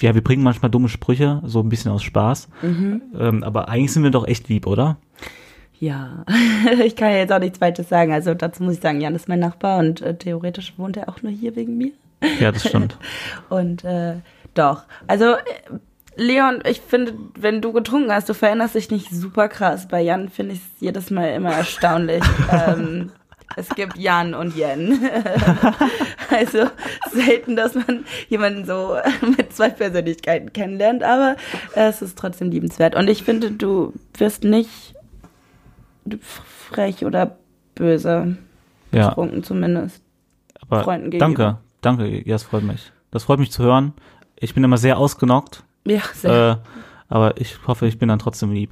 ja, 0.00 0.14
wir 0.14 0.22
bringen 0.22 0.42
manchmal 0.42 0.70
dumme 0.70 0.88
Sprüche, 0.90 1.40
so 1.44 1.60
ein 1.60 1.68
bisschen 1.70 1.90
aus 1.90 2.02
Spaß. 2.02 2.48
Mhm. 2.62 3.02
Ähm, 3.18 3.42
aber 3.44 3.68
eigentlich 3.70 3.92
sind 3.92 4.02
wir 4.02 4.10
doch 4.10 4.26
echt 4.28 4.48
lieb, 4.48 4.66
oder? 4.66 4.98
Ja, 5.78 6.26
ich 6.84 6.94
kann 6.96 7.10
ja 7.10 7.16
jetzt 7.16 7.32
auch 7.32 7.38
nichts 7.38 7.58
Falsches 7.58 7.88
sagen. 7.88 8.12
Also 8.12 8.34
dazu 8.34 8.62
muss 8.62 8.74
ich 8.74 8.80
sagen, 8.80 9.00
Jan 9.00 9.14
ist 9.14 9.28
mein 9.28 9.40
Nachbar 9.40 9.78
und 9.78 10.02
äh, 10.02 10.14
theoretisch 10.16 10.74
wohnt 10.76 10.98
er 10.98 11.08
auch 11.08 11.22
nur 11.22 11.32
hier 11.32 11.56
wegen 11.56 11.78
mir. 11.78 11.92
Ja, 12.38 12.52
das 12.52 12.68
stimmt. 12.68 12.96
Und 13.48 13.84
äh, 13.84 14.16
doch. 14.54 14.84
Also, 15.06 15.34
äh, 15.34 15.38
Leon, 16.16 16.60
ich 16.66 16.80
finde, 16.80 17.14
wenn 17.34 17.62
du 17.62 17.72
getrunken 17.72 18.12
hast, 18.12 18.28
du 18.28 18.34
veränderst 18.34 18.74
dich 18.74 18.90
nicht 18.90 19.10
super 19.10 19.48
krass. 19.48 19.88
Bei 19.88 20.00
Jan 20.02 20.28
finde 20.28 20.54
ich 20.54 20.60
es 20.60 20.80
jedes 20.80 21.10
Mal 21.10 21.28
immer 21.34 21.52
erstaunlich. 21.52 22.22
ähm, 22.52 23.10
es 23.56 23.68
gibt 23.70 23.96
Jan 23.96 24.34
und 24.34 24.54
Jen. 24.54 24.98
also 26.30 26.66
selten, 27.12 27.56
dass 27.56 27.74
man 27.74 28.04
jemanden 28.28 28.64
so 28.64 28.96
mit 29.36 29.52
zwei 29.52 29.70
Persönlichkeiten 29.70 30.52
kennenlernt, 30.52 31.02
aber 31.02 31.36
es 31.74 32.02
ist 32.02 32.18
trotzdem 32.18 32.50
liebenswert. 32.50 32.94
Und 32.94 33.08
ich 33.08 33.22
finde, 33.24 33.50
du 33.52 33.92
wirst 34.18 34.44
nicht 34.44 34.94
frech 36.70 37.04
oder 37.04 37.36
böse 37.74 38.36
Ja, 38.92 39.08
getrunken 39.08 39.42
zumindest. 39.42 40.02
aber 40.62 40.84
Freunden 40.84 41.10
gegenüber. 41.10 41.44
danke, 41.44 41.58
danke, 41.80 42.06
ja, 42.26 42.34
das 42.34 42.42
freut 42.44 42.62
mich. 42.64 42.92
Das 43.10 43.24
freut 43.24 43.38
mich 43.38 43.50
zu 43.50 43.62
hören. 43.62 43.92
Ich 44.36 44.54
bin 44.54 44.64
immer 44.64 44.78
sehr 44.78 44.98
ausgenockt, 44.98 45.64
Ja, 45.86 46.00
sehr. 46.14 46.62
äh, 46.64 46.68
aber 47.08 47.40
ich 47.40 47.58
hoffe, 47.66 47.86
ich 47.86 47.98
bin 47.98 48.08
dann 48.08 48.18
trotzdem 48.18 48.52
lieb. 48.52 48.70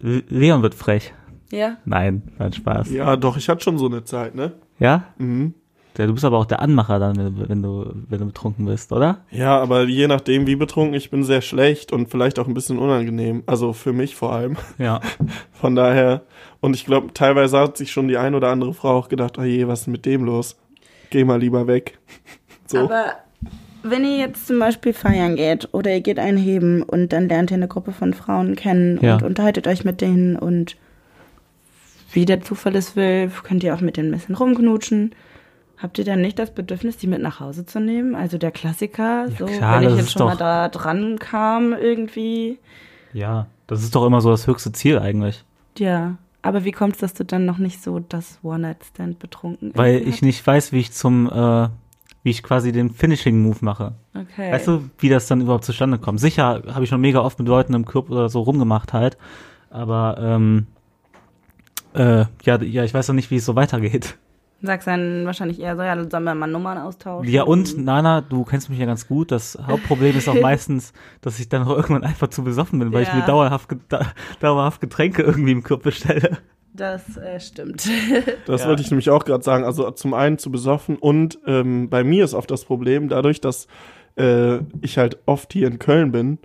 Leon 0.00 0.62
wird 0.62 0.74
frech. 0.74 1.12
ja. 1.50 1.76
Nein, 1.84 2.22
nein, 2.38 2.52
Spaß. 2.52 2.90
Ja? 2.90 3.06
Ja, 3.06 3.16
doch, 3.16 3.36
ich 3.36 3.48
hatte 3.48 3.62
schon 3.62 3.78
so 3.78 3.86
eine 3.86 4.04
Zeit, 4.04 4.34
ne? 4.34 4.52
Mhm. 5.18 5.54
Ja, 5.96 6.06
du 6.08 6.12
bist 6.12 6.24
aber 6.24 6.38
auch 6.38 6.44
der 6.46 6.60
Anmacher 6.60 6.98
dann, 6.98 7.16
wenn, 7.16 7.48
wenn 7.48 7.62
du, 7.62 7.88
wenn 8.08 8.18
du 8.18 8.26
betrunken 8.26 8.66
bist, 8.66 8.90
oder? 8.90 9.18
Ja, 9.30 9.60
aber 9.60 9.84
je 9.84 10.08
nachdem, 10.08 10.48
wie 10.48 10.56
betrunken 10.56 10.94
ich 10.94 11.08
bin, 11.10 11.22
sehr 11.22 11.40
schlecht 11.40 11.92
und 11.92 12.10
vielleicht 12.10 12.40
auch 12.40 12.48
ein 12.48 12.54
bisschen 12.54 12.78
unangenehm. 12.78 13.44
Also 13.46 13.72
für 13.72 13.92
mich 13.92 14.16
vor 14.16 14.32
allem. 14.32 14.56
Ja. 14.78 15.00
Von 15.52 15.76
daher, 15.76 16.22
und 16.60 16.74
ich 16.74 16.84
glaube, 16.84 17.14
teilweise 17.14 17.60
hat 17.60 17.76
sich 17.76 17.92
schon 17.92 18.08
die 18.08 18.16
ein 18.18 18.34
oder 18.34 18.48
andere 18.50 18.74
Frau 18.74 18.90
auch 18.98 19.08
gedacht, 19.08 19.38
oh 19.38 19.42
je, 19.44 19.68
was 19.68 19.82
ist 19.82 19.86
mit 19.86 20.04
dem 20.04 20.24
los? 20.24 20.56
Geh 21.10 21.24
mal 21.24 21.38
lieber 21.40 21.66
weg. 21.66 21.98
So. 22.66 22.78
Aber 22.78 23.12
wenn 23.82 24.04
ihr 24.06 24.16
jetzt 24.16 24.46
zum 24.46 24.58
Beispiel 24.58 24.94
feiern 24.94 25.36
geht 25.36 25.68
oder 25.72 25.92
ihr 25.92 26.00
geht 26.00 26.18
einheben 26.18 26.82
und 26.82 27.12
dann 27.12 27.28
lernt 27.28 27.50
ihr 27.50 27.58
eine 27.58 27.68
Gruppe 27.68 27.92
von 27.92 28.14
Frauen 28.14 28.56
kennen 28.56 28.98
Ja. 29.02 29.16
und 29.16 29.22
unterhaltet 29.22 29.66
euch 29.68 29.84
mit 29.84 30.00
denen 30.00 30.34
und 30.36 30.76
wie 32.12 32.24
der 32.24 32.40
Zufall 32.40 32.74
es 32.74 32.96
will, 32.96 33.30
könnt 33.42 33.62
ihr 33.62 33.74
auch 33.74 33.82
mit 33.82 33.98
denen 33.98 34.08
ein 34.08 34.18
bisschen 34.18 34.34
rumknutschen. 34.34 35.14
Habt 35.76 35.98
ihr 35.98 36.06
dann 36.06 36.22
nicht 36.22 36.38
das 36.38 36.52
Bedürfnis, 36.54 36.96
die 36.96 37.06
mit 37.06 37.20
nach 37.20 37.38
Hause 37.38 37.66
zu 37.66 37.80
nehmen? 37.80 38.14
Also 38.14 38.38
der 38.38 38.50
Klassiker, 38.50 39.26
so 39.38 39.44
klar, 39.44 39.82
wenn 39.82 39.90
ich 39.90 39.96
jetzt 39.98 40.12
schon 40.12 40.24
mal 40.26 40.36
da 40.36 40.70
dran 40.70 41.18
kam 41.18 41.74
irgendwie. 41.74 42.58
Ja. 43.12 43.46
Das 43.66 43.82
ist 43.82 43.94
doch 43.94 44.06
immer 44.06 44.22
so 44.22 44.30
das 44.30 44.46
höchste 44.46 44.72
Ziel 44.72 44.98
eigentlich. 44.98 45.44
Ja. 45.76 46.16
Aber 46.44 46.64
wie 46.64 46.72
kommt 46.72 46.94
es, 46.94 47.00
dass 47.00 47.14
du 47.14 47.24
dann 47.24 47.46
noch 47.46 47.56
nicht 47.56 47.82
so 47.82 48.00
das 48.00 48.38
One-Night-Stand 48.42 49.18
betrunken 49.18 49.72
Weil 49.74 50.06
ich 50.06 50.20
nicht 50.20 50.46
weiß, 50.46 50.72
wie 50.72 50.80
ich 50.80 50.92
zum, 50.92 51.26
äh, 51.26 51.68
wie 52.22 52.30
ich 52.30 52.42
quasi 52.42 52.70
den 52.70 52.90
Finishing-Move 52.90 53.58
mache. 53.62 53.94
Okay. 54.14 54.52
Weißt 54.52 54.68
du, 54.68 54.90
wie 54.98 55.08
das 55.08 55.26
dann 55.26 55.40
überhaupt 55.40 55.64
zustande 55.64 55.98
kommt? 55.98 56.20
Sicher 56.20 56.62
habe 56.68 56.84
ich 56.84 56.90
schon 56.90 57.00
mega 57.00 57.20
oft 57.20 57.38
mit 57.38 57.48
Leuten 57.48 57.72
im 57.72 57.86
Club 57.86 58.10
oder 58.10 58.28
so 58.28 58.42
rumgemacht 58.42 58.92
halt. 58.92 59.16
Aber, 59.70 60.16
ähm, 60.20 60.66
äh, 61.94 62.26
ja, 62.42 62.60
ja, 62.60 62.84
ich 62.84 62.92
weiß 62.92 63.08
noch 63.08 63.14
nicht, 63.14 63.30
wie 63.30 63.36
es 63.36 63.46
so 63.46 63.56
weitergeht. 63.56 64.18
Sagst 64.66 64.86
dann 64.88 65.26
wahrscheinlich 65.26 65.60
eher 65.60 65.76
so, 65.76 65.82
ja, 65.82 65.94
dann 65.94 66.10
sollen 66.10 66.24
wir 66.24 66.34
mal 66.34 66.46
Nummern 66.46 66.78
austauschen. 66.78 67.30
Ja, 67.30 67.42
und 67.42 67.76
Nana, 67.76 68.22
du 68.22 68.44
kennst 68.44 68.70
mich 68.70 68.78
ja 68.78 68.86
ganz 68.86 69.06
gut. 69.06 69.30
Das 69.30 69.58
Hauptproblem 69.66 70.16
ist 70.16 70.26
auch 70.28 70.34
meistens, 70.40 70.92
dass 71.20 71.38
ich 71.38 71.48
dann 71.50 71.64
auch 71.64 71.76
irgendwann 71.76 72.02
einfach 72.04 72.28
zu 72.28 72.42
besoffen 72.44 72.78
bin, 72.78 72.92
weil 72.92 73.02
ich 73.02 73.08
Ja. 73.08 73.16
mir 73.16 73.26
dauerhaft, 73.26 73.68
dauerhaft 74.40 74.80
Getränke 74.80 75.22
irgendwie 75.22 75.52
im 75.52 75.62
Club 75.62 75.82
bestelle. 75.82 76.38
Das 76.72 77.16
äh, 77.18 77.38
stimmt. 77.40 77.86
Das 78.46 78.62
Ja. 78.62 78.68
wollte 78.68 78.82
ich 78.82 78.90
nämlich 78.90 79.10
auch 79.10 79.24
gerade 79.24 79.44
sagen. 79.44 79.64
Also 79.64 79.90
zum 79.90 80.14
einen 80.14 80.38
zu 80.38 80.50
besoffen 80.50 80.96
und 80.96 81.38
ähm, 81.46 81.88
bei 81.90 82.02
mir 82.02 82.24
ist 82.24 82.34
oft 82.34 82.50
das 82.50 82.64
Problem, 82.64 83.08
dadurch, 83.08 83.40
dass 83.40 83.66
äh, 84.18 84.58
ich 84.80 84.98
halt 84.98 85.18
oft 85.26 85.52
hier 85.52 85.66
in 85.68 85.78
Köln 85.78 86.10
bin 86.10 86.38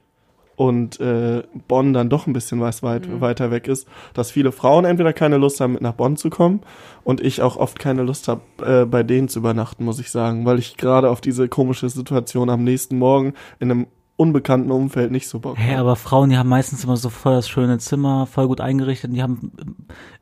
und 0.60 1.00
äh, 1.00 1.42
Bonn 1.70 1.94
dann 1.94 2.10
doch 2.10 2.28
ein 2.28 2.34
bisschen 2.34 2.60
was 2.60 2.84
weit, 2.84 3.08
Mhm. 3.08 3.22
weiter 3.22 3.50
weg 3.50 3.70
ist, 3.70 3.88
dass 4.14 4.30
viele 4.30 4.52
Frauen 4.52 4.84
entweder 4.84 5.14
keine 5.14 5.38
Lust 5.38 5.62
haben, 5.62 5.72
mit 5.72 5.82
nach 5.82 5.94
Bonn 5.94 6.18
zu 6.18 6.30
kommen 6.30 6.60
und 7.06 7.22
ich 7.22 7.42
auch 7.42 7.56
oft 7.56 7.80
keine 7.80 8.04
Lust 8.04 8.28
habe, 8.28 8.42
äh, 8.62 8.86
bei 8.86 9.04
denen 9.04 9.30
zu 9.30 9.40
übernachten, 9.40 9.86
muss 9.86 10.02
ich 10.02 10.12
sagen, 10.12 10.46
weil 10.46 10.60
ich 10.60 10.76
gerade 10.76 11.10
auf 11.12 11.22
diese 11.22 11.48
komische 11.48 11.88
Situation 11.88 12.50
am 12.50 12.66
nächsten 12.66 12.98
Morgen 12.98 13.36
in 13.62 13.72
einem 13.72 13.88
unbekannten 14.20 14.70
Umfeld 14.70 15.12
nicht 15.12 15.30
so 15.30 15.40
Bock 15.40 15.58
Hä, 15.58 15.72
habe. 15.72 15.80
aber 15.80 15.96
Frauen, 15.96 16.30
die 16.30 16.38
haben 16.38 16.50
meistens 16.50 16.84
immer 16.84 16.98
so 16.98 17.10
voll 17.10 17.36
das 17.36 17.48
schöne 17.48 17.78
Zimmer, 17.78 18.26
voll 18.28 18.48
gut 18.48 18.60
eingerichtet 18.60 19.10
und 19.12 19.16
die 19.16 19.24
haben 19.24 19.52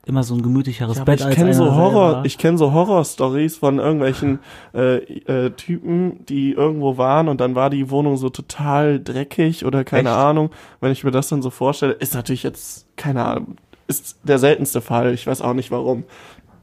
immer 0.06 0.22
so 0.22 0.36
ein 0.36 0.44
gemütlicheres 0.44 0.98
Ja, 1.00 1.04
Bett 1.04 1.20
ich 1.20 1.26
als 1.26 1.36
kenne 1.36 1.54
so 1.56 1.74
Horror, 1.74 2.12
selber. 2.12 2.26
ich 2.26 2.38
kenne 2.38 2.60
so 2.60 2.74
Horror-Stories 2.74 3.58
von 3.58 3.80
irgendwelchen 3.80 4.38
äh, 4.76 4.98
äh, 4.98 5.50
Typen, 5.50 6.24
die 6.28 6.52
irgendwo 6.52 6.98
waren 6.98 7.28
und 7.28 7.42
dann 7.42 7.56
war 7.56 7.72
die 7.72 7.90
Wohnung 7.90 8.18
so 8.18 8.30
total 8.30 9.00
dreckig 9.04 9.66
oder 9.66 9.84
keine 9.84 10.10
Echt? 10.10 10.18
Ahnung. 10.18 10.52
Wenn 10.80 10.92
ich 10.92 11.04
mir 11.04 11.12
das 11.12 11.28
dann 11.30 11.42
so 11.42 11.50
vorstelle, 11.50 11.94
ist 11.94 12.14
natürlich 12.14 12.44
jetzt 12.44 12.86
keine 12.98 13.26
Ahnung, 13.26 13.56
ist 13.88 14.20
der 14.24 14.38
seltenste 14.38 14.80
Fall. 14.82 15.12
Ich 15.16 15.26
weiß 15.26 15.42
auch 15.42 15.54
nicht 15.54 15.72
warum. 15.72 16.04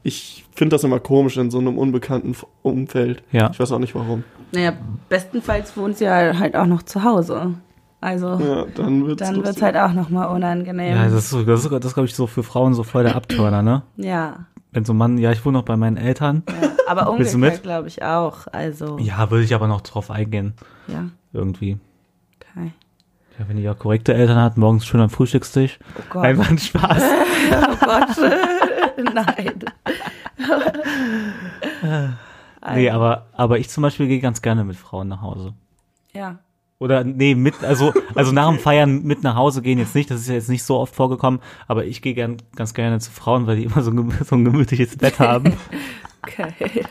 Ich 0.03 0.45
finde 0.55 0.75
das 0.75 0.83
immer 0.83 0.99
komisch 0.99 1.35
in 1.35 1.51
so 1.51 1.57
einem 1.57 1.77
unbekannten 1.77 2.35
Umfeld. 2.61 3.23
Ja. 3.31 3.49
Ich 3.51 3.59
weiß 3.59 3.71
auch 3.73 3.79
nicht 3.79 3.95
warum. 3.95 4.23
Naja, 4.55 4.73
bestenfalls 5.09 5.75
wohnt 5.77 5.97
sie 5.97 6.05
ja 6.05 6.37
halt 6.39 6.55
auch 6.55 6.65
noch 6.65 6.81
zu 6.83 7.03
Hause. 7.03 7.53
Also 8.01 8.27
Ja, 8.39 8.65
dann 8.75 9.05
wird's 9.07 9.19
dann 9.21 9.35
wird's 9.35 9.47
lustig. 9.47 9.63
halt 9.63 9.77
auch 9.77 9.93
nochmal 9.93 10.27
unangenehm. 10.29 10.95
Ja, 10.95 11.03
das 11.05 11.13
ist, 11.13 11.29
so, 11.31 11.43
das 11.43 11.63
ist, 11.65 11.71
das 11.71 11.85
ist 11.85 11.93
glaube 11.93 12.07
ich, 12.07 12.15
so 12.15 12.27
für 12.27 12.43
Frauen 12.43 12.73
so 12.73 12.83
voll 12.83 13.03
der 13.03 13.15
Abturner, 13.15 13.61
ne? 13.61 13.83
ja. 13.97 14.45
Wenn 14.71 14.83
so 14.83 14.91
ein 14.93 14.97
Mann, 14.97 15.17
ja, 15.17 15.31
ich 15.31 15.45
wohne 15.45 15.57
noch 15.59 15.63
bei 15.65 15.77
meinen 15.77 15.95
Eltern. 15.95 16.43
ja. 16.49 16.69
Aber 16.87 17.09
umgekehrt 17.09 17.63
glaube 17.63 17.87
ich 17.87 18.03
auch. 18.03 18.47
Also, 18.51 18.97
Ja, 18.99 19.31
würde 19.31 19.43
ich 19.45 19.55
aber 19.55 19.67
noch 19.67 19.79
drauf 19.81 20.11
eingehen, 20.11 20.53
ja. 20.87 21.05
irgendwie. 21.33 21.77
Okay. 22.35 22.71
Ja, 23.39 23.45
wenn 23.47 23.55
die 23.57 23.63
ja 23.63 23.73
korrekte 23.73 24.13
Eltern 24.13 24.37
hat, 24.37 24.57
morgens 24.57 24.85
schön 24.85 24.99
am 25.01 25.09
Frühstückstisch. 25.09 25.79
Oh 25.97 26.01
Gott. 26.09 26.25
Einfach 26.25 26.49
ein 26.49 26.57
Spaß. 26.57 27.03
Oh 27.51 27.85
Gott. 27.85 28.17
Nein. 29.13 29.53
Nee, 32.73 32.89
aber, 32.89 33.27
aber 33.33 33.59
ich 33.59 33.69
zum 33.69 33.83
Beispiel 33.83 34.07
gehe 34.07 34.19
ganz 34.19 34.41
gerne 34.41 34.63
mit 34.63 34.75
Frauen 34.75 35.07
nach 35.07 35.21
Hause. 35.21 35.53
Ja. 36.13 36.39
Oder 36.77 37.03
nee, 37.03 37.35
mit, 37.35 37.63
also, 37.63 37.93
also 38.15 38.31
nach 38.31 38.49
dem 38.49 38.59
Feiern 38.59 39.03
mit 39.03 39.23
nach 39.23 39.35
Hause 39.35 39.61
gehen 39.61 39.79
jetzt 39.79 39.95
nicht, 39.95 40.11
das 40.11 40.21
ist 40.21 40.27
ja 40.27 40.33
jetzt 40.33 40.49
nicht 40.49 40.63
so 40.63 40.77
oft 40.77 40.93
vorgekommen, 40.93 41.39
aber 41.67 41.85
ich 41.85 42.01
gehe 42.01 42.13
gern, 42.13 42.37
ganz 42.55 42.73
gerne 42.73 42.99
zu 42.99 43.11
Frauen, 43.11 43.47
weil 43.47 43.57
die 43.57 43.63
immer 43.63 43.81
so 43.81 43.91
ein, 43.91 44.11
so 44.23 44.35
ein 44.35 44.43
gemütliches 44.43 44.97
Bett 44.97 45.19
haben. 45.19 45.53
Okay. 46.27 46.83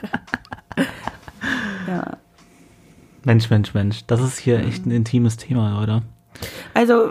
ja. 1.89 2.19
Mensch, 3.25 3.51
Mensch, 3.51 3.75
Mensch, 3.75 4.07
das 4.07 4.21
ist 4.21 4.39
hier 4.39 4.61
echt 4.61 4.87
ein 4.87 4.93
intimes 4.93 5.37
Thema, 5.37 5.81
Leute. 5.81 6.03
Also, 6.75 7.11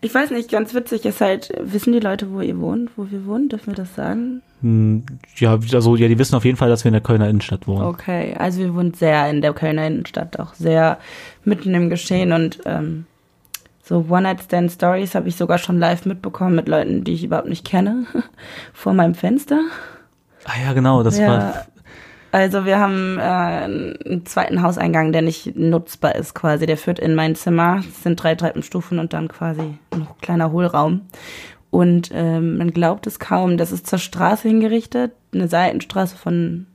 ich 0.00 0.14
weiß 0.14 0.30
nicht, 0.30 0.50
ganz 0.50 0.74
witzig 0.74 1.04
ist 1.04 1.20
halt, 1.20 1.52
wissen 1.60 1.92
die 1.92 2.00
Leute, 2.00 2.30
wo 2.32 2.40
ihr 2.40 2.58
wohnt, 2.60 2.90
wo 2.96 3.10
wir 3.10 3.24
wohnen? 3.26 3.48
Dürfen 3.48 3.68
wir 3.68 3.74
das 3.74 3.94
sagen? 3.94 4.42
Hm, 4.62 5.04
Ja, 5.36 5.58
also, 5.72 5.96
ja, 5.96 6.08
die 6.08 6.18
wissen 6.18 6.34
auf 6.34 6.44
jeden 6.44 6.56
Fall, 6.56 6.68
dass 6.68 6.84
wir 6.84 6.88
in 6.88 6.94
der 6.94 7.02
Kölner 7.02 7.28
Innenstadt 7.28 7.66
wohnen. 7.66 7.82
Okay, 7.84 8.34
also 8.38 8.58
wir 8.60 8.74
wohnen 8.74 8.94
sehr 8.94 9.28
in 9.30 9.40
der 9.40 9.52
Kölner 9.52 9.86
Innenstadt, 9.86 10.38
auch 10.40 10.54
sehr 10.54 10.98
mitten 11.44 11.74
im 11.74 11.90
Geschehen 11.90 12.32
und 12.32 12.58
ähm, 12.66 13.06
so 13.84 14.04
One-Night-Stand-Stories 14.08 15.14
habe 15.14 15.28
ich 15.28 15.36
sogar 15.36 15.58
schon 15.58 15.78
live 15.78 16.04
mitbekommen 16.04 16.54
mit 16.56 16.68
Leuten, 16.68 17.04
die 17.04 17.14
ich 17.14 17.24
überhaupt 17.24 17.48
nicht 17.48 17.64
kenne, 17.66 18.04
vor 18.74 18.92
meinem 18.92 19.14
Fenster. 19.14 19.60
Ah 20.44 20.60
ja, 20.64 20.72
genau, 20.72 21.02
das 21.02 21.18
Ja. 21.18 21.28
war. 21.28 21.66
Also 22.30 22.64
wir 22.66 22.78
haben 22.78 23.18
äh, 23.18 23.22
einen 23.22 24.22
zweiten 24.26 24.62
Hauseingang, 24.62 25.12
der 25.12 25.22
nicht 25.22 25.56
nutzbar 25.56 26.14
ist 26.14 26.34
quasi. 26.34 26.66
Der 26.66 26.76
führt 26.76 26.98
in 26.98 27.14
mein 27.14 27.34
Zimmer. 27.34 27.80
Es 27.80 28.02
sind 28.02 28.22
drei 28.22 28.34
Treppenstufen 28.34 28.98
und 28.98 29.12
dann 29.12 29.28
quasi 29.28 29.78
noch 29.96 30.10
ein 30.10 30.20
kleiner 30.20 30.52
Hohlraum. 30.52 31.02
Und 31.70 32.10
ähm, 32.12 32.58
man 32.58 32.70
glaubt 32.70 33.06
es 33.06 33.18
kaum, 33.18 33.56
das 33.56 33.72
ist 33.72 33.86
zur 33.86 33.98
Straße 33.98 34.48
hingerichtet. 34.48 35.12
Eine 35.34 35.48
Seitenstraße 35.48 36.16
von, 36.16 36.66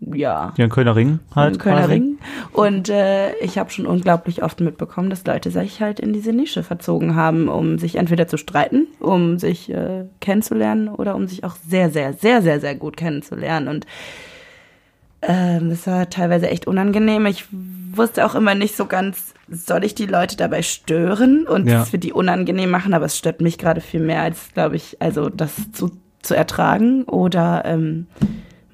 ja, 0.00 0.52
Ja, 0.56 0.64
in 0.64 0.70
Kölner 0.70 0.94
Ring 0.96 1.20
halt. 1.34 1.54
im 1.54 1.58
Kölner 1.60 1.80
quasi. 1.80 1.92
Ring. 1.94 2.18
Und 2.52 2.88
äh, 2.90 3.34
ich 3.38 3.58
habe 3.58 3.70
schon 3.70 3.86
unglaublich 3.86 4.42
oft 4.42 4.60
mitbekommen, 4.60 5.10
dass 5.10 5.24
Leute 5.26 5.50
sich 5.50 5.80
halt 5.80 6.00
in 6.00 6.12
diese 6.12 6.32
Nische 6.32 6.62
verzogen 6.62 7.14
haben, 7.16 7.48
um 7.48 7.78
sich 7.78 7.96
entweder 7.96 8.28
zu 8.28 8.36
streiten, 8.36 8.86
um 9.00 9.38
sich 9.38 9.72
äh, 9.72 10.04
kennenzulernen 10.20 10.88
oder 10.88 11.14
um 11.16 11.26
sich 11.26 11.44
auch 11.44 11.56
sehr, 11.68 11.90
sehr, 11.90 12.12
sehr, 12.12 12.42
sehr, 12.42 12.60
sehr 12.60 12.74
gut 12.74 12.96
kennenzulernen. 12.96 13.68
Und 13.68 13.86
ähm, 15.22 15.70
es 15.70 15.86
war 15.86 16.08
teilweise 16.10 16.48
echt 16.50 16.66
unangenehm. 16.66 17.26
Ich 17.26 17.46
wusste 17.50 18.26
auch 18.26 18.34
immer 18.34 18.54
nicht 18.54 18.76
so 18.76 18.86
ganz, 18.86 19.32
soll 19.48 19.84
ich 19.84 19.94
die 19.94 20.06
Leute 20.06 20.36
dabei 20.36 20.62
stören 20.62 21.46
und 21.46 21.66
Ja. 21.68 21.82
es 21.82 21.90
für 21.90 21.98
die 21.98 22.12
unangenehm 22.12 22.70
machen, 22.70 22.92
aber 22.94 23.06
es 23.06 23.16
stört 23.16 23.40
mich 23.40 23.56
gerade 23.58 23.80
viel 23.80 24.00
mehr, 24.00 24.22
als, 24.22 24.50
glaube 24.52 24.76
ich, 24.76 24.96
also 25.00 25.30
das 25.30 25.72
zu, 25.72 25.90
zu 26.22 26.34
ertragen 26.34 27.04
oder 27.04 27.62
ähm, 27.64 28.06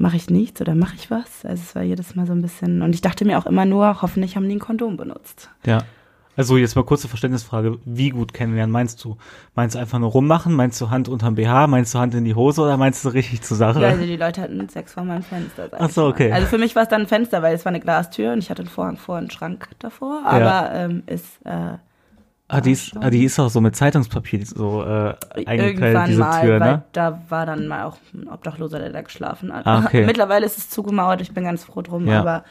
mache 0.03 0.17
ich 0.17 0.29
nichts 0.29 0.61
oder 0.61 0.75
mache 0.75 0.97
ich 0.97 1.11
was? 1.11 1.45
Also 1.45 1.63
es 1.63 1.75
war 1.75 1.83
jedes 1.83 2.15
Mal 2.17 2.27
so 2.27 2.33
ein 2.33 2.43
bisschen, 2.43 2.83
und 2.83 2.95
ich 2.95 3.01
dachte 3.01 3.25
mir 3.25 3.39
auch 3.39 3.47
immer 3.47 3.65
nur, 3.65 4.03
hoffentlich 4.03 4.37
haben 4.37 4.49
die 4.49 4.57
ein 4.57 4.59
Kondom 4.59 4.97
benutzt. 4.97 5.49
Ja. 5.65 5.79
Also 6.35 6.57
jetzt 6.57 6.77
mal 6.77 6.83
kurze 6.83 7.09
Verständnisfrage. 7.09 7.79
Wie 7.85 8.09
gut 8.09 8.33
kennenlernen 8.33 8.73
meinst 8.73 9.05
du? 9.05 9.19
Meinst 9.55 9.75
du 9.75 9.79
einfach 9.79 9.99
nur 9.99 10.11
rummachen? 10.11 10.55
Meinst 10.55 10.81
du 10.81 10.89
Hand 10.89 11.09
unterm 11.09 11.35
BH? 11.35 11.67
Meinst 11.67 11.95
du 11.95 11.99
Hand 11.99 12.15
in 12.15 12.25
die 12.25 12.35
Hose 12.35 12.63
oder 12.63 12.79
meinst 12.79 13.05
du 13.05 13.11
richtig 13.11 13.43
zur 13.43 13.59
Sache? 13.59 13.83
Ja, 13.83 13.89
also 13.89 14.07
die 14.07 14.17
Leute 14.17 14.41
hatten 14.41 14.67
Sex 14.69 14.95
vor 14.95 15.05
meinem 15.05 15.23
Fenster. 15.23 15.69
Ach 15.79 15.91
so, 15.91 16.07
okay. 16.07 16.33
Also 16.33 16.47
für 16.47 16.57
mich 16.57 16.75
war 16.75 16.85
es 16.85 16.89
dann 16.89 17.03
ein 17.03 17.07
Fenster, 17.07 17.43
weil 17.43 17.55
es 17.55 17.67
war 17.67 17.71
eine 17.71 17.81
Glastür 17.81 18.33
und 18.33 18.39
ich 18.39 18.49
hatte 18.49 18.63
einen 18.63 18.71
Vorhang 18.71 18.97
vor 18.97 19.17
und 19.17 19.21
einen 19.21 19.31
Schrank 19.31 19.69
davor. 19.79 20.23
Aber 20.25 20.73
ähm, 20.73 21.03
ist 21.07 21.27
äh, 21.45 21.75
ah, 22.53 22.61
die 22.61 22.73
ist, 22.73 22.97
ah, 23.01 23.11
die 23.11 23.25
ist 23.25 23.39
auch 23.39 23.49
so 23.49 23.61
mit 23.61 23.75
Zeitungspapier 23.75 24.45
so 24.47 24.83
äh, 24.83 25.15
eingekleidet, 25.47 25.61
irgendwann 25.61 26.09
diese 26.09 26.21
mal, 26.21 26.41
Tür, 26.43 26.61
weil 26.61 26.73
ne? 26.73 26.83
da 26.93 27.23
war 27.29 27.47
dann 27.47 27.67
mal 27.67 27.85
auch 27.85 27.97
ein 28.15 28.29
Obdachloser, 28.29 28.79
der 28.79 28.91
da 28.91 29.03
geschlafen 29.03 29.53
hat. 29.53 29.67
Ah, 29.67 29.85
okay. 29.85 30.07
Mittlerweile 30.07 30.47
ist 30.47 30.59
es 30.59 30.71
zugemauert, 30.71 31.21
ich 31.21 31.33
bin 31.33 31.45
ganz 31.45 31.65
froh 31.65 31.83
drum, 31.83 32.07
Ja. 32.07 32.21
aber 32.21 32.45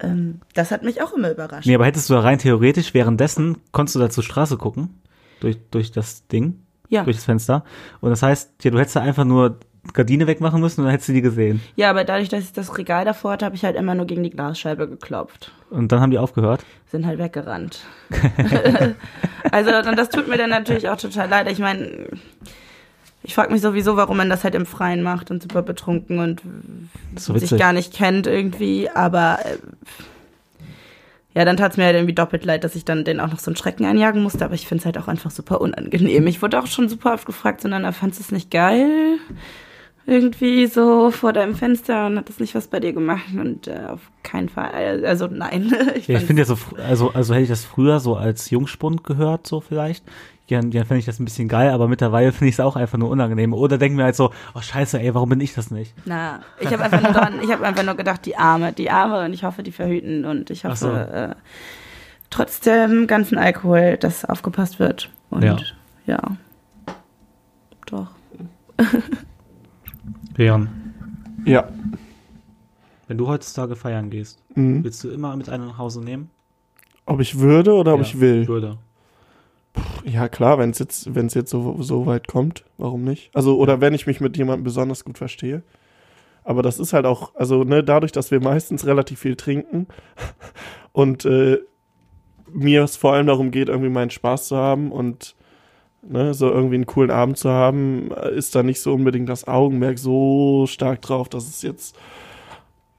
ähm, 0.00 0.40
das 0.54 0.70
hat 0.70 0.82
mich 0.82 1.02
auch 1.02 1.12
immer 1.14 1.30
überrascht. 1.30 1.66
Nee, 1.66 1.74
aber 1.74 1.86
hättest 1.86 2.10
du 2.10 2.14
da 2.14 2.20
rein 2.20 2.38
theoretisch 2.38 2.92
währenddessen, 2.94 3.56
konntest 3.72 3.96
du 3.96 4.00
da 4.00 4.10
zur 4.10 4.24
Straße 4.24 4.56
gucken? 4.56 5.00
Durch, 5.40 5.58
durch 5.70 5.90
das 5.90 6.26
Ding? 6.28 6.60
Ja. 6.88 7.04
Durch 7.04 7.16
das 7.16 7.24
Fenster? 7.24 7.64
Und 8.00 8.10
das 8.10 8.22
heißt, 8.22 8.62
ja, 8.62 8.70
du 8.70 8.78
hättest 8.78 8.96
da 8.96 9.00
einfach 9.00 9.24
nur 9.24 9.58
Gardine 9.94 10.26
wegmachen 10.26 10.60
müssen 10.60 10.80
und 10.80 10.86
dann 10.86 10.92
hättest 10.92 11.08
du 11.08 11.12
die 11.12 11.22
gesehen. 11.22 11.60
Ja, 11.76 11.90
aber 11.90 12.04
dadurch, 12.04 12.28
dass 12.28 12.44
ich 12.44 12.52
das 12.52 12.76
Regal 12.78 13.04
davor 13.04 13.32
hatte, 13.32 13.44
habe 13.44 13.56
ich 13.56 13.64
halt 13.64 13.76
immer 13.76 13.94
nur 13.94 14.06
gegen 14.06 14.22
die 14.22 14.30
Glasscheibe 14.30 14.88
geklopft. 14.88 15.52
Und 15.70 15.92
dann 15.92 16.00
haben 16.00 16.10
die 16.10 16.18
aufgehört. 16.18 16.64
Sind 16.90 17.06
halt 17.06 17.18
weggerannt. 17.18 17.80
also, 19.50 19.76
und 19.88 19.98
das 19.98 20.08
tut 20.10 20.28
mir 20.28 20.38
dann 20.38 20.50
natürlich 20.50 20.88
auch 20.88 20.96
total 20.96 21.28
leid. 21.28 21.50
Ich 21.50 21.58
meine, 21.58 22.08
ich 23.22 23.34
frage 23.34 23.52
mich 23.52 23.60
sowieso, 23.60 23.96
warum 23.96 24.16
man 24.16 24.30
das 24.30 24.44
halt 24.44 24.54
im 24.54 24.66
Freien 24.66 25.02
macht 25.02 25.32
und 25.32 25.42
super 25.42 25.62
betrunken 25.62 26.20
und 26.20 26.42
so 27.16 27.36
sich 27.36 27.58
gar 27.58 27.72
nicht 27.72 27.92
kennt 27.92 28.28
irgendwie. 28.28 28.88
Aber 28.88 29.40
äh, 29.44 29.56
ja, 31.34 31.44
dann 31.44 31.56
tat 31.56 31.72
es 31.72 31.76
mir 31.76 31.84
halt 31.84 31.96
irgendwie 31.96 32.14
doppelt 32.14 32.44
leid, 32.44 32.62
dass 32.62 32.76
ich 32.76 32.84
dann 32.84 33.04
den 33.04 33.18
auch 33.18 33.28
noch 33.28 33.40
so 33.40 33.50
einen 33.50 33.56
Schrecken 33.56 33.84
einjagen 33.84 34.22
musste. 34.22 34.44
Aber 34.44 34.54
ich 34.54 34.68
finde 34.68 34.82
es 34.82 34.86
halt 34.86 34.96
auch 34.96 35.08
einfach 35.08 35.32
super 35.32 35.60
unangenehm. 35.60 36.26
Ich 36.28 36.40
wurde 36.40 36.58
auch 36.60 36.66
schon 36.66 36.88
super 36.88 37.14
oft 37.14 37.26
gefragt, 37.26 37.62
sondern 37.62 37.82
er 37.82 37.92
fandst 37.92 38.20
du 38.20 38.22
es 38.22 38.30
nicht 38.30 38.52
geil? 38.52 39.18
Irgendwie 40.08 40.68
so 40.68 41.10
vor 41.10 41.32
deinem 41.32 41.56
Fenster 41.56 42.06
und 42.06 42.16
hat 42.16 42.28
das 42.28 42.38
nicht 42.38 42.54
was 42.54 42.68
bei 42.68 42.78
dir 42.78 42.92
gemacht? 42.92 43.24
Und 43.34 43.66
äh, 43.66 43.86
auf 43.90 44.00
keinen 44.22 44.48
Fall. 44.48 45.04
Also 45.04 45.26
nein. 45.26 45.74
Ich, 45.96 46.06
Ja, 46.06 46.18
ich 46.18 46.24
finde 46.24 46.42
ja 46.42 46.46
so, 46.46 46.56
also, 46.86 47.12
also 47.12 47.34
hätte 47.34 47.42
ich 47.42 47.48
das 47.48 47.64
früher 47.64 47.98
so 47.98 48.14
als 48.14 48.50
Jungspund 48.50 49.02
gehört, 49.02 49.46
so 49.48 49.60
vielleicht. 49.60 50.04
Ja, 50.46 50.60
ja 50.60 50.84
fände 50.84 51.00
ich 51.00 51.06
das 51.06 51.18
ein 51.18 51.24
bisschen 51.24 51.48
geil, 51.48 51.70
aber 51.70 51.88
mittlerweile 51.88 52.30
finde 52.32 52.48
ich 52.48 52.54
es 52.54 52.60
auch 52.60 52.76
einfach 52.76 52.98
nur 52.98 53.10
unangenehm. 53.10 53.52
Oder 53.52 53.78
denke 53.78 53.96
mir 53.96 54.04
halt 54.04 54.14
so, 54.14 54.30
oh 54.54 54.60
scheiße, 54.60 55.00
ey, 55.00 55.12
warum 55.12 55.28
bin 55.28 55.40
ich 55.40 55.54
das 55.54 55.72
nicht? 55.72 55.92
Na, 56.04 56.40
ich 56.60 56.72
habe 56.72 56.84
einfach 56.84 57.02
nur 57.02 57.12
dran, 57.12 57.40
ich 57.42 57.50
habe 57.50 57.66
einfach 57.66 57.84
nur 57.84 57.96
gedacht, 57.96 58.24
die 58.26 58.36
Arme, 58.36 58.72
die 58.72 58.90
Arme 58.90 59.24
und 59.24 59.32
ich 59.32 59.42
hoffe, 59.42 59.64
die 59.64 59.72
verhüten 59.72 60.24
und 60.24 60.50
ich 60.50 60.64
hoffe, 60.64 60.76
so. 60.76 60.92
äh, 60.92 61.34
trotz 62.30 62.60
dem 62.60 63.08
ganzen 63.08 63.38
Alkohol, 63.38 63.96
dass 63.96 64.24
aufgepasst 64.24 64.78
wird. 64.78 65.10
Und 65.30 65.42
Ja. 65.42 65.56
ja. 66.06 66.20
Doch. 67.86 68.06
Leon, 70.36 70.68
Ja. 71.44 71.68
wenn 73.08 73.18
du 73.18 73.26
heutzutage 73.28 73.76
feiern 73.76 74.10
gehst, 74.10 74.42
Mhm. 74.54 74.84
willst 74.84 75.02
du 75.04 75.10
immer 75.10 75.36
mit 75.36 75.48
einem 75.48 75.66
nach 75.68 75.78
Hause 75.78 76.00
nehmen? 76.02 76.30
Ob 77.06 77.20
ich 77.20 77.38
würde 77.38 77.72
oder 77.74 77.94
ob 77.94 78.00
Ja, 78.00 78.06
ich 78.06 78.20
will? 78.20 78.48
Würde. 78.48 78.78
Ja, 80.04 80.28
klar, 80.28 80.58
wenn 80.58 80.70
es 80.70 80.78
jetzt, 80.78 81.14
wenn 81.14 81.26
es 81.26 81.34
jetzt 81.34 81.50
so, 81.50 81.80
so 81.82 82.06
weit 82.06 82.26
kommt, 82.28 82.64
warum 82.78 83.04
nicht? 83.04 83.30
Also, 83.34 83.58
oder 83.58 83.80
wenn 83.80 83.94
ich 83.94 84.06
mich 84.06 84.20
mit 84.20 84.36
jemandem 84.36 84.64
besonders 84.64 85.04
gut 85.04 85.18
verstehe. 85.18 85.62
Aber 86.44 86.62
das 86.62 86.78
ist 86.78 86.92
halt 86.92 87.06
auch, 87.06 87.34
also, 87.34 87.64
ne, 87.64 87.82
dadurch, 87.84 88.12
dass 88.12 88.30
wir 88.30 88.40
meistens 88.40 88.86
relativ 88.86 89.18
viel 89.20 89.36
trinken 89.36 89.86
und 90.92 91.24
äh, 91.24 91.58
mir 92.52 92.82
es 92.84 92.96
vor 92.96 93.12
allem 93.12 93.26
darum 93.26 93.50
geht, 93.50 93.68
irgendwie 93.68 93.90
meinen 93.90 94.10
Spaß 94.10 94.48
zu 94.48 94.56
haben 94.56 94.90
und 94.92 95.35
ne, 96.08 96.34
so 96.34 96.48
irgendwie 96.50 96.76
einen 96.76 96.86
coolen 96.86 97.10
Abend 97.10 97.38
zu 97.38 97.50
haben, 97.50 98.10
ist 98.34 98.54
da 98.54 98.62
nicht 98.62 98.80
so 98.80 98.92
unbedingt 98.94 99.28
das 99.28 99.46
Augenmerk 99.48 99.98
so 99.98 100.66
stark 100.68 101.02
drauf, 101.02 101.28
dass 101.28 101.46
es 101.48 101.62
jetzt, 101.62 101.96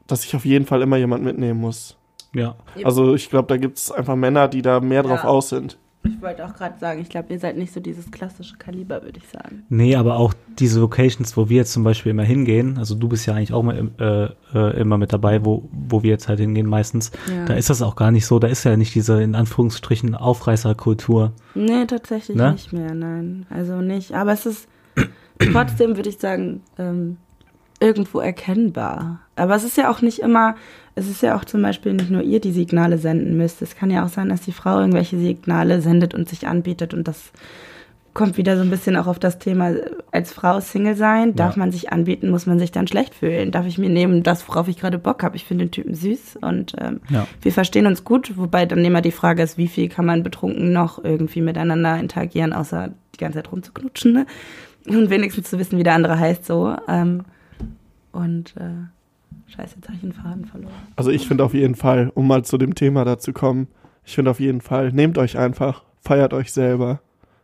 dass 0.07 0.23
ich 0.25 0.35
auf 0.35 0.45
jeden 0.45 0.65
Fall 0.65 0.81
immer 0.81 0.97
jemand 0.97 1.23
mitnehmen 1.23 1.59
muss. 1.59 1.97
Ja. 2.33 2.55
Also 2.83 3.15
ich 3.15 3.29
glaube, 3.29 3.47
da 3.47 3.57
gibt 3.57 3.77
es 3.77 3.91
einfach 3.91 4.15
Männer, 4.15 4.47
die 4.47 4.61
da 4.61 4.79
mehr 4.79 5.03
drauf 5.03 5.23
Ja. 5.23 5.29
aus 5.29 5.49
sind. 5.49 5.77
Ich 6.07 6.21
wollte 6.21 6.45
auch 6.45 6.53
gerade 6.53 6.79
sagen, 6.79 7.01
ich 7.01 7.09
glaube, 7.09 7.33
ihr 7.33 7.39
seid 7.39 7.57
nicht 7.57 7.73
so 7.73 7.79
dieses 7.79 8.09
klassische 8.11 8.55
Kaliber, 8.57 9.03
würde 9.03 9.19
ich 9.19 9.27
sagen. 9.27 9.63
Nee, 9.69 9.95
aber 9.95 10.17
auch 10.17 10.33
diese 10.57 10.79
Locations, 10.79 11.35
wo 11.37 11.49
wir 11.49 11.57
jetzt 11.57 11.73
zum 11.73 11.83
Beispiel 11.83 12.11
immer 12.11 12.23
hingehen, 12.23 12.77
also 12.77 12.95
du 12.95 13.07
bist 13.09 13.25
ja 13.25 13.33
eigentlich 13.33 13.53
auch 13.53 13.63
mal, 13.63 13.89
äh, 13.99 14.57
äh, 14.57 14.79
immer 14.79 14.97
mit 14.97 15.11
dabei, 15.13 15.43
wo, 15.45 15.67
wo 15.71 16.03
wir 16.03 16.09
jetzt 16.11 16.27
halt 16.27 16.39
hingehen 16.39 16.67
meistens, 16.67 17.11
Ja. 17.29 17.45
da 17.45 17.53
ist 17.55 17.69
das 17.69 17.81
auch 17.81 17.95
gar 17.95 18.11
nicht 18.11 18.25
so, 18.25 18.39
da 18.39 18.47
ist 18.47 18.63
ja 18.63 18.77
nicht 18.77 18.95
diese, 18.95 19.21
in 19.21 19.35
Anführungsstrichen, 19.35 20.15
Aufreißerkultur. 20.15 21.33
Nee, 21.55 21.85
tatsächlich 21.85 22.37
Ne? 22.37 22.53
nicht 22.53 22.71
mehr, 22.73 22.93
nein. 22.93 23.45
Also 23.49 23.81
nicht. 23.81 24.13
Aber 24.13 24.31
es 24.33 24.45
ist 24.45 24.67
trotzdem, 25.51 25.95
würde 25.97 26.09
ich 26.09 26.17
sagen, 26.19 26.61
ähm, 26.77 27.17
irgendwo 27.79 28.19
erkennbar. 28.19 29.19
Aber 29.35 29.55
es 29.55 29.63
ist 29.63 29.77
ja 29.77 29.91
auch 29.91 30.01
nicht 30.01 30.19
immer, 30.19 30.55
es 30.97 31.07
ist 31.07 31.21
ja 31.21 31.35
auch 31.37 31.45
zum 31.45 31.61
Beispiel 31.61 31.93
nicht 31.93 32.09
nur 32.09 32.21
ihr, 32.21 32.39
die 32.41 32.51
Signale 32.51 32.97
senden 32.97 33.37
müsst. 33.37 33.61
Es 33.61 33.75
kann 33.75 33.89
ja 33.91 34.03
auch 34.03 34.09
sein, 34.09 34.29
dass 34.29 34.41
die 34.41 34.51
Frau 34.51 34.79
irgendwelche 34.79 35.17
Signale 35.17 35.81
sendet 35.81 36.13
und 36.13 36.27
sich 36.27 36.47
anbietet 36.47 36.93
und 36.93 37.07
das 37.07 37.31
kommt 38.13 38.35
wieder 38.37 38.55
so 38.57 38.63
ein 38.63 38.71
bisschen 38.71 38.95
auch 38.95 39.05
auf 39.05 39.19
das 39.19 39.37
Thema, 39.37 39.73
als 40.11 40.33
Frau 40.33 40.59
Single 40.59 40.95
sein, 40.95 41.35
darf 41.35 41.55
Ja. 41.55 41.59
man 41.59 41.71
sich 41.71 41.91
anbieten, 41.91 42.31
muss 42.31 42.47
man 42.47 42.57
sich 42.57 42.71
dann 42.71 42.87
schlecht 42.87 43.13
fühlen. 43.13 43.51
Darf 43.51 43.67
ich 43.67 43.77
mir 43.77 43.89
nehmen, 43.91 44.23
das, 44.23 44.47
worauf 44.49 44.67
ich 44.67 44.79
gerade 44.79 44.97
Bock 44.97 45.21
habe. 45.21 45.35
Ich 45.35 45.45
finde 45.45 45.65
den 45.65 45.71
Typen 45.71 45.93
süß 45.93 46.37
und 46.41 46.73
ähm, 46.79 46.99
Ja. 47.09 47.27
wir 47.43 47.51
verstehen 47.51 47.85
uns 47.85 48.03
gut, 48.03 48.35
wobei 48.35 48.65
dann 48.65 48.83
immer 48.83 49.01
die 49.01 49.11
Frage 49.11 49.43
ist, 49.43 49.59
wie 49.59 49.67
viel 49.67 49.87
kann 49.87 50.05
man 50.07 50.23
betrunken 50.23 50.73
noch 50.73 51.03
irgendwie 51.03 51.41
miteinander 51.41 51.99
interagieren, 51.99 52.53
außer 52.53 52.89
die 53.13 53.19
ganze 53.19 53.37
Zeit 53.37 53.51
rumzuknutschen, 53.51 54.13
ne? 54.13 54.25
Und 54.87 55.11
wenigstens 55.11 55.49
zu 55.51 55.59
wissen, 55.59 55.77
wie 55.77 55.83
der 55.83 55.93
andere 55.93 56.17
heißt, 56.19 56.43
so. 56.43 56.75
Ähm, 56.87 57.23
und 58.13 58.55
äh, 58.57 58.87
scheiße, 59.47 59.75
jetzt 59.75 59.87
habe 59.87 59.97
ich 59.97 60.03
einen 60.03 60.13
Faden 60.13 60.45
verloren. 60.45 60.73
Also 60.95 61.09
ich 61.11 61.27
finde 61.27 61.43
auf 61.43 61.53
jeden 61.53 61.75
Fall, 61.75 62.11
um 62.13 62.27
mal 62.27 62.43
zu 62.43 62.57
dem 62.57 62.75
Thema 62.75 63.05
dazu 63.05 63.33
kommen, 63.33 63.67
ich 64.05 64.15
finde 64.15 64.31
auf 64.31 64.39
jeden 64.39 64.61
Fall, 64.61 64.91
nehmt 64.91 65.17
euch 65.17 65.37
einfach, 65.37 65.83
feiert 66.01 66.33
euch 66.33 66.51
selber. 66.53 67.01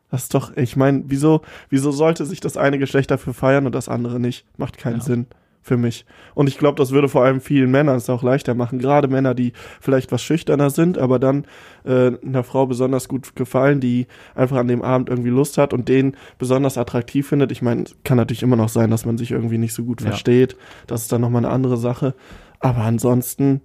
Das 0.10 0.24
ist 0.24 0.34
doch, 0.34 0.56
ich 0.56 0.76
meine, 0.76 1.04
wieso, 1.08 1.42
wieso 1.70 1.92
sollte 1.92 2.26
sich 2.26 2.39
das 2.39 2.56
eine 2.56 2.78
Geschlecht 2.78 3.10
dafür 3.12 3.34
feiern 3.34 3.66
und 3.66 3.74
das 3.74 3.89
andere 3.89 4.20
nicht? 4.20 4.46
Macht 4.58 4.78
keinen 4.78 4.98
Ja. 4.98 5.02
Sinn 5.04 5.28
für 5.63 5.78
mich. 5.78 6.06
Und 6.36 6.47
ich 6.47 6.58
glaube, 6.58 6.76
das 6.78 6.91
würde 6.91 7.08
vor 7.10 7.23
allem 7.23 7.41
vielen 7.41 7.71
Männern 7.71 7.95
es 7.95 8.10
auch 8.10 8.21
leichter 8.21 8.54
machen. 8.54 8.80
Gerade 8.80 9.08
Männer, 9.08 9.34
die 9.34 9.54
vielleicht 9.82 10.12
was 10.12 10.21
schüchterner 10.21 10.69
sind, 10.69 10.97
aber 10.97 11.17
dann 11.19 11.45
äh, 11.86 12.12
einer 12.23 12.43
Frau 12.43 12.65
besonders 12.67 13.08
gut 13.08 13.36
gefallen, 13.36 13.80
die 13.80 14.08
einfach 14.36 14.58
an 14.58 14.67
dem 14.67 14.82
Abend 14.82 15.10
irgendwie 15.10 15.30
Lust 15.30 15.58
hat 15.58 15.73
und 15.73 15.88
den 15.89 16.15
besonders 16.38 16.78
attraktiv 16.78 17.28
findet. 17.28 17.52
Ich 17.52 17.62
meine, 17.62 17.86
kann 18.04 18.17
natürlich 18.17 18.43
immer 18.43 18.58
noch 18.58 18.69
sein, 18.69 18.91
dass 18.91 19.06
man 19.06 19.17
sich 19.17 19.32
irgendwie 19.32 19.58
nicht 19.58 19.73
so 19.73 19.84
gut 19.84 20.02
Ja. 20.02 20.08
versteht. 20.10 20.56
Das 20.86 21.02
ist 21.02 21.12
dann 21.12 21.21
nochmal 21.21 21.45
eine 21.45 21.54
andere 21.54 21.78
Sache. 21.78 22.13
Aber 22.60 22.80
ansonsten, 22.82 23.62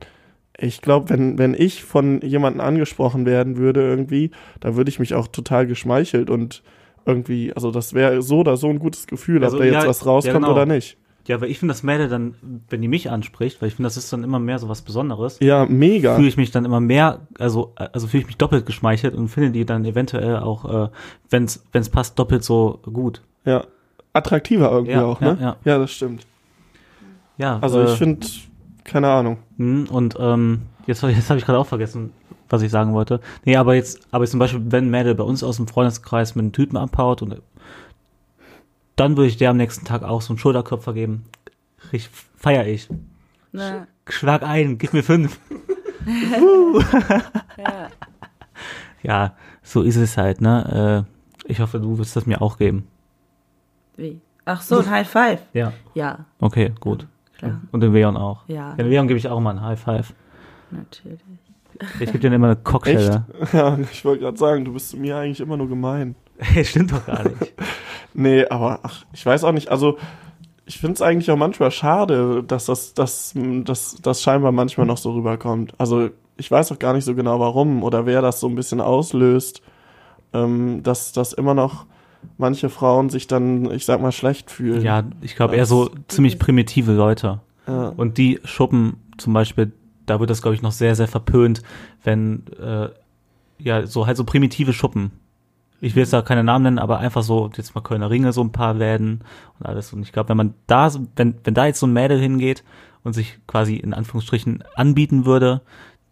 ich 0.56 0.80
glaube, 0.82 1.10
wenn, 1.10 1.38
wenn 1.38 1.54
ich 1.54 1.84
von 1.84 2.20
jemandem 2.20 2.60
angesprochen 2.60 3.26
werden 3.26 3.56
würde 3.56 3.80
irgendwie, 3.80 4.30
da 4.60 4.76
würde 4.76 4.88
ich 4.88 4.98
mich 4.98 5.14
auch 5.14 5.26
total 5.28 5.66
geschmeichelt 5.66 6.30
und 6.30 6.62
irgendwie, 7.06 7.52
also 7.54 7.70
das 7.70 7.94
wäre 7.94 8.22
so 8.22 8.40
oder 8.40 8.56
so 8.56 8.68
ein 8.68 8.78
gutes 8.78 9.06
Gefühl, 9.06 9.42
Also, 9.42 9.56
ob 9.56 9.62
da 9.62 9.66
jetzt 9.66 9.82
ja, 9.84 9.88
was 9.88 10.04
rauskommt 10.04 10.34
ja, 10.34 10.40
genau. 10.40 10.52
oder 10.52 10.66
nicht. 10.66 10.98
Ja, 11.28 11.40
weil 11.40 11.50
ich 11.50 11.58
finde 11.58 11.72
das 11.72 11.82
Mädel 11.82 12.08
dann, 12.08 12.34
wenn 12.70 12.82
die 12.82 12.88
mich 12.88 13.10
anspricht, 13.10 13.60
weil 13.62 13.68
ich 13.68 13.74
finde, 13.74 13.86
das 13.86 13.96
ist 13.96 14.12
dann 14.12 14.24
immer 14.24 14.38
mehr 14.38 14.58
so 14.58 14.68
was 14.68 14.82
Besonderes, 14.82 15.38
Ja, 15.40 15.66
mega. 15.66 16.16
fühle 16.16 16.26
ich 16.28 16.36
mich 16.36 16.50
dann 16.50 16.64
immer 16.64 16.80
mehr, 16.80 17.20
also, 17.38 17.72
also 17.76 18.06
fühle 18.08 18.22
ich 18.22 18.26
mich 18.26 18.36
doppelt 18.38 18.66
geschmeichelt 18.66 19.14
und 19.14 19.28
finde 19.28 19.50
die 19.50 19.64
dann 19.66 19.84
eventuell 19.84 20.38
auch, 20.38 20.86
äh, 20.86 20.88
wenn 21.30 21.44
es 21.44 21.88
passt, 21.90 22.18
doppelt 22.18 22.42
so 22.42 22.80
gut. 22.82 23.22
Ja. 23.44 23.64
Attraktiver 24.14 24.70
irgendwie 24.72 24.92
Ja, 24.92 25.04
auch, 25.04 25.20
ja, 25.20 25.34
ne? 25.34 25.38
ja. 25.40 25.56
ja, 25.64 25.78
das 25.78 25.92
stimmt. 25.92 26.26
Ja, 27.36 27.58
Also 27.60 27.80
äh, 27.80 27.84
ich 27.84 27.90
finde, 27.98 28.26
keine 28.84 29.08
Ahnung. 29.08 29.38
Hm, 29.58 29.86
Und 29.90 30.16
ähm, 30.18 30.62
jetzt, 30.86 31.02
jetzt 31.04 31.30
habe 31.30 31.38
ich 31.38 31.44
gerade 31.46 31.58
auch 31.58 31.66
vergessen, 31.66 32.10
was 32.48 32.62
ich 32.62 32.70
sagen 32.70 32.94
wollte. 32.94 33.20
Nee, 33.44 33.56
aber 33.56 33.74
jetzt, 33.74 34.00
aber 34.10 34.24
jetzt 34.24 34.30
zum 34.32 34.40
Beispiel, 34.40 34.62
wenn 34.70 34.88
Mädel 34.90 35.14
bei 35.14 35.24
uns 35.24 35.44
aus 35.44 35.56
dem 35.56 35.68
Freundeskreis 35.68 36.34
mit 36.34 36.42
einem 36.44 36.52
Typen 36.52 36.76
abhaut 36.78 37.20
und 37.22 37.36
dann 39.00 39.16
würde 39.16 39.28
ich 39.28 39.36
der 39.36 39.50
am 39.50 39.56
nächsten 39.56 39.84
Tag 39.84 40.02
auch 40.02 40.22
so 40.22 40.32
einen 40.32 40.38
Schulterklopfer 40.38 40.92
geben. 40.92 41.24
Ich 41.92 42.08
feier 42.36 42.66
ich. 42.66 42.88
Ne, 43.52 43.86
Schlag 44.08 44.42
ein, 44.42 44.78
gib 44.78 44.92
mir 44.92 45.02
fünf. 45.02 45.38
ja. 47.56 47.88
Ja, 49.02 49.34
so 49.62 49.82
ist 49.82 49.96
es 49.96 50.16
halt, 50.16 50.40
ne? 50.40 51.06
Äh, 51.46 51.50
ich 51.50 51.60
hoffe, 51.60 51.80
du 51.80 51.98
wirst 51.98 52.16
das 52.16 52.26
mir 52.26 52.42
auch 52.42 52.58
geben. 52.58 52.86
Wie? 53.96 54.20
Ach 54.44 54.60
so, 54.60 54.78
ein 54.78 54.90
High 54.90 55.08
Five. 55.08 55.40
Ja. 55.52 55.72
Ja, 55.94 56.24
Okay, 56.40 56.72
gut. 56.80 57.06
klar. 57.36 57.60
Und 57.70 57.80
den 57.80 57.92
Leon 57.92 58.16
auch. 58.16 58.42
Ja, 58.48 58.74
Den 58.74 58.88
Leon 58.88 59.06
gebe 59.08 59.18
ich 59.18 59.28
auch 59.28 59.40
mal 59.40 59.50
ein 59.52 59.60
High 59.62 59.80
Five. 59.80 60.12
natürlich. 60.70 61.20
Ich 62.00 62.06
gebe 62.10 62.18
dir 62.18 62.32
immer 62.32 62.48
eine 62.48 62.56
Cocktail. 62.56 63.22
Ja, 63.52 63.78
ich 63.78 64.04
wollte 64.04 64.22
gerade 64.24 64.36
sagen, 64.36 64.64
du 64.64 64.72
bist 64.72 64.90
zu 64.90 64.96
mir 64.96 65.16
eigentlich 65.16 65.40
immer 65.40 65.56
nur 65.56 65.68
gemein. 65.68 66.16
Stimmt 66.64 66.92
doch 66.92 67.06
gar 67.06 67.24
nicht. 67.24 67.52
Nee, 68.14 68.46
aber 68.46 68.80
ach, 68.82 69.04
ich 69.12 69.24
weiß 69.24 69.44
auch 69.44 69.52
nicht, 69.52 69.68
also 69.68 69.96
ich 70.66 70.78
finde 70.78 70.94
es 70.94 71.02
eigentlich 71.02 71.30
auch 71.30 71.36
manchmal 71.36 71.70
schade, 71.70 72.42
dass 72.42 72.66
das, 72.66 72.92
das, 72.94 73.32
das, 73.36 73.96
das 74.02 74.22
scheinbar 74.22 74.50
manchmal 74.50 74.86
noch 74.86 74.98
so 74.98 75.12
rüberkommt. 75.12 75.72
Also 75.78 76.10
ich 76.36 76.50
weiß 76.50 76.72
auch 76.72 76.78
gar 76.78 76.94
nicht 76.94 77.04
so 77.04 77.14
genau 77.14 77.38
warum 77.38 77.82
oder 77.82 78.06
wer 78.06 78.20
das 78.20 78.40
so 78.40 78.48
ein 78.48 78.54
bisschen 78.54 78.80
auslöst, 78.80 79.62
ähm, 80.32 80.82
dass, 80.82 81.12
dass 81.12 81.32
immer 81.32 81.54
noch 81.54 81.86
manche 82.38 82.68
Frauen 82.68 83.08
sich 83.08 83.26
dann, 83.26 83.70
ich 83.70 83.84
sag 83.84 84.00
mal, 84.00 84.12
schlecht 84.12 84.50
fühlen. 84.50 84.82
Ja, 84.82 85.04
ich 85.20 85.36
glaube 85.36 85.56
eher 85.56 85.66
so 85.66 85.90
ziemlich 86.08 86.38
primitive 86.38 86.92
Leute. 86.92 87.40
Ja. 87.66 87.88
Und 87.96 88.18
die 88.18 88.40
Schuppen 88.44 88.96
zum 89.16 89.32
Beispiel, 89.32 89.72
da 90.06 90.20
wird 90.20 90.30
das, 90.30 90.42
glaube 90.42 90.54
ich, 90.54 90.62
noch 90.62 90.72
sehr, 90.72 90.94
sehr 90.94 91.08
verpönt, 91.08 91.62
wenn, 92.02 92.44
äh, 92.60 92.88
ja, 93.58 93.86
so 93.86 94.06
halt 94.06 94.16
so 94.16 94.24
primitive 94.24 94.72
Schuppen. 94.72 95.12
Ich 95.80 95.94
will 95.94 96.02
jetzt 96.02 96.12
da 96.12 96.22
keine 96.22 96.42
Namen 96.42 96.64
nennen, 96.64 96.78
aber 96.78 96.98
einfach 96.98 97.22
so, 97.22 97.50
jetzt 97.56 97.74
mal 97.74 97.80
Kölner 97.82 98.10
Ringe, 98.10 98.32
so 98.32 98.42
ein 98.42 98.52
paar 98.52 98.74
Läden 98.74 99.20
und 99.58 99.66
alles. 99.66 99.92
Und 99.92 100.02
ich 100.02 100.12
glaube, 100.12 100.30
wenn 100.30 100.36
man 100.36 100.54
da, 100.66 100.90
wenn, 101.16 101.36
wenn 101.44 101.54
da 101.54 101.66
jetzt 101.66 101.80
so 101.80 101.86
ein 101.86 101.92
Mädel 101.92 102.18
hingeht 102.20 102.64
und 103.04 103.12
sich 103.12 103.38
quasi 103.46 103.76
in 103.76 103.94
Anführungsstrichen 103.94 104.64
anbieten 104.74 105.24
würde, 105.24 105.62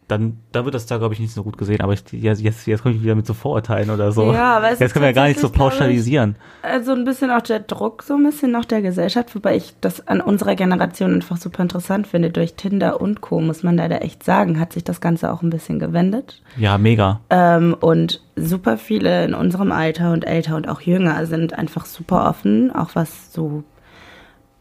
dann, 0.08 0.38
da 0.52 0.64
wird 0.64 0.74
das 0.74 0.86
da, 0.86 0.98
glaube 0.98 1.14
ich, 1.14 1.20
nicht 1.20 1.32
so 1.32 1.42
gut 1.42 1.58
gesehen. 1.58 1.80
Aber 1.80 1.92
ich, 1.92 2.04
jetzt, 2.12 2.40
jetzt, 2.40 2.66
jetzt 2.66 2.82
komme 2.82 2.94
ich 2.94 3.02
wieder 3.02 3.14
mit 3.14 3.26
so 3.26 3.34
Vorurteilen 3.34 3.90
oder 3.90 4.12
so. 4.12 4.32
Ja, 4.32 4.58
aber 4.58 4.70
es 4.70 4.78
jetzt 4.78 4.92
können 4.92 5.02
wir 5.02 5.08
ja 5.08 5.14
gar 5.14 5.26
nicht 5.26 5.40
so 5.40 5.48
glaub 5.50 5.72
ich, 5.72 5.78
pauschalisieren. 5.78 6.36
Also 6.62 6.92
ein 6.92 7.04
bisschen 7.04 7.30
auch 7.30 7.42
der 7.42 7.60
Druck, 7.60 8.04
so 8.04 8.14
ein 8.14 8.22
bisschen 8.22 8.52
noch 8.52 8.64
der 8.64 8.82
Gesellschaft, 8.82 9.34
wobei 9.34 9.56
ich 9.56 9.74
das 9.80 10.06
an 10.06 10.20
unserer 10.20 10.54
Generation 10.54 11.14
einfach 11.14 11.36
super 11.36 11.62
interessant 11.62 12.06
finde. 12.06 12.30
Durch 12.30 12.54
Tinder 12.54 13.00
und 13.00 13.20
Co. 13.20 13.40
muss 13.40 13.64
man 13.64 13.76
leider 13.76 14.02
echt 14.02 14.22
sagen, 14.22 14.60
hat 14.60 14.72
sich 14.72 14.84
das 14.84 15.00
Ganze 15.00 15.32
auch 15.32 15.42
ein 15.42 15.50
bisschen 15.50 15.80
gewendet. 15.80 16.40
Ja, 16.56 16.78
mega. 16.78 17.20
Ähm, 17.30 17.74
und 17.80 18.22
super 18.36 18.78
viele 18.78 19.24
in 19.24 19.34
unserem 19.34 19.72
Alter 19.72 20.12
und 20.12 20.24
älter 20.24 20.56
und 20.56 20.68
auch 20.68 20.80
jünger 20.80 21.26
sind 21.26 21.58
einfach 21.58 21.84
super 21.84 22.28
offen, 22.28 22.70
auch 22.70 22.90
was 22.94 23.32
so 23.32 23.64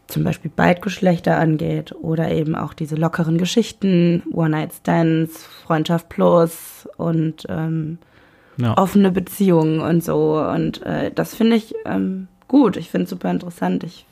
zum 0.08 0.22
Beispiel 0.24 0.50
Beidgeschlechter 0.54 1.36
angeht 1.38 1.92
oder 1.92 2.30
eben 2.30 2.54
auch 2.54 2.74
diese 2.74 2.94
lockeren 2.96 3.38
Geschichten, 3.38 4.22
One-Night-Stands, 4.32 5.44
Freundschaft 5.44 6.08
Plus 6.08 6.88
und 6.96 7.44
ähm, 7.48 7.98
Ja. 8.56 8.76
offene 8.78 9.10
Beziehungen 9.10 9.80
und 9.80 10.04
so. 10.04 10.38
Und 10.40 10.82
äh, 10.84 11.10
das 11.12 11.34
finde 11.34 11.56
ich 11.56 11.74
ähm, 11.84 12.28
gut. 12.48 12.76
Ich 12.76 12.90
finde 12.90 13.04
es 13.04 13.10
super 13.10 13.30
interessant. 13.30 13.82
Ich 13.84 14.06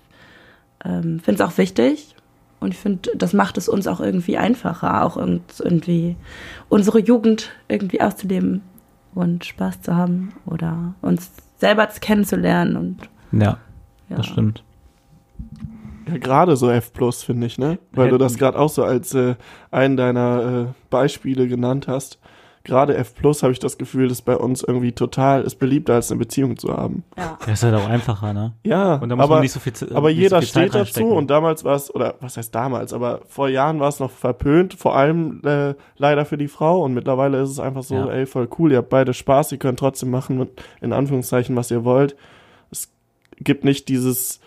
ähm, 0.85 1.21
finde 1.21 1.43
es 1.43 1.49
auch 1.49 1.57
wichtig. 1.59 2.15
Und 2.61 2.73
ich 2.73 2.79
finde, 2.81 3.11
das 3.17 3.33
macht 3.35 3.59
es 3.59 3.69
uns 3.69 3.87
auch 3.87 4.01
irgendwie 4.01 4.37
einfacher, 4.39 5.05
auch 5.05 5.17
irgend- 5.17 5.61
irgendwie 5.61 6.17
unsere 6.71 6.99
Jugend 6.99 7.51
irgendwie 7.69 8.01
auszuleben 8.01 8.63
und 9.15 9.45
Spaß 9.45 9.83
zu 9.83 9.95
haben 9.95 10.33
oder 10.47 10.95
uns 11.03 11.31
selber 11.59 11.87
kennenzulernen. 11.87 12.77
Und 12.77 12.97
Ja, 13.41 13.59
ja. 14.09 14.17
das 14.17 14.27
stimmt. 14.27 14.65
Ja, 16.09 16.19
gerade 16.19 16.57
so 16.57 16.71
F 16.71 16.93
Plus, 16.93 17.23
finde 17.23 17.47
ich, 17.47 17.59
ne? 17.59 17.79
Weil 17.93 18.11
du 18.11 18.19
das 18.19 18.37
gerade 18.39 18.59
auch 18.59 18.69
so 18.69 18.85
als 18.85 19.15
äh, 19.15 19.35
einen 19.71 19.97
deiner 19.97 20.67
äh, 20.69 20.73
Beispiele 20.91 21.49
genannt 21.49 21.89
hast. 21.89 22.19
Gerade 22.67 22.97
F 22.97 23.15
Plus 23.15 23.43
habe 23.43 23.53
ich 23.53 23.59
das 23.59 23.77
Gefühl, 23.77 24.11
ist 24.11 24.23
bei 24.23 24.39
uns 24.39 24.63
irgendwie 24.63 24.93
total, 24.93 25.43
ist 25.43 25.57
beliebter 25.57 25.95
als 25.95 26.11
eine 26.11 26.19
Beziehung 26.19 26.57
zu 26.57 26.75
haben. 26.75 27.05
Ja. 27.15 27.37
Ja, 27.47 27.53
ist 27.53 27.63
halt 27.63 27.75
auch 27.75 27.87
einfacher, 27.87 28.33
ne? 28.33 28.55
Ja, 28.65 28.95
Und 28.95 29.11
da 29.11 29.17
muss 29.17 29.25
aber, 29.25 29.35
man 29.35 29.43
nicht 29.43 29.53
so 29.53 29.61
viel 29.61 29.75
aber 29.95 30.09
nicht 30.09 30.17
so 30.17 30.23
jeder 30.23 30.39
viel 30.41 30.49
Zeit 30.49 30.71
steht 30.71 30.75
dazu 30.81 31.07
und 31.09 31.29
damals 31.29 31.63
war 31.65 31.77
es, 31.77 31.95
oder 31.95 32.15
was 32.21 32.39
heißt 32.39 32.55
damals, 32.55 32.95
aber 32.95 33.21
vor 33.29 33.51
Jahren 33.51 33.81
war 33.81 33.89
es 33.91 34.01
noch 34.01 34.11
verpönt, 34.11 34.73
vor 34.73 34.97
allem 34.97 35.43
äh, 35.45 35.75
leider 35.99 36.25
für 36.25 36.39
die 36.39 36.49
Frau 36.49 36.83
und 36.83 36.95
mittlerweile 36.95 37.43
ist 37.43 37.51
es 37.51 37.61
einfach 37.61 37.83
so, 37.83 37.97
Ja. 37.97 38.09
ey, 38.09 38.25
voll 38.25 38.49
cool, 38.59 38.73
ihr 38.73 38.79
habt 38.79 38.89
beide 38.89 39.13
Spaß, 39.13 39.53
ihr 39.53 39.59
könnt 39.59 39.79
trotzdem 39.79 40.11
machen, 40.11 40.49
in 40.81 40.95
Anführungszeichen, 40.95 41.55
was 41.57 41.71
ihr 41.71 41.85
wollt. 41.85 42.17
Es 42.71 42.91
gibt 43.41 43.65
nicht 43.67 43.91
dieses, 43.91 44.41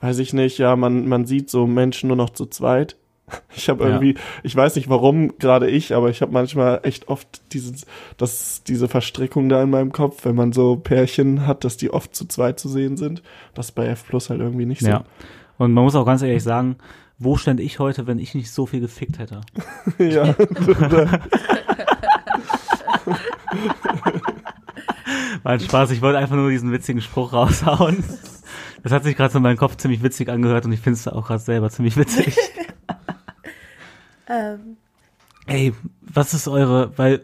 weiß 0.00 0.18
ich 0.18 0.32
nicht, 0.32 0.58
ja, 0.58 0.76
man, 0.76 1.08
man 1.08 1.26
sieht 1.26 1.50
so 1.50 1.66
Menschen 1.66 2.08
nur 2.08 2.16
noch 2.16 2.30
zu 2.30 2.46
zweit. 2.46 2.96
Ich 3.54 3.68
habe 3.68 3.84
Ja. 3.84 3.90
irgendwie, 3.90 4.14
ich 4.42 4.56
weiß 4.56 4.76
nicht 4.76 4.88
warum, 4.88 5.36
gerade 5.38 5.68
ich, 5.68 5.94
aber 5.94 6.08
ich 6.08 6.22
habe 6.22 6.32
manchmal 6.32 6.80
echt 6.82 7.08
oft 7.08 7.42
dieses, 7.52 7.84
das, 8.16 8.62
diese 8.66 8.88
Verstrickung 8.88 9.50
da 9.50 9.62
in 9.62 9.68
meinem 9.68 9.92
Kopf, 9.92 10.24
wenn 10.24 10.34
man 10.34 10.52
so 10.52 10.76
Pärchen 10.76 11.46
hat, 11.46 11.62
dass 11.64 11.76
die 11.76 11.90
oft 11.92 12.16
zu 12.16 12.26
zweit 12.26 12.58
zu 12.58 12.70
sehen 12.70 12.96
sind. 12.96 13.22
Das 13.52 13.66
ist 13.66 13.72
bei 13.72 13.86
F 13.86 14.06
Plus 14.06 14.30
halt 14.30 14.40
irgendwie 14.40 14.64
nicht 14.64 14.80
so. 14.80 14.88
Ja. 14.88 15.04
Und 15.58 15.72
man 15.74 15.84
muss 15.84 15.94
auch 15.94 16.06
ganz 16.06 16.22
ehrlich 16.22 16.42
sagen, 16.42 16.76
wo 17.18 17.36
stände 17.36 17.62
ich 17.62 17.78
heute, 17.80 18.06
wenn 18.06 18.18
ich 18.18 18.34
nicht 18.34 18.50
so 18.50 18.64
viel 18.64 18.80
gefickt 18.80 19.18
hätte? 19.18 19.42
ja. 19.98 20.34
War 25.42 25.52
ein 25.52 25.60
Spaß, 25.60 25.90
ich 25.90 26.02
wollte 26.02 26.18
einfach 26.18 26.36
nur 26.36 26.50
diesen 26.50 26.72
witzigen 26.72 27.00
Spruch 27.00 27.32
raushauen. 27.32 28.02
Das 28.88 28.94
hat 28.94 29.04
sich 29.04 29.18
gerade 29.18 29.30
so 29.30 29.36
in 29.36 29.42
meinem 29.42 29.58
Kopf 29.58 29.76
ziemlich 29.76 30.02
witzig 30.02 30.30
angehört 30.30 30.64
und 30.64 30.72
ich 30.72 30.80
finde 30.80 30.98
es 30.98 31.06
auch 31.06 31.26
gerade 31.26 31.42
selber 31.42 31.68
ziemlich 31.68 31.96
witzig. 31.96 32.36
Ähm, 34.30 34.76
Ey, 35.46 35.72
was 36.02 36.34
ist 36.34 36.48
eure, 36.48 36.92
weil, 36.98 37.22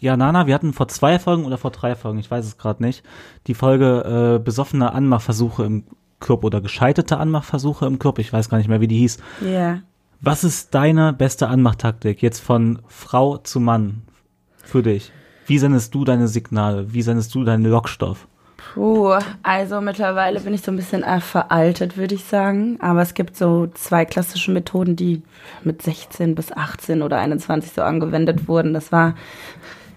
ja, 0.00 0.16
Nana, 0.16 0.46
wir 0.46 0.54
hatten 0.54 0.72
vor 0.72 0.88
zwei 0.88 1.18
Folgen 1.18 1.44
oder 1.44 1.58
vor 1.58 1.70
drei 1.70 1.94
Folgen, 1.94 2.18
ich 2.18 2.30
weiß 2.30 2.46
es 2.46 2.56
gerade 2.56 2.82
nicht, 2.82 3.02
die 3.46 3.52
Folge 3.52 4.38
äh, 4.38 4.42
besoffene 4.42 4.94
Anmachversuche 4.94 5.64
im 5.64 5.84
Club 6.18 6.44
oder 6.44 6.62
gescheiterte 6.62 7.18
Anmachversuche 7.18 7.84
im 7.84 7.98
Club, 7.98 8.18
ich 8.20 8.32
weiß 8.32 8.48
gar 8.48 8.56
nicht 8.56 8.68
mehr, 8.68 8.80
wie 8.80 8.88
die 8.88 8.96
hieß. 8.96 9.18
Ja. 9.42 9.82
Was 10.22 10.44
ist 10.44 10.74
deine 10.74 11.12
beste 11.12 11.48
Anmachtaktik 11.48 12.22
jetzt 12.22 12.40
von 12.40 12.78
Frau 12.88 13.36
zu 13.36 13.60
Mann 13.60 14.00
für 14.64 14.82
dich? 14.82 15.12
Wie 15.44 15.58
sendest 15.58 15.94
du 15.94 16.06
deine 16.06 16.26
Signale? 16.26 16.94
Wie 16.94 17.02
sendest 17.02 17.34
du 17.34 17.44
deinen 17.44 17.66
Lockstoff? 17.66 18.26
Puh, 18.76 19.14
also 19.42 19.80
mittlerweile 19.80 20.38
bin 20.38 20.52
ich 20.52 20.60
so 20.60 20.70
ein 20.70 20.76
bisschen 20.76 21.02
veraltet, 21.22 21.96
würde 21.96 22.14
ich 22.14 22.24
sagen. 22.24 22.76
Aber 22.82 23.00
es 23.00 23.14
gibt 23.14 23.34
so 23.34 23.68
zwei 23.68 24.04
klassische 24.04 24.50
Methoden, 24.50 24.96
die 24.96 25.22
mit 25.64 25.80
16 25.80 26.34
bis 26.34 26.52
18 26.52 27.00
oder 27.00 27.16
21 27.16 27.72
so 27.72 27.80
angewendet 27.80 28.48
wurden. 28.48 28.74
Das 28.74 28.92
war, 28.92 29.14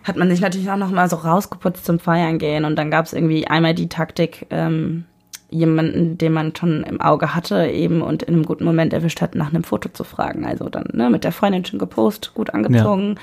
hat 0.06 0.16
man 0.16 0.30
sich 0.30 0.40
natürlich 0.40 0.72
auch 0.72 0.78
noch 0.78 0.92
mal 0.92 1.10
so 1.10 1.18
rausgeputzt 1.18 1.84
zum 1.84 2.00
Feiern 2.00 2.38
gehen. 2.38 2.64
Und 2.64 2.78
dann 2.78 2.90
gab 2.90 3.06
es 3.06 3.12
irgendwie 3.12 3.48
einmal 3.48 3.74
die 3.74 3.90
Taktik, 3.90 4.48
ähm, 4.50 5.04
jemanden, 5.50 6.18
den 6.18 6.32
man 6.32 6.56
schon 6.56 6.84
im 6.84 7.02
Auge 7.02 7.36
hatte 7.36 7.66
eben 7.66 8.02
und 8.02 8.24
in 8.24 8.34
einem 8.34 8.46
guten 8.46 8.64
Moment 8.64 8.94
erwischt 8.94 9.20
hat, 9.20 9.36
nach 9.36 9.50
einem 9.50 9.66
Foto 9.66 9.90
zu 9.90 10.06
fragen. 10.06 10.46
Also 10.46 10.70
dann 10.70 10.86
ne, 10.94 11.10
mit 11.10 11.26
der 11.26 11.34
Freundin 11.34 11.66
schon 11.66 11.80
gepostet, 11.80 12.34
gut 12.34 12.54
angezogen 12.54 13.18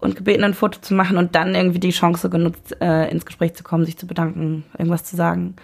und 0.00 0.16
gebeten, 0.16 0.44
ein 0.44 0.54
Foto 0.54 0.80
zu 0.80 0.94
machen 0.94 1.16
und 1.16 1.34
dann 1.34 1.54
irgendwie 1.54 1.78
die 1.78 1.90
Chance 1.90 2.30
genutzt, 2.30 2.76
äh, 2.80 3.10
ins 3.10 3.26
Gespräch 3.26 3.54
zu 3.54 3.62
kommen, 3.62 3.84
sich 3.84 3.98
zu 3.98 4.06
bedanken, 4.06 4.64
irgendwas 4.78 5.04
zu 5.04 5.16
sagen. 5.16 5.56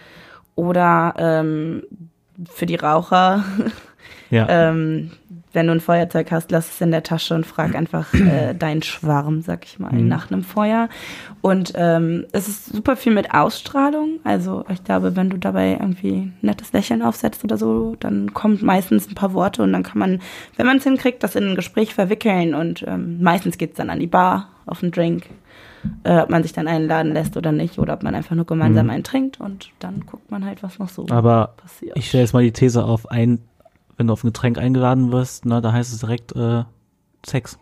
Oder 0.55 1.15
ähm, 1.19 1.83
für 2.51 2.67
die 2.67 2.77
Raucher, 2.77 3.45
Ja. 4.31 4.47
ähm, 4.71 5.13
wenn 5.57 5.67
du 5.67 5.73
ein 5.73 5.81
Feuerzeug 5.81 6.31
hast, 6.31 6.53
lass 6.53 6.69
es 6.71 6.81
in 6.81 6.93
der 6.93 7.03
Tasche 7.03 7.35
und 7.35 7.45
frag 7.45 7.75
einfach 7.75 8.15
äh, 8.15 8.55
deinen 8.59 8.83
Schwarm, 8.83 9.41
sag 9.43 9.65
ich 9.65 9.81
mal, 9.81 9.93
Mhm. 9.93 10.07
nach 10.07 10.31
einem 10.31 10.45
Feuer. 10.45 10.89
Und 11.41 11.73
ähm, 11.75 12.25
es 12.33 12.47
ist 12.47 12.67
super 12.67 12.95
viel 12.97 13.13
mit 13.13 13.35
Ausstrahlung. 13.35 14.21
Also 14.23 14.65
ich 14.73 14.85
glaube, 14.85 15.17
wenn 15.17 15.31
du 15.31 15.39
dabei 15.39 15.73
irgendwie 15.73 16.13
ein 16.13 16.37
nettes 16.43 16.73
Lächeln 16.73 17.03
aufsetzt 17.03 17.43
oder 17.43 17.57
so, 17.57 17.97
dann 17.99 18.33
kommt 18.35 18.63
meistens 18.63 19.09
ein 19.09 19.15
paar 19.15 19.33
Worte 19.35 19.63
und 19.65 19.73
dann 19.73 19.83
kann 19.83 19.99
man, 19.99 20.21
wenn 20.57 20.67
man 20.67 20.77
es 20.77 20.85
hinkriegt, 20.85 21.23
das 21.23 21.35
in 21.35 21.45
ein 21.49 21.57
Gespräch 21.57 21.95
verwickeln. 21.95 22.55
Und 22.55 22.85
ähm, 22.87 23.21
meistens 23.23 23.59
geht's 23.59 23.77
dann 23.77 23.91
an 23.91 23.99
die 24.01 24.07
Bar, 24.07 24.49
auf 24.67 24.83
einen 24.83 24.93
Drink, 24.93 25.25
äh, 26.05 26.19
ob 26.19 26.31
man 26.31 26.43
sich 26.43 26.53
dann 26.53 26.67
einladen 26.69 27.13
lässt 27.13 27.37
oder 27.37 27.53
nicht, 27.53 27.79
oder 27.79 27.95
ob 27.95 28.03
man 28.03 28.15
einfach 28.15 28.35
nur 28.35 28.45
gemeinsam 28.47 28.87
Mhm. 28.87 28.91
einen 28.91 29.05
trinkt 29.05 29.41
und 29.41 29.71
dann 29.79 30.05
guckt 30.05 30.31
man 30.31 30.45
halt, 30.45 30.63
was 30.63 30.79
noch 30.79 30.89
so 30.89 31.07
Aber 31.11 31.55
passiert. 31.57 31.97
ich 31.97 32.09
stelle 32.09 32.25
jetzt 32.25 32.33
mal 32.33 32.43
die 32.43 32.53
These 32.53 32.85
auf, 32.85 33.11
ein, 33.11 33.39
wenn 33.97 34.07
du 34.07 34.13
auf 34.13 34.25
ein 34.25 34.29
Getränk 34.29 34.59
eingeladen 34.59 35.13
wirst, 35.13 35.47
ne, 35.47 35.61
da 35.61 35.73
heißt 35.73 35.93
es 35.93 36.01
direkt 36.01 36.35
äh, 36.37 36.65
Sex. 37.25 37.59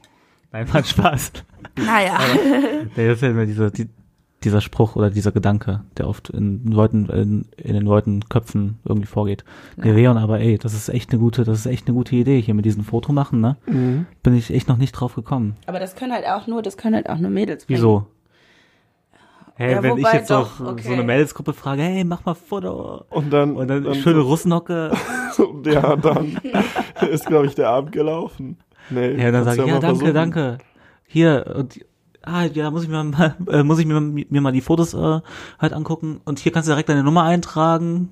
Nein, 0.53 0.67
macht 0.73 0.87
Spaß. 0.89 1.33
naja. 1.77 2.19
Nee, 2.97 3.09
das 3.09 3.17
ist 3.17 3.23
ja 3.23 3.31
immer 3.31 3.47
diese, 3.47 3.71
die, 3.71 3.89
dieser 4.45 4.61
Spruch 4.61 4.95
oder 4.95 5.11
dieser 5.11 5.33
Gedanke, 5.33 5.81
der 5.97 6.09
oft 6.09 6.31
in 6.31 6.67
Leuten, 6.67 7.07
in, 7.07 7.47
in 7.57 7.75
den 7.75 7.85
Leuten 7.85 8.29
Köpfen 8.29 8.79
irgendwie 8.85 9.07
vorgeht. 9.07 9.45
Nee, 9.77 9.93
Leon, 9.93 10.19
aber 10.19 10.41
ey, 10.41 10.59
das 10.59 10.75
ist 10.75 10.89
echt 10.91 11.11
eine 11.11 11.21
gute, 11.21 11.45
das 11.45 11.61
ist 11.61 11.67
echt 11.67 11.87
eine 11.87 11.95
gute 11.95 12.15
Idee, 12.15 12.41
hier 12.41 12.55
mit 12.55 12.65
diesem 12.65 12.85
Foto 12.85 13.13
machen, 13.13 13.41
ne? 13.41 13.57
Mhm. 13.67 14.07
Bin 14.23 14.35
ich 14.35 14.53
echt 14.53 14.69
noch 14.69 14.77
nicht 14.77 14.93
drauf 14.93 15.15
gekommen. 15.15 15.57
Aber 15.67 15.81
das 15.81 15.97
können 15.97 16.13
halt 16.13 16.27
auch 16.27 16.47
nur, 16.47 16.63
das 16.63 16.77
können 16.77 16.95
halt 16.95 17.09
auch 17.09 17.19
nur 17.19 17.31
Mädels. 17.31 17.67
bringen. 17.67 17.79
Wieso? 17.79 18.07
Hey, 19.57 19.73
Ja, 19.73 19.83
wenn 19.83 19.97
ich 19.99 20.13
jetzt 20.13 20.31
doch, 20.31 20.59
doch 20.59 20.73
okay. 20.73 20.83
so 20.83 20.93
eine 20.93 21.05
Mädelsgruppe 21.05 21.53
frage, 21.53 21.83
hey, 21.83 22.03
mach 22.05 22.25
mal 22.25 22.35
Foto. 22.35 23.05
Und 23.11 23.33
dann, 23.33 23.55
Und 23.57 23.69
dann 23.69 23.95
schöne 23.95 24.21
Russenhocke. 24.21 24.91
so, 25.33 25.63
ja, 25.65 25.95
dann 25.97 26.39
ist, 27.11 27.27
glaube 27.27 27.47
ich, 27.47 27.55
der 27.55 27.69
Abend 27.71 27.93
gelaufen. 27.93 28.59
Nee, 28.91 29.13
Ja, 29.23 29.31
dann 29.31 29.45
sage 29.45 29.63
ich, 29.63 29.67
ja, 29.69 29.75
mal 29.75 29.81
danke, 29.81 29.97
versuchen. 29.99 30.15
danke. 30.15 30.59
Hier, 31.07 31.55
und, 31.57 31.79
ah, 32.23 32.45
ja, 32.45 32.71
muss 32.71 32.83
ich 32.83 32.89
mir 32.89 33.05
mal, 33.05 33.37
äh, 33.49 33.63
muss 33.63 33.79
ich 33.79 33.87
mir, 33.87 34.01
mir 34.01 34.41
mal 34.41 34.53
die 34.53 34.61
Fotos 34.61 34.93
äh, 34.95 35.21
halt 35.61 35.73
angucken. 35.73 36.21
Und 36.25 36.41
hier 36.41 36.51
kannst 36.51 36.69
du 36.69 36.73
direkt 36.73 36.89
deine 36.89 37.05
Nummer 37.05 37.23
eintragen. 37.23 38.11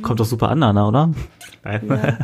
Kommt 0.00 0.20
doch 0.20 0.24
super 0.24 0.48
an, 0.48 0.62
Anna, 0.62 0.88
oder? 0.88 1.10
Nein. 1.64 2.16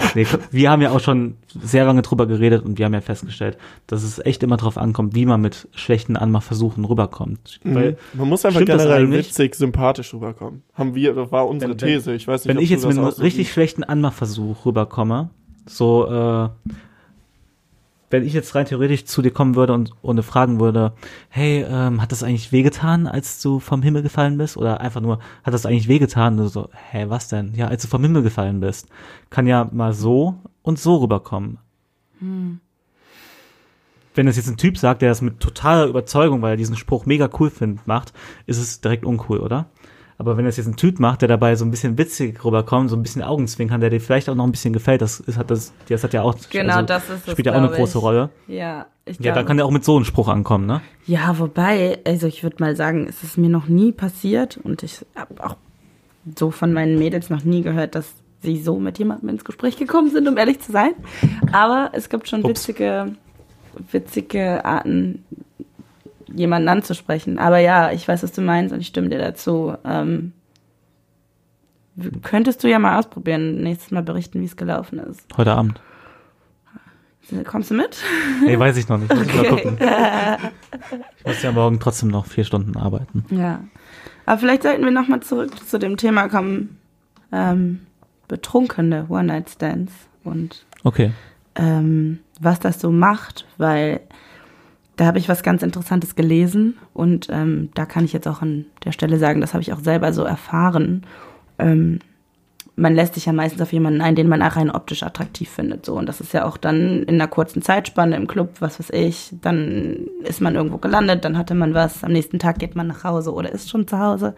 nee, 0.14 0.26
wir 0.50 0.70
haben 0.70 0.82
ja 0.82 0.90
auch 0.90 1.00
schon 1.00 1.36
sehr 1.48 1.84
lange 1.84 2.02
drüber 2.02 2.26
geredet 2.26 2.64
und 2.64 2.78
wir 2.78 2.84
haben 2.84 2.94
ja 2.94 3.00
festgestellt, 3.00 3.58
dass 3.86 4.02
es 4.02 4.18
echt 4.18 4.42
immer 4.42 4.56
drauf 4.56 4.78
ankommt, 4.78 5.14
wie 5.14 5.26
man 5.26 5.40
mit 5.40 5.68
schlechten 5.74 6.16
Anmachversuchen 6.16 6.84
rüberkommt. 6.84 7.60
Mhm. 7.64 7.74
Weil, 7.74 7.96
Man 8.14 8.28
muss 8.28 8.44
einfach 8.44 8.64
generell 8.64 9.10
witzig, 9.10 9.54
sympathisch 9.54 10.12
rüberkommen. 10.14 10.62
Haben 10.74 10.94
wir, 10.94 11.14
das 11.14 11.32
war 11.32 11.48
unsere 11.48 11.72
Wenn- 11.72 11.78
These. 11.78 12.14
Ich 12.14 12.26
weiß 12.28 12.44
nicht, 12.44 12.48
wenn 12.48 12.58
ob 12.58 12.62
ich 12.62 12.70
jetzt 12.70 12.86
mit 12.86 12.96
einem 12.98 13.06
richtig 13.06 13.52
schlechten 13.52 13.84
Anmachversuch 13.84 14.64
rüberkomme, 14.66 15.30
so, 15.66 16.06
äh, 16.06 16.48
wenn 18.10 18.24
ich 18.24 18.32
jetzt 18.32 18.54
rein 18.54 18.66
theoretisch 18.66 19.04
zu 19.04 19.22
dir 19.22 19.30
kommen 19.30 19.54
würde 19.54 19.74
und, 19.74 19.92
und 20.02 20.22
fragen 20.22 20.60
würde, 20.60 20.92
hey, 21.28 21.64
ähm, 21.68 22.00
hat 22.00 22.12
das 22.12 22.22
eigentlich 22.22 22.52
wehgetan, 22.52 23.06
als 23.06 23.42
du 23.42 23.60
vom 23.60 23.82
Himmel 23.82 24.02
gefallen 24.02 24.38
bist? 24.38 24.56
Oder 24.56 24.80
einfach 24.80 25.00
nur, 25.00 25.18
hat 25.44 25.54
das 25.54 25.66
eigentlich 25.66 25.88
wehgetan? 25.88 26.38
Und 26.38 26.48
so, 26.48 26.68
hä, 26.90 27.06
was 27.08 27.28
denn? 27.28 27.54
Ja, 27.54 27.68
als 27.68 27.82
du 27.82 27.88
vom 27.88 28.02
Himmel 28.02 28.22
gefallen 28.22 28.60
bist. 28.60 28.88
Kann 29.30 29.46
ja 29.46 29.68
mal 29.70 29.92
so 29.92 30.36
und 30.62 30.78
so 30.78 30.96
rüberkommen. 30.96 31.58
Wenn 34.14 34.26
das 34.26 34.36
jetzt 34.36 34.48
ein 34.48 34.56
Typ 34.56 34.78
sagt, 34.78 35.02
der 35.02 35.10
das 35.10 35.22
mit 35.22 35.38
totaler 35.38 35.86
Überzeugung, 35.86 36.42
weil 36.42 36.54
er 36.54 36.56
diesen 36.56 36.76
Spruch 36.76 37.06
mega 37.06 37.28
cool 37.38 37.50
findet, 37.50 37.86
macht, 37.86 38.12
ist 38.46 38.58
es 38.58 38.80
direkt 38.80 39.04
uncool, 39.04 39.38
oder? 39.38 39.66
Aber 40.20 40.36
wenn 40.36 40.44
das 40.44 40.56
jetzt 40.56 40.66
ein 40.66 40.74
Typ 40.74 40.98
macht, 40.98 41.22
der 41.22 41.28
dabei 41.28 41.54
so 41.54 41.64
ein 41.64 41.70
bisschen 41.70 41.96
witzig 41.96 42.44
rüberkommt, 42.44 42.90
so 42.90 42.96
ein 42.96 43.02
bisschen 43.02 43.22
Augenzwinkern, 43.22 43.80
der 43.80 43.88
dir 43.88 44.00
vielleicht 44.00 44.28
auch 44.28 44.34
noch 44.34 44.44
ein 44.44 44.50
bisschen 44.50 44.72
gefällt, 44.72 45.00
das 45.00 45.20
ist, 45.20 45.38
hat 45.38 45.48
das, 45.48 45.72
das 45.88 46.02
hat 46.02 46.12
ja 46.12 46.22
auch, 46.22 46.34
Genau, 46.50 46.74
also, 46.74 46.86
das 46.86 47.08
ist 47.08 47.26
es, 47.26 47.32
spielt 47.32 47.46
ja 47.46 47.52
auch 47.52 47.58
eine 47.58 47.68
große 47.70 47.98
ich. 47.98 48.04
Rolle. 48.04 48.30
Ja, 48.48 48.86
ich 49.04 49.20
Ja, 49.20 49.32
dann 49.32 49.46
kann 49.46 49.56
der 49.56 49.64
auch 49.66 49.70
mit 49.70 49.84
so 49.84 49.94
einem 49.94 50.04
Spruch 50.04 50.26
ankommen, 50.26 50.66
ne? 50.66 50.80
Ja, 51.06 51.38
wobei, 51.38 52.00
also 52.04 52.26
ich 52.26 52.42
würde 52.42 52.56
mal 52.58 52.74
sagen, 52.74 53.06
es 53.08 53.22
ist 53.22 53.38
mir 53.38 53.48
noch 53.48 53.68
nie 53.68 53.92
passiert 53.92 54.56
und 54.56 54.82
ich 54.82 55.06
habe 55.14 55.44
auch 55.44 55.56
so 56.36 56.50
von 56.50 56.72
meinen 56.72 56.98
Mädels 56.98 57.30
noch 57.30 57.44
nie 57.44 57.62
gehört, 57.62 57.94
dass 57.94 58.12
sie 58.42 58.60
so 58.60 58.78
mit 58.80 58.98
jemandem 58.98 59.28
ins 59.28 59.44
Gespräch 59.44 59.76
gekommen 59.76 60.10
sind, 60.10 60.26
um 60.26 60.36
ehrlich 60.36 60.58
zu 60.58 60.72
sein. 60.72 60.92
Aber 61.52 61.90
es 61.92 62.08
gibt 62.08 62.28
schon 62.28 62.40
Ups. 62.40 62.50
witzige, 62.50 63.12
witzige 63.92 64.64
Arten, 64.64 65.24
jemanden 66.34 66.68
anzusprechen. 66.68 67.38
Aber 67.38 67.58
ja, 67.58 67.90
ich 67.92 68.06
weiß, 68.06 68.22
was 68.22 68.32
du 68.32 68.40
meinst 68.40 68.72
und 68.74 68.80
ich 68.80 68.86
stimme 68.88 69.08
dir 69.08 69.18
dazu. 69.18 69.74
Ähm, 69.84 70.32
könntest 72.22 72.62
du 72.62 72.68
ja 72.68 72.78
mal 72.78 72.98
ausprobieren, 72.98 73.62
nächstes 73.62 73.90
Mal 73.90 74.02
berichten, 74.02 74.40
wie 74.40 74.44
es 74.46 74.56
gelaufen 74.56 74.98
ist. 74.98 75.26
Heute 75.36 75.52
Abend. 75.52 75.80
Kommst 77.44 77.70
du 77.70 77.74
mit? 77.74 77.98
Nee, 78.46 78.58
weiß 78.58 78.76
ich 78.78 78.88
noch 78.88 78.96
nicht. 78.96 79.14
Muss 79.14 79.26
ich 79.26 79.34
mal 79.34 79.40
Okay. 79.52 79.62
gucken. 79.62 79.78
Ich 81.18 81.26
muss 81.26 81.42
ja 81.42 81.52
morgen 81.52 81.78
trotzdem 81.78 82.08
noch 82.08 82.24
vier 82.24 82.44
Stunden 82.44 82.74
arbeiten. 82.76 83.24
Ja. 83.30 83.60
Aber 84.24 84.38
vielleicht 84.38 84.62
sollten 84.62 84.82
wir 84.84 84.90
nochmal 84.90 85.20
zurück 85.20 85.50
zu 85.66 85.78
dem 85.78 85.98
Thema 85.98 86.28
kommen. 86.28 86.78
Ähm, 87.30 87.80
betrunkene 88.28 89.06
One-Night-Stands 89.10 89.92
und 90.24 90.64
Okay. 90.84 91.12
ähm, 91.54 92.20
was 92.40 92.60
das 92.60 92.80
so 92.80 92.90
macht, 92.90 93.46
weil 93.58 94.00
da 94.98 95.06
habe 95.06 95.18
ich 95.18 95.28
was 95.28 95.44
ganz 95.44 95.62
Interessantes 95.62 96.16
gelesen 96.16 96.76
und 96.92 97.28
ähm, 97.30 97.70
da 97.74 97.86
kann 97.86 98.04
ich 98.04 98.12
jetzt 98.12 98.26
auch 98.26 98.42
an 98.42 98.66
der 98.84 98.90
Stelle 98.90 99.18
sagen, 99.18 99.40
das 99.40 99.54
habe 99.54 99.62
ich 99.62 99.72
auch 99.72 99.78
selber 99.78 100.12
so 100.12 100.24
erfahren. 100.24 101.06
Ähm, 101.60 102.00
man 102.74 102.96
lässt 102.96 103.14
sich 103.14 103.26
ja 103.26 103.32
meistens 103.32 103.62
auf 103.62 103.72
jemanden 103.72 104.00
ein, 104.00 104.16
den 104.16 104.28
man 104.28 104.42
auch 104.42 104.56
rein 104.56 104.72
optisch 104.72 105.04
attraktiv 105.04 105.48
findet. 105.48 105.86
So. 105.86 105.94
Und 105.94 106.08
das 106.08 106.20
ist 106.20 106.32
ja 106.32 106.44
auch 106.44 106.56
dann 106.56 107.04
in 107.04 107.14
einer 107.14 107.28
kurzen 107.28 107.62
Zeitspanne 107.62 108.16
im 108.16 108.26
Club, 108.26 108.56
was 108.58 108.80
weiß 108.80 108.90
ich, 108.90 109.34
dann 109.40 110.08
ist 110.24 110.40
man 110.40 110.56
irgendwo 110.56 110.78
gelandet, 110.78 111.24
dann 111.24 111.38
hatte 111.38 111.54
man 111.54 111.74
was, 111.74 112.02
am 112.02 112.12
nächsten 112.12 112.40
Tag 112.40 112.58
geht 112.58 112.74
man 112.74 112.88
nach 112.88 113.04
Hause 113.04 113.32
oder 113.32 113.52
ist 113.52 113.70
schon 113.70 113.86
zu 113.86 114.00
Hause. 114.00 114.34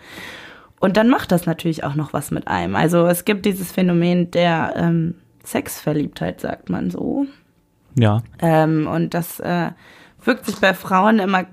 Und 0.78 0.98
dann 0.98 1.08
macht 1.08 1.32
das 1.32 1.46
natürlich 1.46 1.84
auch 1.84 1.94
noch 1.94 2.12
was 2.12 2.30
mit 2.30 2.48
einem. 2.48 2.76
Also 2.76 3.06
es 3.06 3.24
gibt 3.24 3.46
dieses 3.46 3.72
Phänomen 3.72 4.30
der 4.30 4.74
ähm, 4.76 5.14
Sexverliebtheit, 5.42 6.42
sagt 6.42 6.68
man 6.68 6.90
so. 6.90 7.24
Ja. 7.98 8.22
Ähm, 8.40 8.86
und 8.86 9.14
das 9.14 9.40
äh, 9.40 9.70
wirkt 10.22 10.46
sich 10.46 10.56
bei 10.56 10.74
Frauen 10.74 11.18
immer 11.18 11.46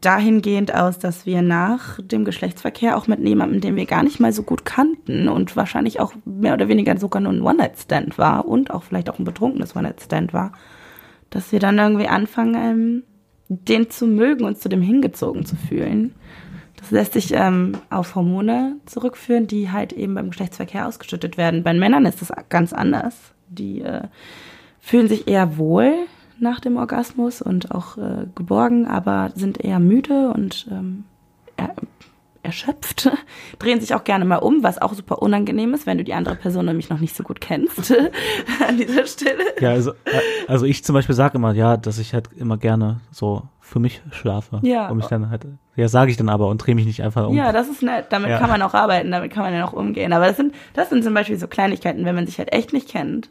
dahingehend 0.00 0.74
aus, 0.74 0.98
dass 0.98 1.26
wir 1.26 1.42
nach 1.42 2.00
dem 2.00 2.24
Geschlechtsverkehr 2.24 2.96
auch 2.96 3.06
mit 3.06 3.20
jemandem, 3.20 3.60
den 3.60 3.76
wir 3.76 3.86
gar 3.86 4.02
nicht 4.02 4.20
mal 4.20 4.32
so 4.32 4.42
gut 4.42 4.64
kannten 4.64 5.28
und 5.28 5.56
wahrscheinlich 5.56 6.00
auch 6.00 6.12
mehr 6.24 6.54
oder 6.54 6.68
weniger 6.68 6.96
sogar 6.98 7.20
nur 7.20 7.32
ein 7.32 7.42
One-Night-Stand 7.42 8.18
war 8.18 8.46
und 8.46 8.70
auch 8.70 8.84
vielleicht 8.84 9.10
auch 9.10 9.18
ein 9.18 9.24
betrunkenes 9.24 9.74
One-Night-Stand 9.74 10.32
war, 10.32 10.52
dass 11.30 11.52
wir 11.52 11.58
dann 11.58 11.78
irgendwie 11.78 12.08
anfangen, 12.08 12.54
ähm, 12.54 13.02
den 13.48 13.90
zu 13.90 14.06
mögen 14.06 14.44
und 14.44 14.58
zu 14.58 14.68
dem 14.68 14.82
hingezogen 14.82 15.44
zu 15.44 15.56
fühlen. 15.56 16.14
Das 16.76 16.90
lässt 16.90 17.14
sich 17.14 17.32
ähm, 17.32 17.72
auf 17.90 18.14
Hormone 18.14 18.76
zurückführen, 18.86 19.46
die 19.46 19.70
halt 19.70 19.92
eben 19.92 20.14
beim 20.14 20.30
Geschlechtsverkehr 20.30 20.86
ausgeschüttet 20.86 21.36
werden. 21.36 21.62
Bei 21.62 21.72
Männern 21.72 22.06
ist 22.06 22.20
das 22.20 22.30
ganz 22.48 22.72
anders. 22.72 23.16
Die 23.48 23.80
äh, 23.82 24.02
fühlen 24.80 25.08
sich 25.08 25.26
eher 25.26 25.58
wohl 25.58 26.06
nach 26.38 26.60
dem 26.60 26.76
Orgasmus 26.76 27.42
und 27.42 27.72
auch 27.72 27.96
äh, 27.98 28.26
geborgen, 28.34 28.86
aber 28.86 29.30
sind 29.34 29.62
eher 29.62 29.78
müde 29.80 30.30
und 30.34 30.66
ähm, 30.70 31.04
er, 31.56 31.74
erschöpft, 32.42 33.10
drehen 33.58 33.80
sich 33.80 33.94
auch 33.94 34.04
gerne 34.04 34.24
mal 34.24 34.36
um, 34.36 34.62
was 34.62 34.80
auch 34.80 34.94
super 34.94 35.20
unangenehm 35.20 35.74
ist, 35.74 35.86
wenn 35.86 35.98
du 35.98 36.04
die 36.04 36.14
andere 36.14 36.36
Person 36.36 36.66
nämlich 36.66 36.88
noch 36.90 37.00
nicht 37.00 37.16
so 37.16 37.22
gut 37.24 37.40
kennst 37.40 37.92
an 38.68 38.76
dieser 38.76 39.06
Stelle. 39.06 39.42
Ja, 39.60 39.70
also, 39.70 39.90
äh, 39.90 40.20
also 40.46 40.64
ich 40.64 40.84
zum 40.84 40.94
Beispiel 40.94 41.14
sage 41.14 41.38
immer, 41.38 41.52
ja, 41.52 41.76
dass 41.76 41.98
ich 41.98 42.14
halt 42.14 42.28
immer 42.36 42.56
gerne 42.56 43.00
so 43.10 43.42
für 43.60 43.80
mich 43.80 44.00
schlafe. 44.12 44.60
Ja. 44.62 44.88
Und 44.88 44.98
mich 44.98 45.06
dann 45.06 45.28
halt, 45.28 45.44
ja, 45.74 45.88
sage 45.88 46.12
ich 46.12 46.16
dann 46.16 46.28
aber 46.28 46.46
und 46.46 46.58
drehe 46.58 46.76
mich 46.76 46.86
nicht 46.86 47.02
einfach 47.02 47.26
um. 47.26 47.34
Ja, 47.34 47.50
das 47.50 47.68
ist 47.68 47.82
nett. 47.82 48.06
Damit 48.10 48.30
Ja. 48.30 48.38
kann 48.38 48.48
man 48.48 48.62
auch 48.62 48.74
arbeiten, 48.74 49.10
damit 49.10 49.32
kann 49.32 49.42
man 49.42 49.52
ja 49.52 49.66
auch 49.66 49.72
umgehen. 49.72 50.12
Aber 50.12 50.26
das 50.28 50.36
sind, 50.36 50.54
das 50.74 50.88
sind 50.88 51.02
zum 51.02 51.14
Beispiel 51.14 51.36
so 51.36 51.48
Kleinigkeiten, 51.48 52.04
wenn 52.04 52.14
man 52.14 52.26
sich 52.26 52.38
halt 52.38 52.52
echt 52.52 52.72
nicht 52.72 52.88
kennt. 52.88 53.28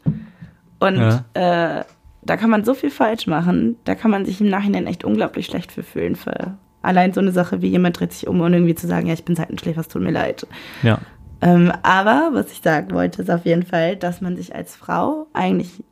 Und 0.78 1.22
äh, 1.32 1.84
da 2.26 2.36
kann 2.36 2.50
man 2.50 2.64
so 2.64 2.74
viel 2.74 2.90
falsch 2.90 3.26
machen, 3.26 3.76
da 3.84 3.94
kann 3.94 4.10
man 4.10 4.24
sich 4.24 4.40
im 4.40 4.48
Nachhinein 4.48 4.86
echt 4.86 5.04
unglaublich 5.04 5.46
schlecht 5.46 5.72
für 5.72 5.82
fühlen. 5.82 6.16
Für 6.16 6.58
allein 6.82 7.12
so 7.12 7.20
eine 7.20 7.32
Sache 7.32 7.62
wie 7.62 7.68
jemand 7.68 7.98
dreht 7.98 8.12
sich 8.12 8.26
um 8.26 8.40
und 8.40 8.52
irgendwie 8.52 8.74
zu 8.74 8.86
sagen, 8.86 9.06
ja, 9.06 9.14
ich 9.14 9.24
bin 9.24 9.36
Seitenschläfer, 9.36 9.80
es 9.80 9.88
tut 9.88 10.02
mir 10.02 10.12
leid. 10.12 10.46
ja. 10.82 10.98
Ähm, 11.42 11.70
aber 11.82 12.30
was 12.32 12.50
ich 12.50 12.62
sagen 12.62 12.92
wollte, 12.92 13.20
ist 13.20 13.30
auf 13.30 13.44
jeden 13.44 13.64
Fall, 13.64 13.96
dass 13.96 14.22
man 14.22 14.36
sich 14.36 14.54
als 14.54 14.74
Frau 14.74 15.26
eigentlich 15.34 15.84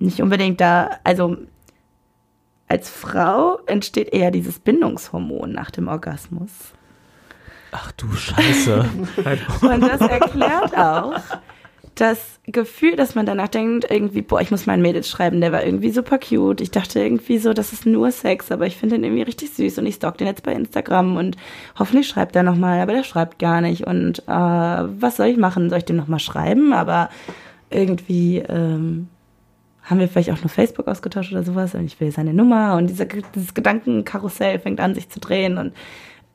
nicht 0.00 0.20
unbedingt 0.20 0.60
da, 0.60 0.90
also 1.04 1.36
als 2.66 2.90
Frau 2.90 3.60
entsteht 3.66 4.12
eher 4.12 4.32
dieses 4.32 4.58
Bindungshormon 4.58 5.52
nach 5.52 5.70
dem 5.70 5.86
Orgasmus. 5.86 6.50
Ach 7.70 7.92
du 7.92 8.12
Scheiße. 8.12 8.84
Und 9.60 9.80
das 9.80 10.00
erklärt 10.00 10.76
auch 10.76 11.20
das 12.00 12.40
Gefühl, 12.46 12.96
dass 12.96 13.14
man 13.14 13.26
danach 13.26 13.48
denkt, 13.48 13.90
irgendwie, 13.90 14.22
boah, 14.22 14.40
ich 14.40 14.50
muss 14.50 14.66
meinen 14.66 14.82
Mädels 14.82 15.08
schreiben, 15.08 15.40
der 15.40 15.52
war 15.52 15.64
irgendwie 15.64 15.90
super 15.90 16.18
cute. 16.18 16.60
Ich 16.60 16.70
dachte 16.70 17.00
irgendwie 17.00 17.38
so, 17.38 17.52
das 17.52 17.72
ist 17.72 17.86
nur 17.86 18.10
Sex, 18.10 18.50
aber 18.52 18.66
ich 18.66 18.76
finde 18.76 18.96
den 18.96 19.04
irgendwie 19.04 19.22
richtig 19.22 19.50
süß 19.50 19.78
und 19.78 19.86
ich 19.86 19.96
stalk 19.96 20.18
den 20.18 20.26
jetzt 20.26 20.42
bei 20.42 20.52
Instagram 20.52 21.16
und 21.16 21.36
hoffentlich 21.78 22.08
schreibt 22.08 22.36
er 22.36 22.42
nochmal, 22.42 22.80
aber 22.80 22.92
der 22.92 23.04
schreibt 23.04 23.38
gar 23.38 23.60
nicht. 23.60 23.86
Und 23.86 24.20
äh, 24.20 24.32
was 24.32 25.16
soll 25.16 25.26
ich 25.26 25.36
machen? 25.36 25.70
Soll 25.70 25.78
ich 25.78 25.84
dem 25.84 25.96
nochmal 25.96 26.20
schreiben? 26.20 26.72
Aber 26.72 27.10
irgendwie 27.70 28.38
ähm, 28.38 29.08
haben 29.82 30.00
wir 30.00 30.08
vielleicht 30.08 30.30
auch 30.30 30.40
nur 30.40 30.50
Facebook 30.50 30.86
ausgetauscht 30.88 31.32
oder 31.32 31.42
sowas 31.42 31.74
und 31.74 31.84
ich 31.84 31.98
will 32.00 32.12
seine 32.12 32.34
Nummer 32.34 32.76
und 32.76 32.88
dieser, 32.88 33.06
dieses 33.06 33.54
Gedankenkarussell 33.54 34.58
fängt 34.58 34.80
an, 34.80 34.94
sich 34.94 35.08
zu 35.08 35.18
drehen 35.18 35.58
und 35.58 35.72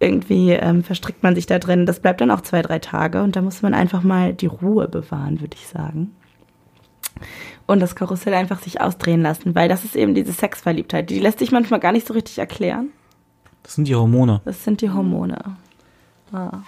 irgendwie 0.03 0.51
ähm, 0.51 0.83
verstrickt 0.83 1.23
man 1.23 1.35
sich 1.35 1.45
da 1.45 1.59
drin. 1.59 1.85
Das 1.85 1.99
bleibt 1.99 2.21
dann 2.21 2.31
auch 2.31 2.41
zwei, 2.41 2.61
drei 2.61 2.79
Tage 2.79 3.23
und 3.23 3.35
da 3.35 3.41
muss 3.41 3.61
man 3.61 3.73
einfach 3.73 4.03
mal 4.03 4.33
die 4.33 4.47
Ruhe 4.47 4.87
bewahren, 4.87 5.41
würde 5.41 5.55
ich 5.55 5.67
sagen. 5.67 6.11
Und 7.65 7.79
das 7.79 7.95
Karussell 7.95 8.33
einfach 8.33 8.61
sich 8.61 8.81
ausdrehen 8.81 9.21
lassen, 9.21 9.55
weil 9.55 9.69
das 9.69 9.85
ist 9.85 9.95
eben 9.95 10.13
diese 10.13 10.33
Sexverliebtheit. 10.33 11.09
Die 11.09 11.19
lässt 11.19 11.39
sich 11.39 11.51
manchmal 11.51 11.79
gar 11.79 11.91
nicht 11.91 12.05
so 12.05 12.13
richtig 12.13 12.37
erklären. 12.37 12.89
Das 13.63 13.75
sind 13.75 13.87
die 13.87 13.95
Hormone. 13.95 14.41
Das 14.43 14.63
sind 14.63 14.81
die 14.81 14.89
Hormone. 14.89 15.37
Ah. 16.33 16.59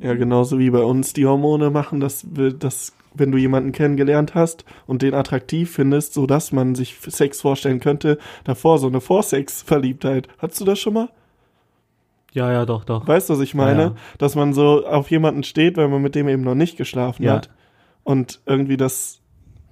Ja, 0.00 0.14
genauso 0.14 0.58
wie 0.58 0.70
bei 0.70 0.82
uns 0.82 1.12
die 1.12 1.26
Hormone 1.26 1.70
machen, 1.70 2.00
dass, 2.00 2.26
dass 2.58 2.92
wenn 3.14 3.32
du 3.32 3.38
jemanden 3.38 3.72
kennengelernt 3.72 4.34
hast 4.34 4.64
und 4.86 5.02
den 5.02 5.14
attraktiv 5.14 5.72
findest, 5.72 6.12
so 6.12 6.26
dass 6.26 6.52
man 6.52 6.74
sich 6.74 6.98
Sex 7.00 7.40
vorstellen 7.40 7.80
könnte, 7.80 8.18
davor 8.44 8.78
so 8.78 8.86
eine 8.86 9.00
Vorsex-Verliebtheit. 9.00 10.28
Hattest 10.38 10.60
du 10.60 10.64
das 10.64 10.78
schon 10.78 10.94
mal? 10.94 11.08
Ja, 12.32 12.52
ja, 12.52 12.66
doch, 12.66 12.84
doch. 12.84 13.06
Weißt 13.08 13.28
du, 13.30 13.34
was 13.34 13.40
ich 13.40 13.54
meine? 13.54 13.80
Ja, 13.82 13.88
ja. 13.88 13.94
Dass 14.18 14.34
man 14.34 14.52
so 14.52 14.86
auf 14.86 15.10
jemanden 15.10 15.42
steht, 15.44 15.76
weil 15.76 15.88
man 15.88 16.02
mit 16.02 16.14
dem 16.14 16.28
eben 16.28 16.42
noch 16.42 16.54
nicht 16.54 16.76
geschlafen 16.76 17.22
Ja. 17.24 17.34
hat. 17.36 17.50
Und 18.04 18.40
irgendwie 18.46 18.76
das, 18.76 19.17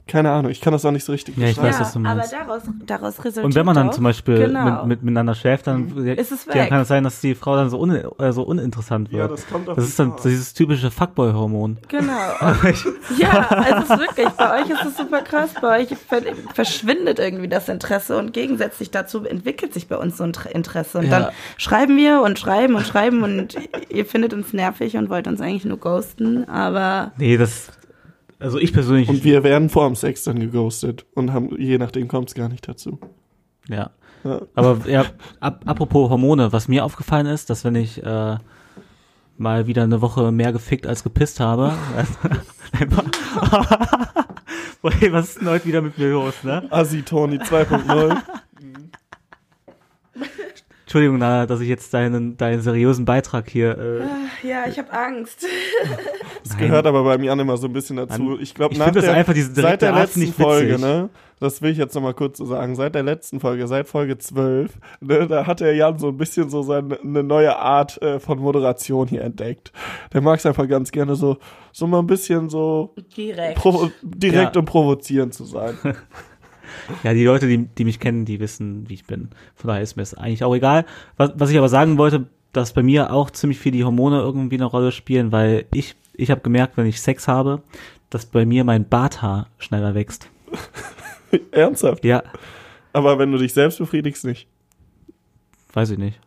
keine 0.09 0.31
Ahnung, 0.31 0.51
ich 0.53 0.61
kann 0.61 0.73
das 0.73 0.85
auch 0.85 0.93
nicht 0.93 1.05
so 1.05 1.13
richtig 1.13 1.37
Ja, 1.37 1.47
ich 1.49 1.57
beschreiben. 1.57 1.75
weiß, 1.75 1.81
was 1.81 1.93
du 1.93 1.99
meinst. 1.99 2.33
Aber 2.35 2.45
daraus, 2.47 2.63
daraus 2.87 3.19
resultiert 3.25 3.45
Und 3.45 3.55
wenn 3.57 3.67
man 3.67 3.75
dann 3.75 3.89
auch- 3.89 3.95
zum 3.95 4.05
Beispiel 4.05 4.37
Genau. 4.39 4.65
mit, 4.65 4.87
mit, 4.87 5.03
miteinander 5.03 5.35
schläft, 5.35 5.67
dann 5.67 5.89
Ist 6.07 6.31
es 6.33 6.45
ja, 6.47 6.55
weg. 6.55 6.69
kann 6.69 6.81
es 6.81 6.89
sein, 6.89 7.03
dass 7.05 7.21
die 7.21 7.35
Frau 7.35 7.57
dann 7.57 7.71
so, 7.71 7.81
un, 7.81 7.91
äh, 7.91 8.33
so 8.33 8.43
uninteressant 8.45 9.11
wird. 9.11 9.21
Ja, 9.23 9.29
das 9.29 9.47
kommt 9.49 9.69
auf 9.69 9.75
das 9.77 9.85
ist 9.89 9.99
dann 9.99 10.13
Frau. 10.13 10.23
dieses 10.29 10.55
typische 10.55 10.91
Fuckboy-Hormon. 10.93 11.79
Genau. 11.89 12.13
ja, 13.19 13.49
also 13.49 13.83
es 13.83 13.91
ist 13.91 13.99
wirklich, 13.99 14.29
bei 14.31 14.63
euch 14.63 14.71
ist 14.71 14.85
es 14.85 14.97
super 14.97 15.23
krass. 15.23 15.51
Bei 15.61 15.81
euch 15.83 15.89
ver 15.97 16.23
verschwindet 16.55 17.19
irgendwie 17.19 17.49
das 17.49 17.69
Interesse 17.69 18.17
und 18.17 18.33
gegensätzlich 18.33 18.91
dazu 18.91 19.25
entwickelt 19.25 19.75
sich 19.75 19.89
bei 19.89 19.97
uns 19.97 20.17
so 20.19 20.25
ein 20.25 20.33
Tr- 20.33 20.51
Interesse. 20.51 20.99
Und 20.99 21.07
Ja. 21.07 21.21
dann 21.21 21.29
schreiben 21.57 21.97
wir 21.97 22.23
und 22.23 22.39
schreiben 22.39 22.75
und 22.77 22.87
schreiben 22.87 23.23
und 23.23 23.57
ihr 23.89 24.07
findet 24.07 24.33
uns 24.35 24.53
nervig 24.53 24.97
und 24.97 25.11
wollt 25.11 25.27
uns 25.27 25.41
eigentlich 25.41 25.65
nur 25.65 25.79
ghosten, 25.79 26.49
aber 26.49 27.13
Nee, 27.19 27.37
das. 27.37 27.71
Also 28.39 28.59
ich 28.59 28.73
persönlich. 28.73 29.09
Und 29.09 29.25
wir 29.25 29.43
werden 29.45 29.69
vor 29.71 29.87
dem 29.87 29.97
Sex 29.97 30.25
dann 30.25 30.39
geghostet 30.41 31.07
und 31.15 31.33
haben, 31.33 31.59
je 31.61 31.79
nachdem 31.79 32.09
kommt 32.09 32.29
es 32.29 32.35
gar 32.35 32.49
nicht 32.49 32.69
dazu. 32.69 32.99
ja. 33.69 33.91
Ja. 34.25 34.41
Aber 34.57 34.81
ja, 34.89 35.05
ap 35.39 35.63
apropos 35.67 36.11
Hormone, 36.11 36.53
was 36.53 36.67
mir 36.67 36.85
aufgefallen 36.85 37.27
ist, 37.27 37.49
dass 37.49 37.65
wenn 37.65 37.77
ich 37.77 38.03
äh, 38.03 38.37
mal 39.39 39.67
wieder 39.67 39.85
eine 39.85 40.01
Woche 40.01 40.33
mehr 40.33 40.53
gefickt 40.53 40.87
als 40.87 41.05
gepisst 41.05 41.39
habe. 41.39 41.73
Boah, 44.83 44.93
was 45.11 45.29
ist 45.29 45.41
denn 45.41 45.49
heute 45.49 45.67
wieder 45.67 45.83
mit 45.83 45.97
mir 45.99 46.11
los, 46.11 46.43
ne? 46.43 46.67
Assi 46.71 47.03
Tony 47.03 47.37
2.0. 47.39 48.17
Entschuldigung, 50.87 51.19
Nana, 51.19 51.47
dass 51.47 51.61
ich 51.61 51.69
jetzt 51.69 51.93
deinen, 51.95 52.37
deinen 52.37 52.61
seriösen 52.63 53.05
Beitrag 53.05 53.51
hier. 53.51 53.77
Äh, 53.77 54.47
ja, 54.49 54.69
ich 54.69 54.79
habe 54.79 54.93
Angst. 54.93 55.45
Das 56.45 56.53
Nein. 56.53 56.69
gehört 56.69 56.87
aber 56.87 57.03
bei 57.03 57.19
mir 57.19 57.35
auch 57.35 57.39
immer 57.39 57.57
so 57.57 57.67
ein 57.67 57.73
bisschen 57.73 57.97
dazu. 57.97 58.39
Ich 58.39 58.55
glaube, 58.55 58.73
ich 58.73 58.79
nach 58.79 58.93
der, 58.93 59.13
einfach, 59.15 59.33
diese 59.33 59.53
seit 59.53 59.83
der 59.83 59.95
Art 59.95 60.15
letzten. 60.15 60.33
Folge, 60.33 60.79
ne? 60.79 61.09
Das 61.41 61.61
will 61.61 61.73
ich 61.73 61.79
jetzt 61.79 61.93
nochmal 61.97 62.15
kurz 62.15 62.39
so 62.39 62.47
sagen. 62.47 62.77
Seit 62.77 62.95
der 62.95 63.03
letzten 63.03 63.41
Folge, 63.41 63.67
seit 63.67 63.89
Folge 63.89 64.17
12, 64.17 64.73
ne, 65.01 65.27
da 65.27 65.45
hat 65.49 65.59
der 65.59 65.75
Jan 65.75 65.99
so 65.99 66.07
ein 66.09 66.17
bisschen 66.17 66.49
so 66.49 66.63
seine 66.63 67.01
eine 67.01 67.25
neue 67.25 67.57
Art 67.57 68.01
äh, 68.01 68.21
von 68.21 68.39
Moderation 68.39 69.09
hier 69.09 69.23
entdeckt. 69.23 69.73
Der 70.13 70.21
mag 70.21 70.39
es 70.39 70.47
einfach 70.47 70.69
ganz 70.69 70.93
gerne 70.93 71.17
so, 71.17 71.37
so 71.73 71.89
mal 71.89 71.99
ein 71.99 72.07
bisschen 72.07 72.49
so 72.49 72.95
Direkt. 73.17 73.61
direkt 74.03 74.55
Ja. 74.55 74.61
und 74.61 74.67
provozierend 74.67 75.35
zu 75.35 75.45
sein. 75.45 75.75
Ja, 77.03 77.13
die 77.15 77.25
Leute, 77.25 77.47
die, 77.47 77.67
die 77.67 77.85
mich 77.85 78.01
kennen, 78.01 78.25
die 78.25 78.41
wissen, 78.41 78.89
wie 78.89 78.95
ich 78.95 79.07
bin. 79.07 79.31
Von 79.55 79.69
daher 79.69 79.83
ist 79.83 79.97
mir 79.97 80.03
es 80.03 80.15
eigentlich 80.15 80.45
auch 80.45 80.55
egal. 80.55 80.85
Was, 81.17 81.33
was 81.37 81.51
ich 81.51 81.59
aber 81.59 81.69
sagen 81.69 81.99
wollte, 81.99 82.27
dass 82.53 82.73
bei 82.73 82.83
mir 82.83 83.13
auch 83.13 83.31
ziemlich 83.31 83.59
viel 83.59 83.73
die 83.73 83.85
Hormone 83.85 84.21
irgendwie 84.21 84.57
eine 84.57 84.65
Rolle 84.65 84.93
spielen, 84.93 85.33
weil 85.33 85.67
ich, 85.75 85.95
ich 86.15 86.31
habe 86.31 86.41
gemerkt, 86.41 86.77
wenn 86.77 86.87
ich 86.87 87.01
Sex 87.01 87.29
habe, 87.29 87.63
dass 88.11 88.27
bei 88.27 88.47
mir 88.47 88.65
mein 88.65 88.89
Barthaar 88.89 89.49
schneller 89.59 89.95
wächst. 89.95 90.29
Ernsthaft. 91.51 92.05
Ja, 92.05 92.23
Aber 92.93 93.19
wenn 93.19 93.33
du 93.33 93.39
dich 93.39 93.53
selbst 93.53 93.79
befriedigst, 93.79 94.25
nicht. 94.25 94.47
weiß 95.73 95.91
ich 95.91 95.99
nicht. 95.99 96.21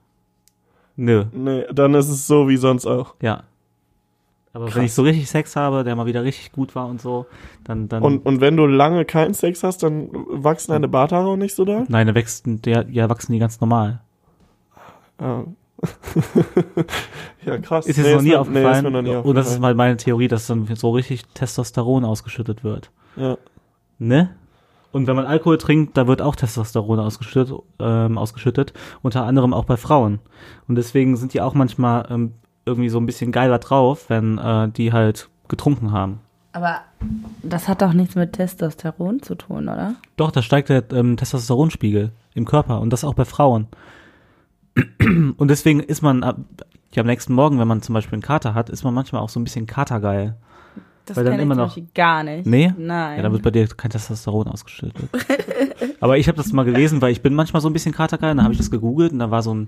Nö, 0.95 1.25
Nee, 1.31 1.63
dann 1.71 1.93
ist 1.95 2.09
es 2.09 2.27
so 2.27 2.47
wie 2.49 2.57
sonst 2.57 2.85
auch. 2.85 3.15
ja. 3.21 3.43
Aber 4.51 4.65
Krass. 4.65 4.75
wenn 4.75 4.85
ich 4.85 4.93
so 4.93 5.03
richtig 5.03 5.29
Sex 5.29 5.55
habe, 5.55 5.83
der 5.83 5.95
mal 5.95 6.07
wieder 6.07 6.23
richtig 6.23 6.51
gut 6.51 6.75
war 6.75 6.87
und 6.87 6.99
so, 6.99 7.27
dann, 7.63 7.87
dann 7.87 8.01
Und, 8.01 8.25
und 8.25 8.41
wenn 8.41 8.57
du 8.57 8.65
lange 8.65 9.05
keinen 9.05 9.33
Sex 9.33 9.63
hast, 9.63 9.83
dann 9.83 10.09
wachsen 10.11 10.71
deine 10.71 10.87
Barthaare 10.87 11.27
auch 11.27 11.35
nicht 11.37 11.55
so 11.55 11.65
doll? 11.65 11.85
nein, 11.87 12.07
da 12.07 12.15
wächst, 12.15 12.45
der, 12.45 12.87
ja, 12.89 13.09
wachsen 13.09 13.31
die 13.33 13.39
ganz 13.39 13.61
normal. 13.61 14.01
Ah. 15.19 15.43
ja, 17.45 17.57
krass. 17.59 17.85
Ist 17.85 17.97
jetzt 17.97 18.07
Nee, 18.07 18.15
noch 18.15 18.21
nie 18.21 18.35
aufgefallen. 18.35 18.85
Nee, 18.85 18.91
noch 18.91 19.01
nie 19.01 19.15
und 19.15 19.35
das 19.35 19.49
ist 19.49 19.59
mal 19.59 19.75
meine 19.75 19.97
Theorie, 19.97 20.27
dass 20.27 20.47
dann 20.47 20.67
so 20.75 20.91
richtig 20.91 21.25
Testosteron 21.33 22.03
ausgeschüttet 22.03 22.63
wird. 22.63 22.91
Ja. 23.15 23.37
Ne? 23.97 24.35
Und 24.91 25.07
wenn 25.07 25.15
man 25.15 25.25
Alkohol 25.25 25.57
trinkt, 25.57 25.95
da 25.97 26.07
wird 26.07 26.21
auch 26.21 26.35
Testosteron 26.35 26.99
ausgeschüttet, 26.99 27.55
ähm, 27.79 28.17
ausgeschüttet, 28.17 28.73
unter 29.01 29.23
anderem 29.23 29.53
auch 29.53 29.65
bei 29.65 29.77
Frauen. 29.77 30.19
Und 30.67 30.75
deswegen 30.75 31.15
sind 31.15 31.33
die 31.33 31.41
auch 31.41 31.53
manchmal 31.53 32.07
ähm, 32.09 32.33
irgendwie 32.70 32.89
so 32.89 32.99
ein 32.99 33.05
bisschen 33.05 33.32
geiler 33.32 33.59
drauf, 33.59 34.09
wenn 34.09 34.38
äh, 34.38 34.70
die 34.70 34.93
halt 34.93 35.30
getrunken 35.47 35.91
haben. 35.91 36.20
Aber 36.51 36.82
das 37.43 37.67
hat 37.67 37.82
doch 37.82 37.93
nichts 37.93 38.15
mit 38.15 38.34
Testosteron 38.34 39.22
zu 39.22 39.36
tun, 39.36 39.70
oder? 39.70 39.95
Doch, 40.17 40.32
da 40.32 40.41
steigt 40.41 40.70
der 40.70 40.84
ähm, 40.91 41.17
Testosteronspiegel 41.17 42.11
im 42.34 42.45
Körper 42.45 42.82
und 42.82 42.91
das 42.91 43.03
auch 43.03 43.13
bei 43.13 43.26
Frauen. 43.26 43.67
Und 45.38 45.47
deswegen 45.49 45.82
ist 45.82 46.01
man 46.01 46.24
ab, 46.24 46.38
ja, 46.93 47.01
am 47.01 47.07
nächsten 47.07 47.34
Morgen, 47.34 47.59
wenn 47.59 47.67
man 47.67 47.82
zum 47.82 47.93
Beispiel 47.93 48.15
einen 48.15 48.22
Kater 48.22 48.53
hat, 48.53 48.70
ist 48.70 48.84
man 48.84 48.93
manchmal 48.93 49.22
auch 49.22 49.30
so 49.30 49.39
ein 49.39 49.43
bisschen 49.43 49.67
katergeil. 49.67 50.36
Das 51.10 51.18
Weil 51.18 51.26
dann 51.26 51.39
immer 51.39 51.55
noch- 51.55 51.76
gar 51.93 52.24
nicht. 52.24 52.45
Nee? 52.45 52.74
Nein. 52.78 53.18
Ja, 53.18 53.24
dann 53.24 53.32
wird 53.32 53.41
bei 53.43 53.51
dir 53.51 53.68
kein 53.68 53.91
Testosteron 53.91 54.47
ausgeschüttet. 54.47 55.10
Aber 55.99 56.18
ich 56.18 56.28
habe 56.28 56.38
das 56.38 56.51
mal 56.53 56.64
gelesen, 56.66 57.01
weil 57.01 57.12
ich 57.12 57.22
bin 57.22 57.34
manchmal 57.34 57.62
so 57.62 57.70
ein 57.70 57.74
bisschen 57.74 57.93
katergeil, 57.93 58.36
dann 58.36 58.43
habe 58.43 58.53
ich 58.53 58.57
das 58.60 58.72
gegoogelt 58.72 59.12
und 59.12 59.20
da 59.20 59.32
war 59.32 59.41
so 59.41 59.53
ein, 59.53 59.68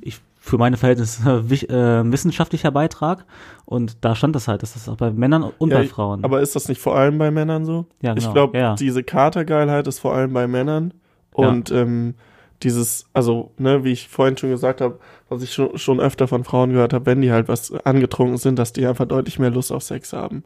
ich, 0.00 0.20
für 0.38 0.58
meine 0.58 0.76
Verhältnisse 0.76 1.44
äh, 1.50 2.12
wissenschaftlicher 2.12 2.70
Beitrag 2.70 3.24
und 3.64 3.96
da 4.04 4.14
stand 4.14 4.36
das 4.36 4.48
halt, 4.48 4.62
dass 4.62 4.74
das 4.74 4.88
auch 4.88 4.96
bei 4.96 5.10
Männern 5.10 5.44
und 5.58 5.70
Ja, 5.70 5.78
bei 5.78 5.86
Frauen. 5.86 6.24
Aber 6.24 6.40
ist 6.40 6.54
das 6.54 6.68
nicht 6.68 6.80
vor 6.80 6.96
allem 6.96 7.18
bei 7.18 7.30
Männern 7.30 7.64
so? 7.64 7.86
Ja, 8.00 8.14
genau. 8.14 8.26
Ich 8.28 8.32
glaube, 8.32 8.58
Ja, 8.58 8.64
ja. 8.64 8.74
diese 8.74 9.02
Katergeilheit 9.02 9.86
ist 9.86 9.98
vor 9.98 10.14
allem 10.14 10.32
bei 10.32 10.46
Männern. 10.46 10.92
Ja. 11.36 11.48
Und 11.48 11.70
ähm, 11.70 12.14
dieses, 12.62 13.06
also, 13.12 13.50
ne, 13.58 13.82
wie 13.82 13.90
ich 13.92 14.08
vorhin 14.08 14.36
schon 14.36 14.50
gesagt 14.50 14.80
habe, 14.80 14.98
was 15.28 15.42
ich 15.42 15.52
schon, 15.52 15.76
schon 15.78 15.98
öfter 15.98 16.28
von 16.28 16.44
Frauen 16.44 16.70
gehört 16.70 16.92
habe, 16.92 17.06
wenn 17.06 17.20
die 17.22 17.32
halt 17.32 17.48
was 17.48 17.72
angetrunken 17.84 18.36
sind, 18.36 18.56
dass 18.58 18.72
die 18.72 18.86
einfach 18.86 19.06
deutlich 19.06 19.38
mehr 19.40 19.50
Lust 19.50 19.72
auf 19.72 19.82
Sex 19.82 20.12
haben. 20.12 20.44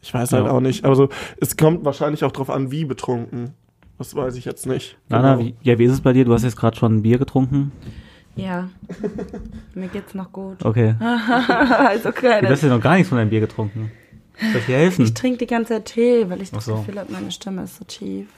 Ich 0.00 0.14
weiß 0.14 0.32
halt 0.32 0.46
Ja. 0.46 0.50
auch 0.52 0.60
nicht. 0.60 0.84
Also, 0.84 1.08
es 1.40 1.56
kommt 1.56 1.84
wahrscheinlich 1.84 2.24
auch 2.24 2.32
drauf 2.32 2.50
an, 2.50 2.70
wie 2.70 2.84
betrunken. 2.84 3.50
Das 3.98 4.14
weiß 4.14 4.36
ich 4.36 4.44
jetzt 4.44 4.66
nicht. 4.66 4.96
Nana, 5.08 5.34
Genau. 5.36 5.44
wie, 5.48 5.54
ja, 5.62 5.78
wie 5.78 5.84
ist 5.84 5.92
es 5.92 6.00
bei 6.00 6.12
dir? 6.12 6.24
Du 6.24 6.32
hast 6.32 6.44
jetzt 6.44 6.56
gerade 6.56 6.76
schon 6.76 6.96
ein 6.96 7.02
Bier 7.02 7.18
getrunken. 7.18 7.72
Ja. 8.36 8.68
Mir 9.74 9.88
geht's 9.88 10.14
noch 10.14 10.30
gut. 10.30 10.64
Okay. 10.64 10.94
also 11.00 12.10
okay. 12.10 12.40
Du 12.42 12.48
hast 12.48 12.62
ja 12.62 12.68
noch 12.68 12.80
gar 12.80 12.94
nichts 12.94 13.08
von 13.08 13.18
deinem 13.18 13.30
Bier 13.30 13.40
getrunken. 13.40 13.90
Soll 14.40 14.60
ich 14.60 14.66
dir 14.66 14.76
helfen? 14.76 15.04
Ich 15.04 15.14
trinke 15.14 15.38
die 15.38 15.46
ganze 15.48 15.74
Zeit 15.74 15.86
Tee, 15.86 16.30
weil 16.30 16.40
ich 16.40 16.52
das 16.52 16.64
so. 16.66 16.76
Gefühl 16.76 17.00
habe, 17.00 17.10
meine 17.10 17.32
Stimme 17.32 17.64
ist 17.64 17.76
so 17.78 17.84
tief. 17.84 18.28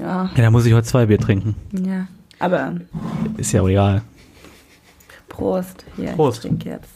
Ja, 0.00 0.24
Ja, 0.34 0.42
dann 0.42 0.52
muss 0.52 0.66
ich 0.66 0.72
heute 0.74 0.86
zwei 0.88 1.06
Bier 1.06 1.18
trinken. 1.18 1.54
ja. 1.72 2.08
Aber 2.40 2.74
Ist 3.38 3.52
ja 3.52 3.62
auch 3.62 3.68
egal. 3.68 4.02
Prost. 5.28 5.84
Hier, 5.96 6.12
Prost. 6.12 6.38
ich 6.44 6.50
trinke 6.50 6.68
jetzt. 6.70 6.90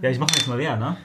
Ja, 0.00 0.10
ich 0.10 0.18
mache 0.18 0.30
jetzt 0.36 0.48
mal 0.48 0.56
leer, 0.58 0.76
ne? 0.76 0.96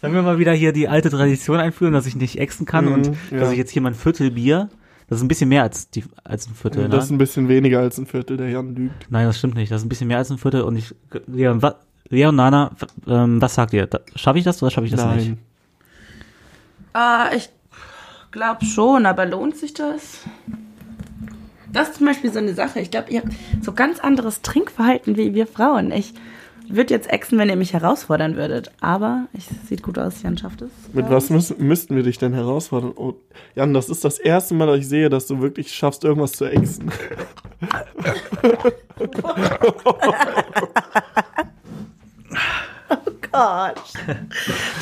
Sollen 0.00 0.14
wir 0.14 0.22
mal 0.22 0.38
wieder 0.38 0.52
hier 0.52 0.72
die 0.72 0.88
alte 0.88 1.10
Tradition 1.10 1.58
einführen, 1.58 1.92
dass 1.92 2.06
ich 2.06 2.16
nicht 2.16 2.38
exen 2.38 2.66
kann 2.66 2.86
Mhm, 2.86 2.92
und 2.92 3.06
ja. 3.30 3.38
dass 3.40 3.52
ich 3.52 3.58
jetzt 3.58 3.70
hier 3.70 3.82
mein 3.82 3.94
Viertel 3.94 4.30
Bier, 4.30 4.68
das 5.08 5.18
ist 5.18 5.24
ein 5.24 5.28
bisschen 5.28 5.48
mehr 5.48 5.62
als, 5.62 5.90
die, 5.90 6.04
als 6.24 6.46
ein 6.46 6.54
Viertel, 6.54 6.88
Das 6.88 7.04
ist 7.04 7.10
ne? 7.10 7.16
ein 7.16 7.18
bisschen 7.18 7.48
weniger 7.48 7.80
als 7.80 7.98
ein 7.98 8.06
Viertel, 8.06 8.36
der 8.36 8.48
Jan 8.48 8.74
lügt. 8.74 9.06
Nein, 9.10 9.26
das 9.26 9.38
stimmt 9.38 9.54
nicht. 9.56 9.70
Das 9.70 9.80
ist 9.82 9.86
ein 9.86 9.88
bisschen 9.88 10.08
mehr 10.08 10.18
als 10.18 10.30
ein 10.30 10.38
Viertel 10.38 10.62
und 10.62 10.76
ich, 10.76 10.94
Leon, 11.26 11.60
wa, 11.62 11.74
Leon 12.08 12.34
Nana, 12.36 12.70
ähm, 13.06 13.40
was 13.42 13.54
sagt 13.54 13.72
ihr? 13.72 13.88
Schaffe 14.16 14.38
ich 14.38 14.44
das 14.44 14.62
oder 14.62 14.70
schaffe 14.70 14.86
ich 14.86 14.92
das 14.92 15.04
nicht? 15.16 15.28
Nein. 15.28 15.38
Ah, 16.92 17.30
ich 17.36 17.50
glaube 18.30 18.64
schon, 18.64 19.06
aber 19.06 19.26
lohnt 19.26 19.56
sich 19.56 19.74
das? 19.74 20.18
Das 21.72 21.90
ist 21.90 21.98
zum 21.98 22.06
Beispiel 22.06 22.32
so 22.32 22.38
eine 22.40 22.54
Sache. 22.54 22.80
Ich 22.80 22.90
glaube, 22.90 23.10
ihr 23.12 23.20
habt 23.22 23.32
so 23.62 23.72
ganz 23.72 24.00
anderes 24.00 24.42
Trinkverhalten 24.42 25.16
wie 25.16 25.34
wir 25.34 25.46
Frauen. 25.46 25.92
Ich 25.92 26.14
würde 26.74 26.94
jetzt 26.94 27.10
exen, 27.10 27.38
wenn 27.38 27.48
ihr 27.48 27.56
mich 27.56 27.72
herausfordern 27.72 28.36
würdet. 28.36 28.70
Aber 28.80 29.26
es 29.32 29.46
sieht 29.68 29.82
gut 29.82 29.98
aus, 29.98 30.22
Jan 30.22 30.38
schafft 30.38 30.62
es. 30.62 30.70
Mit 30.92 31.10
was 31.10 31.30
müssen, 31.30 31.66
müssten 31.66 31.96
wir 31.96 32.02
dich 32.02 32.18
denn 32.18 32.32
herausfordern? 32.32 32.92
Oh, 32.96 33.14
Jan, 33.54 33.74
das 33.74 33.88
ist 33.88 34.04
das 34.04 34.18
erste 34.18 34.54
Mal, 34.54 34.66
dass 34.66 34.78
ich 34.78 34.88
sehe, 34.88 35.08
dass 35.08 35.26
du 35.26 35.40
wirklich 35.40 35.72
schaffst, 35.72 36.04
irgendwas 36.04 36.32
zu 36.32 36.44
exen. 36.46 36.90
Gott. 43.32 43.80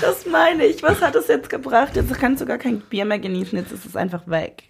Das 0.01 0.27
meine 0.27 0.65
ich. 0.65 0.83
Was 0.83 1.01
hat 1.03 1.15
es 1.15 1.29
jetzt 1.29 1.51
gebracht? 1.51 1.97
Jetzt 1.97 2.13
kannst 2.15 2.41
du 2.41 2.47
gar 2.47 2.59
kein 2.59 2.81
Bier 2.81 3.05
mehr 3.05 3.19
genießen. 3.19 3.59
Jetzt 3.59 3.73
ist 3.73 3.85
es 3.87 3.97
einfach 3.97 4.27
weg. 4.27 4.65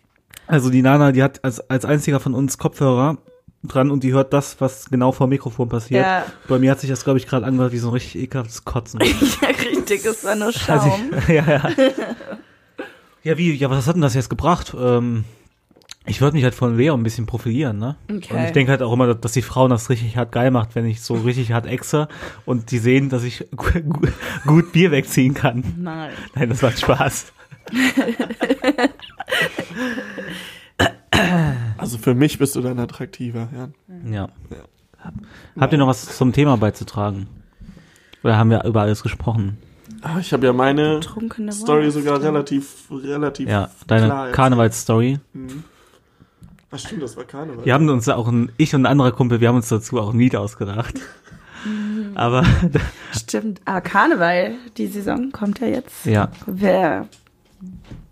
Also 0.47 0.71
die 0.71 0.83
Nana, 0.83 1.13
die 1.13 1.23
hat 1.23 1.45
als, 1.45 1.61
als 1.71 1.85
einziger 1.85 2.21
von 2.21 2.35
uns 2.35 2.59
Kopfhörer 2.59 3.19
dran 3.65 3.91
und 3.91 4.05
die 4.05 4.13
hört 4.13 4.33
das, 4.33 4.61
was 4.61 4.89
genau 4.91 5.13
vor 5.13 5.27
dem 5.27 5.31
Mikrofon 5.31 5.69
passiert. 5.69 6.05
Ja. 6.05 6.25
Bei 6.49 6.59
mir 6.59 6.71
hat 6.71 6.81
sich 6.81 6.91
das, 6.91 7.05
glaube 7.05 7.19
ich, 7.19 7.27
gerade 7.27 7.45
angehört 7.47 7.73
wie 7.73 7.79
so 7.79 7.89
ein 7.89 7.93
richtig 7.95 8.23
ekelhaftes 8.23 8.65
Kotzen. 8.65 9.01
ja, 9.43 9.49
richtig. 9.49 10.05
Es 10.05 10.25
war 10.25 10.37
nur 10.37 10.47
Also 10.69 10.89
Schaum. 10.89 11.11
ich, 11.19 11.29
ja, 11.35 11.45
ja. 11.47 11.71
ja, 13.25 13.39
wie, 13.39 13.53
ja, 13.55 13.69
was 13.71 13.87
hat 13.87 13.97
denn 13.97 14.03
das 14.03 14.15
jetzt 14.15 14.31
gebracht? 14.31 14.75
Ähm, 14.79 15.25
ich 16.07 16.21
würde 16.23 16.37
mich 16.37 16.45
halt 16.45 16.55
von 16.55 16.77
Leo 16.77 16.95
ein 16.95 17.03
bisschen 17.03 17.27
profilieren, 17.27 17.79
ne? 17.79 17.97
Okay. 18.11 18.33
Und 18.35 18.45
ich 18.45 18.53
denke 18.53 18.71
halt 18.71 18.81
auch 18.81 18.93
immer, 18.95 19.15
dass 19.15 19.33
die 19.33 19.43
Frauen 19.43 19.69
das 19.71 19.91
richtig 19.91 20.17
hart 20.17 20.33
geil 20.33 20.51
macht, 20.51 20.75
wenn 20.75 20.87
ich 20.87 21.03
so 21.03 21.15
richtig 21.15 21.53
hart 21.53 21.67
exe 21.67 22.09
und 22.47 22.71
die 22.71 22.79
sehen, 22.79 23.11
dass 23.11 23.25
ich 23.25 23.45
gu- 23.55 23.81
gu- 23.83 24.09
gut 24.47 24.73
Bier 24.73 24.91
wegziehen 24.91 25.35
kann. 25.35 25.63
Nein. 25.77 26.13
Nein, 26.35 26.49
das 26.49 26.63
war 26.63 26.71
Spaß. 26.73 27.33
Also 31.89 31.97
für 31.97 32.15
mich 32.15 32.39
bist 32.39 32.55
du 32.55 32.61
dann 32.61 32.79
attraktiver, 32.79 33.49
ja. 33.57 33.69
Ja. 34.13 34.29
Habt 35.59 35.73
ihr 35.73 35.79
noch 35.79 35.87
was 35.87 36.19
zum 36.19 36.35
Thema 36.35 36.59
beizutragen? 36.59 37.29
Oder 38.23 38.37
haben 38.37 38.51
wir 38.51 38.63
über 38.65 38.83
alles 38.83 39.03
gesprochen? 39.03 39.57
Ah, 40.03 40.19
Ich 40.19 40.35
habe 40.35 40.45
ja 40.45 40.53
meine 40.53 41.01
Story 41.51 41.91
sogar 41.91 42.23
relativ, 42.23 42.91
relativ 42.91 43.49
Ja, 43.49 43.71
deine. 43.87 44.33
Karnevalsstory. 44.33 45.19
Ach 46.71 46.79
stimmt, 46.79 47.03
das 47.03 47.17
war 47.17 47.25
Karneval. 47.25 47.65
Wir 47.65 47.73
haben 47.73 47.89
uns 47.89 48.05
ja 48.05 48.17
auch 48.17 48.29
ein, 48.29 48.53
ich 48.59 48.75
und 48.75 48.83
ein 48.83 48.87
anderer 48.87 49.13
Kumpel, 49.13 49.41
wir 49.41 49.49
haben 49.49 49.57
uns 49.57 49.71
dazu 49.71 49.99
auch 49.99 50.13
ein 50.13 50.19
Lied 50.19 50.37
ausgedacht. 50.37 51.01
Aber 52.15 52.45
Stimmt. 53.17 53.63
Ah, 53.65 53.81
Karneval, 53.81 54.57
die 54.77 54.89
Saison 54.89 55.33
kommt 55.33 55.61
ja 55.61 55.69
jetzt. 55.69 56.05
ja, 56.05 56.29
Wer, 56.45 57.09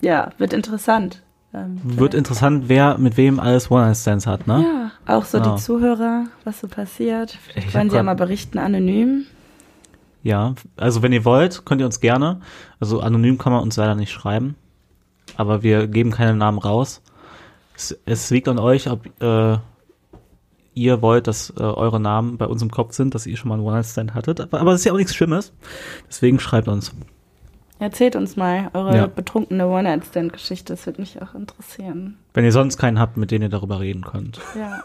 ja, 0.01 0.31
wird 0.39 0.55
interessant. 0.55 1.21
Ähm, 1.57 1.81
wird 1.83 2.13
interessant, 2.15 2.65
wer 2.69 2.99
mit 2.99 3.17
wem 3.17 3.41
alles 3.41 3.71
One-Night-Stands 3.71 4.27
hat, 4.27 4.47
ne? 4.47 4.63
Ja, 5.07 5.15
auch 5.17 5.25
so 5.25 5.39
Genau. 5.39 5.57
die 5.57 5.63
Zuhörer, 5.63 6.25
was 6.45 6.61
so 6.61 6.69
passiert. 6.69 7.39
Vielleicht 7.43 7.69
Ich 7.69 7.75
wollen 7.75 7.89
sie 7.89 7.97
ja 7.97 8.03
mal 8.03 8.15
berichten, 8.15 8.59
anonym. 8.59 9.25
Ja, 10.23 10.55
also 10.77 11.03
wenn 11.03 11.13
ihr 11.13 11.25
wollt, 11.25 11.65
könnt 11.65 11.81
ihr 11.81 11.87
uns 11.87 12.01
gerne, 12.01 12.41
also 12.81 13.01
anonym 13.01 13.39
kann 13.39 13.53
man 13.53 13.63
uns 13.63 13.77
leider 13.77 13.95
nicht 13.95 14.11
schreiben, 14.13 14.57
aber 15.37 15.63
wir 15.63 15.87
geben 15.87 16.11
keine 16.11 16.35
Namen 16.35 16.59
raus. 16.59 17.01
Es, 17.77 17.97
es 18.07 18.31
liegt 18.31 18.49
an 18.49 18.59
euch, 18.59 18.91
ob 18.91 19.07
äh, 19.23 19.59
ihr 20.75 21.01
wollt, 21.01 21.27
dass 21.27 21.51
äh, 21.57 21.63
eure 21.63 22.01
Namen 22.01 22.37
bei 22.39 22.47
uns 22.47 22.61
im 22.61 22.71
Kopf 22.71 22.93
sind, 22.95 23.15
dass 23.15 23.27
ihr 23.27 23.37
schon 23.37 23.49
mal 23.49 23.55
einen 23.55 23.65
One-Night-Stand 23.65 24.15
hattet, 24.15 24.41
aber, 24.41 24.61
aber 24.61 24.73
das 24.73 24.81
ist 24.81 24.85
ja 24.85 24.93
auch 24.93 24.97
nichts 24.99 25.15
Schlimmes, 25.15 25.53
deswegen 26.09 26.39
schreibt 26.39 26.69
uns. 26.69 26.93
Erzählt 27.79 28.17
uns 28.17 28.37
mal 28.37 28.71
eure 28.73 28.97
Ja. 28.97 29.07
betrunkene 29.07 29.67
One-Night-Stand-Geschichte. 29.67 30.73
Das 30.73 30.87
würde 30.87 31.01
mich 31.01 31.21
auch 31.21 31.35
interessieren. 31.35 32.17
Wenn 32.33 32.45
ihr 32.45 32.53
sonst 32.53 32.79
keinen 32.79 32.99
habt, 32.99 33.17
mit 33.19 33.31
dem 33.31 33.43
ihr 33.43 33.49
darüber 33.51 33.81
reden 33.81 34.03
könnt. 34.03 34.41
Ja. 34.59 34.83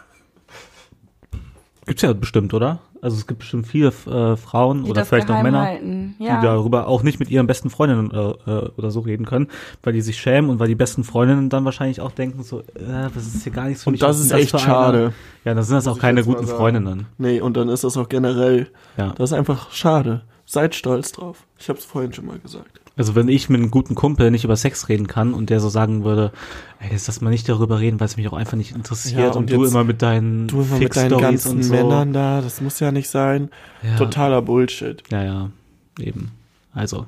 Gibt's 1.86 2.02
ja 2.02 2.12
bestimmt, 2.12 2.54
oder? 2.54 2.78
Also 3.00 3.16
es 3.16 3.26
gibt 3.26 3.40
bestimmt 3.40 3.66
viele 3.66 3.88
äh, 3.88 4.36
Frauen 4.36 4.84
Die 4.84 4.90
oder 4.90 5.00
das 5.00 5.08
vielleicht 5.08 5.28
auch 5.32 5.42
Männer, 5.42 5.62
halten. 5.62 6.14
die 6.20 6.24
Ja. 6.24 6.40
darüber 6.40 6.86
auch 6.86 7.02
nicht 7.02 7.18
mit 7.18 7.28
ihren 7.30 7.48
besten 7.48 7.70
Freundinnen 7.70 8.12
äh, 8.12 8.16
äh, 8.50 8.70
oder 8.76 8.92
so 8.92 9.00
reden 9.00 9.26
können, 9.26 9.48
weil 9.82 9.92
die 9.92 10.02
sich 10.02 10.20
schämen 10.20 10.48
und 10.50 10.60
weil 10.60 10.68
die 10.68 10.76
besten 10.76 11.02
Freundinnen 11.02 11.48
dann 11.48 11.64
wahrscheinlich 11.64 12.00
auch 12.00 12.12
denken 12.12 12.44
so, 12.44 12.60
äh, 12.60 13.08
das 13.12 13.26
ist 13.26 13.42
hier 13.42 13.50
gar 13.50 13.64
nichts 13.66 13.82
für 13.82 13.90
mich. 13.90 14.00
Und 14.00 14.08
das 14.08 14.20
ist 14.20 14.30
denn 14.30 14.38
echt 14.38 14.60
schade. 14.60 15.12
Ja, 15.44 15.54
dann 15.54 15.64
sind 15.64 15.74
das 15.74 15.86
Muss 15.86 15.96
auch 15.96 16.00
keine 16.00 16.22
guten. 16.22 16.46
Freundinnen. 16.46 17.06
Nee, 17.18 17.40
und 17.40 17.56
dann 17.56 17.68
ist 17.68 17.82
das 17.82 17.96
auch 17.96 18.08
generell, 18.08 18.68
Ja. 18.96 19.08
das 19.16 19.32
ist 19.32 19.36
einfach 19.36 19.72
schade. 19.72 20.22
Seid 20.46 20.76
stolz 20.76 21.10
drauf. 21.10 21.44
Ich 21.58 21.68
habe 21.68 21.80
es 21.80 21.84
vorhin 21.84 22.12
schon 22.12 22.26
mal 22.26 22.38
gesagt. 22.38 22.80
Also 22.96 23.14
wenn 23.14 23.28
ich 23.28 23.48
mit 23.48 23.58
einem 23.60 23.70
guten 23.70 23.94
Kumpel 23.94 24.30
nicht 24.30 24.44
über 24.44 24.54
Sex 24.56 24.88
reden 24.90 25.06
kann 25.06 25.32
und 25.32 25.48
der 25.48 25.60
so 25.60 25.70
sagen 25.70 26.04
würde, 26.04 26.30
ey, 26.78 26.90
jetzt 26.92 27.06
lass 27.06 27.22
mal 27.22 27.30
nicht 27.30 27.48
darüber 27.48 27.80
reden, 27.80 27.98
weil 28.00 28.06
es 28.06 28.18
mich 28.18 28.28
auch 28.28 28.34
einfach 28.34 28.56
nicht 28.58 28.74
interessiert 28.76 29.18
Ja, 29.18 29.26
und, 29.30 29.36
und 29.36 29.50
du 29.50 29.64
immer 29.64 29.82
mit 29.84 30.02
deinen 30.02 30.46
Du 30.46 30.56
immer 30.60 30.78
mit 30.78 30.94
deinen 30.94 31.08
Fix-Stories 31.08 31.22
ganzen 31.22 31.50
und 31.52 31.62
so. 31.62 31.72
Männern 31.72 32.12
da, 32.12 32.42
das 32.42 32.60
muss 32.60 32.78
ja 32.80 32.92
nicht 32.92 33.08
sein. 33.08 33.48
Ja. 33.82 33.96
Totaler 33.96 34.42
Bullshit. 34.42 35.02
Ja, 35.10 35.24
ja, 35.24 35.50
eben. 35.98 36.32
Also, 36.74 37.06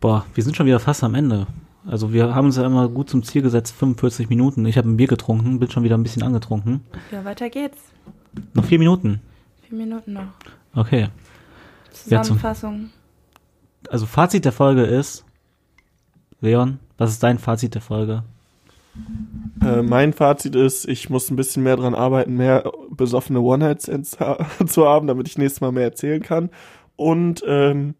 boah, 0.00 0.24
wir 0.34 0.44
sind 0.44 0.56
schon 0.56 0.66
wieder 0.66 0.78
fast 0.80 1.02
am 1.02 1.14
Ende. 1.16 1.46
Also 1.88 2.12
wir 2.12 2.34
haben 2.34 2.46
uns 2.46 2.56
ja 2.56 2.64
immer 2.66 2.88
gut 2.88 3.10
zum 3.10 3.22
Ziel 3.22 3.42
gesetzt, 3.42 3.74
45 3.76 4.28
Minuten. 4.28 4.66
Ich 4.66 4.76
habe 4.78 4.88
ein 4.88 4.96
Bier 4.96 5.06
getrunken, 5.08 5.58
bin 5.60 5.70
schon 5.70 5.82
wieder 5.84 5.96
ein 5.96 6.02
bisschen 6.02 6.22
angetrunken. 6.22 6.80
ja, 7.12 7.24
weiter 7.24 7.48
geht's. 7.50 7.78
Noch 8.54 8.64
vier 8.64 8.78
Minuten. 8.78 9.20
Vier 9.68 9.78
Minuten 9.78 10.12
noch. 10.12 10.26
Okay. 10.74 11.02
Ja, 11.02 11.08
zum- 12.22 12.38
Zusammenfassung. 12.38 12.90
Also 13.90 14.06
Fazit 14.06 14.44
der 14.44 14.52
Folge 14.52 14.82
ist, 14.82 15.24
Leon, 16.40 16.78
was 16.98 17.10
ist 17.10 17.22
dein 17.22 17.38
Fazit 17.38 17.74
der 17.74 17.82
Folge? 17.82 18.24
Äh, 19.62 19.82
mein 19.82 20.12
Fazit 20.12 20.54
ist, 20.54 20.88
ich 20.88 21.10
muss 21.10 21.30
ein 21.30 21.36
bisschen 21.36 21.62
mehr 21.62 21.76
dran 21.76 21.94
arbeiten, 21.94 22.36
mehr 22.36 22.70
besoffene 22.90 23.40
One-Night-Stands 23.40 24.18
zu 24.66 24.86
haben, 24.86 25.06
damit 25.06 25.28
ich 25.28 25.38
nächstes 25.38 25.60
Mal 25.60 25.72
mehr 25.72 25.84
erzählen 25.84 26.22
kann. 26.22 26.50
Und 26.96 27.42
ähm, 27.46 27.94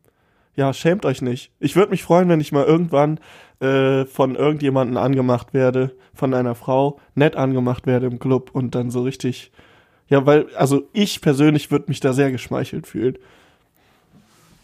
ja, 0.54 0.72
schämt 0.72 1.04
euch 1.04 1.20
nicht. 1.22 1.52
Ich 1.60 1.76
würde 1.76 1.90
mich 1.90 2.02
freuen, 2.02 2.28
wenn 2.28 2.40
ich 2.40 2.52
mal 2.52 2.64
irgendwann 2.64 3.20
äh, 3.60 4.06
von 4.06 4.34
irgendjemanden 4.34 4.96
angemacht 4.96 5.52
werde, 5.52 5.94
von 6.14 6.32
einer 6.32 6.54
Frau, 6.54 6.98
nett 7.14 7.36
angemacht 7.36 7.86
werde 7.86 8.06
im 8.06 8.18
Club 8.18 8.50
und 8.52 8.74
dann 8.74 8.90
so 8.90 9.02
richtig. 9.02 9.52
Ja, 10.08 10.24
weil, 10.24 10.46
also 10.56 10.88
ich 10.92 11.20
persönlich 11.20 11.70
würde 11.70 11.86
mich 11.88 12.00
da 12.00 12.12
sehr 12.12 12.30
geschmeichelt 12.30 12.86
fühlen. 12.86 13.18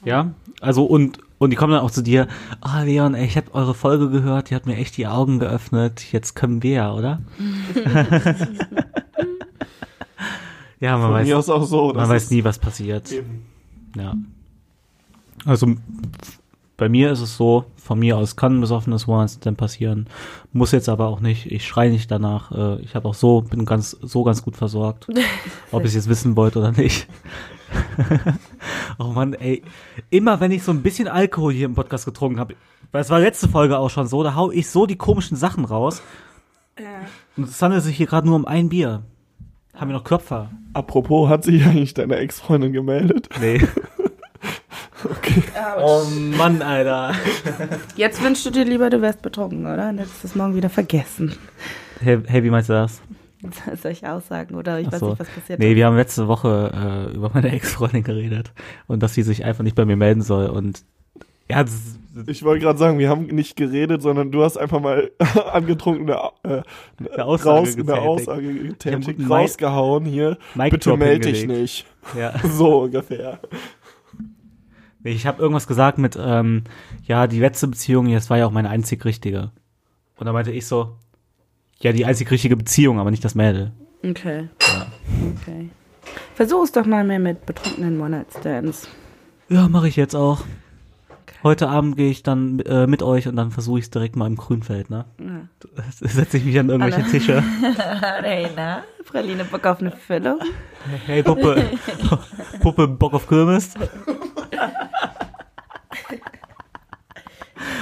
Ja, 0.04 0.32
also 0.60 0.84
und 0.84 1.18
und 1.38 1.50
die 1.50 1.56
kommen 1.56 1.72
dann 1.72 1.82
auch 1.82 1.90
zu 1.90 2.02
dir, 2.02 2.28
ah 2.60 2.82
Leon, 2.82 3.14
ey, 3.14 3.24
ich 3.26 3.36
habe 3.36 3.52
eure 3.52 3.74
Folge 3.74 4.10
gehört, 4.10 4.50
die 4.50 4.54
hat 4.54 4.64
mir 4.66 4.76
echt 4.76 4.96
die 4.96 5.08
Augen 5.08 5.40
geöffnet, 5.40 6.12
jetzt 6.12 6.34
können 6.34 6.62
wir 6.62 6.72
ja, 6.72 6.92
oder? 6.94 7.20
ja, 10.80 10.96
man 10.96 11.06
Von 11.06 11.12
weiß, 11.14 11.26
mir 11.26 11.38
aus 11.38 11.48
auch 11.48 11.64
so. 11.64 11.92
man 11.92 12.08
weiß 12.08 12.30
nie, 12.30 12.44
was 12.44 12.58
passiert. 12.58 13.10
eben. 13.12 13.44
Ja. 13.96 14.14
Also 15.44 15.74
bei 16.76 16.88
mir 16.88 17.10
ist 17.12 17.20
es 17.20 17.36
so, 17.36 17.64
von 17.76 17.98
mir 17.98 18.16
aus 18.16 18.36
kann 18.36 18.58
ein 18.58 18.60
besoffenes 18.60 19.06
One-Night-Stand 19.08 19.56
passieren, 19.56 20.06
muss 20.52 20.72
jetzt 20.72 20.88
aber 20.88 21.08
auch 21.08 21.20
nicht. 21.20 21.46
Ich 21.50 21.66
schreie 21.66 21.90
nicht 21.90 22.10
danach. 22.10 22.50
Äh, 22.52 22.82
Ich 22.82 22.94
habe 22.94 23.08
auch 23.08 23.14
so, 23.14 23.42
bin 23.42 23.64
ganz 23.64 23.96
so 24.00 24.22
ganz 24.24 24.42
gut 24.42 24.56
versorgt, 24.56 25.08
ob 25.70 25.80
ich 25.84 25.88
es 25.88 25.94
jetzt 25.94 26.08
wissen 26.08 26.36
wollt 26.36 26.56
oder 26.56 26.72
nicht. 26.72 27.08
oh 28.98 29.08
Mann, 29.08 29.34
ey, 29.34 29.62
immer 30.10 30.40
wenn 30.40 30.50
ich 30.50 30.62
so 30.62 30.72
ein 30.72 30.82
bisschen 30.82 31.08
Alkohol 31.08 31.52
hier 31.52 31.66
im 31.66 31.74
Podcast 31.74 32.04
getrunken 32.04 32.40
habe, 32.40 32.54
weil 32.90 33.02
es 33.02 33.10
war 33.10 33.20
letzte 33.20 33.48
Folge 33.48 33.78
auch 33.78 33.90
schon 33.90 34.06
so, 34.06 34.22
da 34.22 34.34
hau 34.34 34.50
ich 34.50 34.68
so 34.70 34.86
die 34.86 34.96
komischen 34.96 35.36
Sachen 35.36 35.64
raus. 35.64 36.02
Und 37.36 37.48
es 37.48 37.60
handelt 37.62 37.82
sich 37.82 37.96
hier 37.96 38.06
gerade 38.06 38.26
nur 38.26 38.36
um 38.36 38.46
ein 38.46 38.68
Bier. 38.68 39.02
Haben 39.74 39.90
wir 39.90 39.96
noch 39.96 40.04
Köpfer? 40.04 40.50
Apropos, 40.74 41.28
hat 41.28 41.44
sich 41.44 41.64
eigentlich 41.64 41.94
deine 41.94 42.16
Ex-Freundin 42.16 42.72
gemeldet? 42.72 43.28
Nee. 43.40 43.60
Oh 45.78 46.04
Mann, 46.36 46.62
Alter. 46.62 47.14
Jetzt 47.96 48.22
wünschst 48.22 48.46
du 48.46 48.50
dir 48.50 48.64
lieber, 48.64 48.88
du 48.88 49.02
wärst 49.02 49.20
betrunken, 49.22 49.66
oder? 49.66 49.88
Und 49.88 49.98
hättest 49.98 50.24
es 50.24 50.34
morgen 50.36 50.54
wieder 50.54 50.70
vergessen. 50.70 51.34
Hey, 52.00 52.20
hey, 52.26 52.44
wie 52.44 52.50
meinst 52.50 52.68
du 52.68 52.74
das? 52.74 53.00
Soll 53.82 53.92
ich 53.92 54.06
aussagen? 54.06 54.54
Oder 54.54 54.80
ich 54.80 54.88
Ach 54.88 54.92
weiß 54.92 55.00
so. 55.00 55.08
nicht, 55.10 55.20
was 55.20 55.28
passiert 55.28 55.58
Nee, 55.58 55.74
wir 55.76 55.86
haben 55.86 55.96
letzte 55.96 56.28
Woche 56.28 57.08
äh, 57.10 57.14
über 57.14 57.30
meine 57.32 57.50
Ex-Freundin 57.52 58.04
geredet 58.04 58.52
und 58.86 59.02
dass 59.02 59.14
sie 59.14 59.22
sich 59.22 59.44
einfach 59.44 59.64
nicht 59.64 59.76
bei 59.76 59.84
mir 59.84 59.96
melden 59.96 60.22
soll 60.22 60.46
und 60.46 60.84
ja, 61.50 61.64
Ich 62.26 62.44
wollte 62.44 62.62
gerade 62.64 62.78
sagen, 62.78 62.98
wir 62.98 63.08
haben 63.08 63.26
nicht 63.26 63.56
geredet, 63.56 64.00
sondern 64.00 64.30
du 64.30 64.42
hast 64.44 64.56
einfach 64.56 64.80
mal 64.80 65.10
angetrunken 65.52 66.08
eine, 66.08 66.30
äh, 66.44 66.62
Eine 67.12 67.24
Aussage 67.24 67.50
raus, 67.50 67.66
eine 67.68 67.76
getätigt. 67.84 68.06
Aussage 68.06 68.54
getätigt, 68.54 69.30
rausgehauen 69.30 70.04
hier. 70.04 70.38
Mic 70.54 70.70
Bitte 70.70 70.96
melde 70.96 71.32
dich 71.32 71.46
nicht. 71.46 71.86
ja. 72.16 72.32
So 72.48 72.82
ungefähr. 72.82 73.40
Ich 75.04 75.26
habe 75.26 75.42
irgendwas 75.42 75.66
gesagt 75.66 75.98
mit, 75.98 76.16
ähm, 76.20 76.62
ja, 77.04 77.26
die 77.26 77.40
letzte 77.40 77.66
Beziehung, 77.66 78.10
das 78.12 78.30
war 78.30 78.38
ja 78.38 78.46
auch 78.46 78.52
meine 78.52 78.70
einzig 78.70 79.04
richtige. 79.04 79.50
Und 80.16 80.26
da 80.26 80.32
meinte 80.32 80.52
ich 80.52 80.66
so, 80.66 80.96
ja, 81.82 81.92
die 81.92 82.04
einzig 82.04 82.30
richtige 82.30 82.56
Beziehung, 82.56 82.98
aber 82.98 83.10
nicht 83.10 83.24
das 83.24 83.34
Mädel. 83.34 83.72
Okay. 84.04 84.48
Okay. 85.40 85.68
Versuch 86.34 86.64
es 86.64 86.72
doch 86.72 86.86
mal 86.86 87.04
mehr 87.04 87.18
mit 87.18 87.46
betrunkenen 87.46 88.00
One-Night-Stands. 88.00 88.88
Ja, 89.48 89.68
mache 89.68 89.88
ich 89.88 89.96
jetzt 89.96 90.14
auch. 90.14 90.44
Heute 91.42 91.68
Abend 91.68 91.96
gehe 91.96 92.10
ich 92.10 92.22
dann 92.22 92.60
äh, 92.60 92.86
mit 92.86 93.02
euch 93.02 93.26
und 93.26 93.34
dann 93.34 93.50
versuche 93.50 93.80
ich 93.80 93.86
es 93.86 93.90
direkt 93.90 94.14
mal 94.14 94.28
im 94.28 94.36
Grünfeld, 94.36 94.90
ne? 94.90 95.06
Ja. 95.18 95.82
Setze 96.00 96.36
ich 96.36 96.44
mich 96.44 96.58
an 96.58 96.68
irgendwelche 96.68 96.98
Anna. 96.98 97.08
Tische. 97.08 97.42
Hey, 98.22 98.46
na? 98.54 98.84
Praline, 99.04 99.44
Bock 99.44 99.66
auf 99.66 99.80
eine 99.80 99.90
Füllung? 99.90 100.38
Hey 101.06 101.22
Puppe, 101.22 101.70
Puppe, 102.60 102.88
Bock 102.88 103.14
auf 103.14 103.28
Kirmes? 103.28 103.74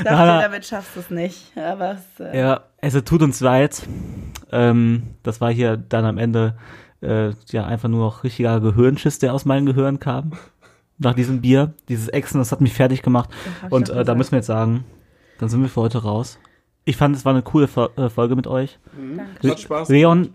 Dachte, 0.04 0.26
na. 0.26 0.40
damit 0.42 0.64
schaffst 0.66 0.96
du 0.96 1.00
es 1.00 1.10
nicht. 1.10 1.52
Aber 1.56 1.92
es, 1.92 2.20
äh, 2.20 2.38
Ja, 2.38 2.60
also 2.80 3.00
tut 3.00 3.22
uns 3.22 3.40
leid. 3.40 3.82
Ähm, 4.52 5.02
das 5.22 5.40
war 5.40 5.52
hier 5.52 5.76
dann 5.76 6.04
am 6.04 6.18
Ende 6.18 6.56
äh, 7.02 7.30
ja 7.50 7.64
einfach 7.66 7.88
nur 7.88 8.00
noch 8.00 8.24
richtiger 8.24 8.60
Gehirnschiss, 8.60 9.18
der 9.18 9.32
aus 9.34 9.44
meinem 9.44 9.66
Gehirn 9.66 10.00
kam. 10.00 10.32
nach 10.98 11.14
diesem 11.14 11.40
Bier, 11.40 11.72
dieses 11.88 12.08
Exen, 12.08 12.38
das 12.38 12.52
hat 12.52 12.60
mich 12.60 12.74
fertig 12.74 13.00
gemacht. 13.02 13.30
Und 13.70 13.88
äh, 13.88 14.04
da 14.04 14.14
müssen 14.14 14.32
wir 14.32 14.38
jetzt 14.40 14.46
sagen, 14.48 14.84
dann 15.38 15.48
sind 15.48 15.62
wir 15.62 15.68
für 15.70 15.80
heute 15.80 16.02
raus. 16.02 16.38
Ich 16.84 16.96
fand, 16.98 17.16
es 17.16 17.24
war 17.24 17.32
eine 17.32 17.40
coole 17.42 17.68
Fo- 17.68 17.88
äh, 17.96 18.10
Folge 18.10 18.36
mit 18.36 18.46
euch. 18.46 18.78
Hat 19.46 19.60
Spaß. 19.60 19.88
Leon, 19.88 20.34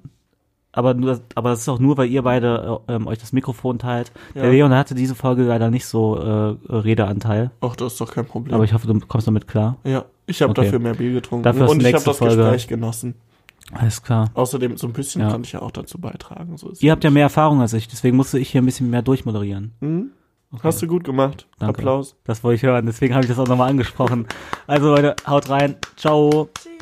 aber 0.75 0.93
nur, 0.93 1.19
aber 1.33 1.49
das 1.49 1.61
ist 1.61 1.69
auch 1.69 1.79
nur, 1.79 1.97
weil 1.97 2.09
ihr 2.09 2.21
beide 2.21 2.79
äh, 2.87 2.93
ähm, 2.93 3.07
euch 3.07 3.17
das 3.17 3.33
Mikrofon 3.33 3.79
teilt. 3.79 4.11
Der 4.35 4.45
Ja. 4.45 4.51
Leon 4.51 4.73
hatte 4.73 4.93
diese 4.93 5.15
Folge 5.15 5.43
leider 5.43 5.71
nicht 5.71 5.85
so 5.87 6.15
äh, 6.17 6.55
Redeanteil, 6.71 7.49
Ach, 7.61 7.75
das 7.75 7.93
ist 7.93 8.01
doch 8.01 8.11
kein 8.13 8.25
Problem. 8.25 8.53
aber 8.53 8.63
ich 8.65 8.73
hoffe, 8.73 8.85
du 8.87 8.99
kommst 9.07 9.25
damit 9.27 9.47
klar. 9.47 9.77
ja, 9.83 10.05
ich 10.27 10.41
habe 10.41 10.51
Okay. 10.51 10.63
dafür 10.65 10.79
mehr 10.79 10.93
Bier 10.93 11.13
getrunken. 11.13 11.43
Dafür 11.43 11.65
ist 11.65 11.71
und 11.71 11.79
ich 11.83 11.93
habe 11.93 12.03
das 12.03 12.17
Folge- 12.17 12.35
Gespräch 12.35 12.67
genossen. 12.67 13.15
Alles 13.71 14.03
klar. 14.03 14.29
Außerdem, 14.35 14.77
so 14.77 14.85
ein 14.85 14.93
bisschen 14.93 15.21
Ja. 15.21 15.31
konnte 15.31 15.47
ich 15.47 15.53
ja 15.53 15.61
auch 15.61 15.71
dazu 15.71 15.97
beitragen. 15.99 16.55
So 16.57 16.69
ist 16.69 16.83
Ihr 16.83 16.91
habt 16.91 17.03
ja 17.03 17.09
mehr 17.09 17.23
Erfahrung 17.23 17.61
als 17.61 17.73
ich, 17.73 17.87
deswegen 17.87 18.15
musste 18.17 18.37
ich 18.37 18.49
hier 18.51 18.61
ein 18.61 18.65
bisschen 18.65 18.89
mehr 18.91 19.01
durchmoderieren. 19.01 19.73
Mhm. 19.79 20.11
Hast 20.61 20.81
du 20.81 20.87
gut 20.87 21.03
gemacht. 21.03 21.47
Danke. 21.59 21.79
Applaus. 21.79 22.15
Das 22.23 22.43
wollte 22.43 22.55
ich 22.57 22.63
hören, 22.63 22.85
deswegen 22.85 23.13
habe 23.15 23.23
ich 23.25 23.29
das 23.29 23.39
auch 23.39 23.47
nochmal 23.47 23.69
angesprochen. 23.71 24.27
Also 24.67 24.89
Leute, 24.89 25.15
haut 25.27 25.49
rein. 25.49 25.75
Ciao. 25.97 26.49
Tschüss. 26.53 26.74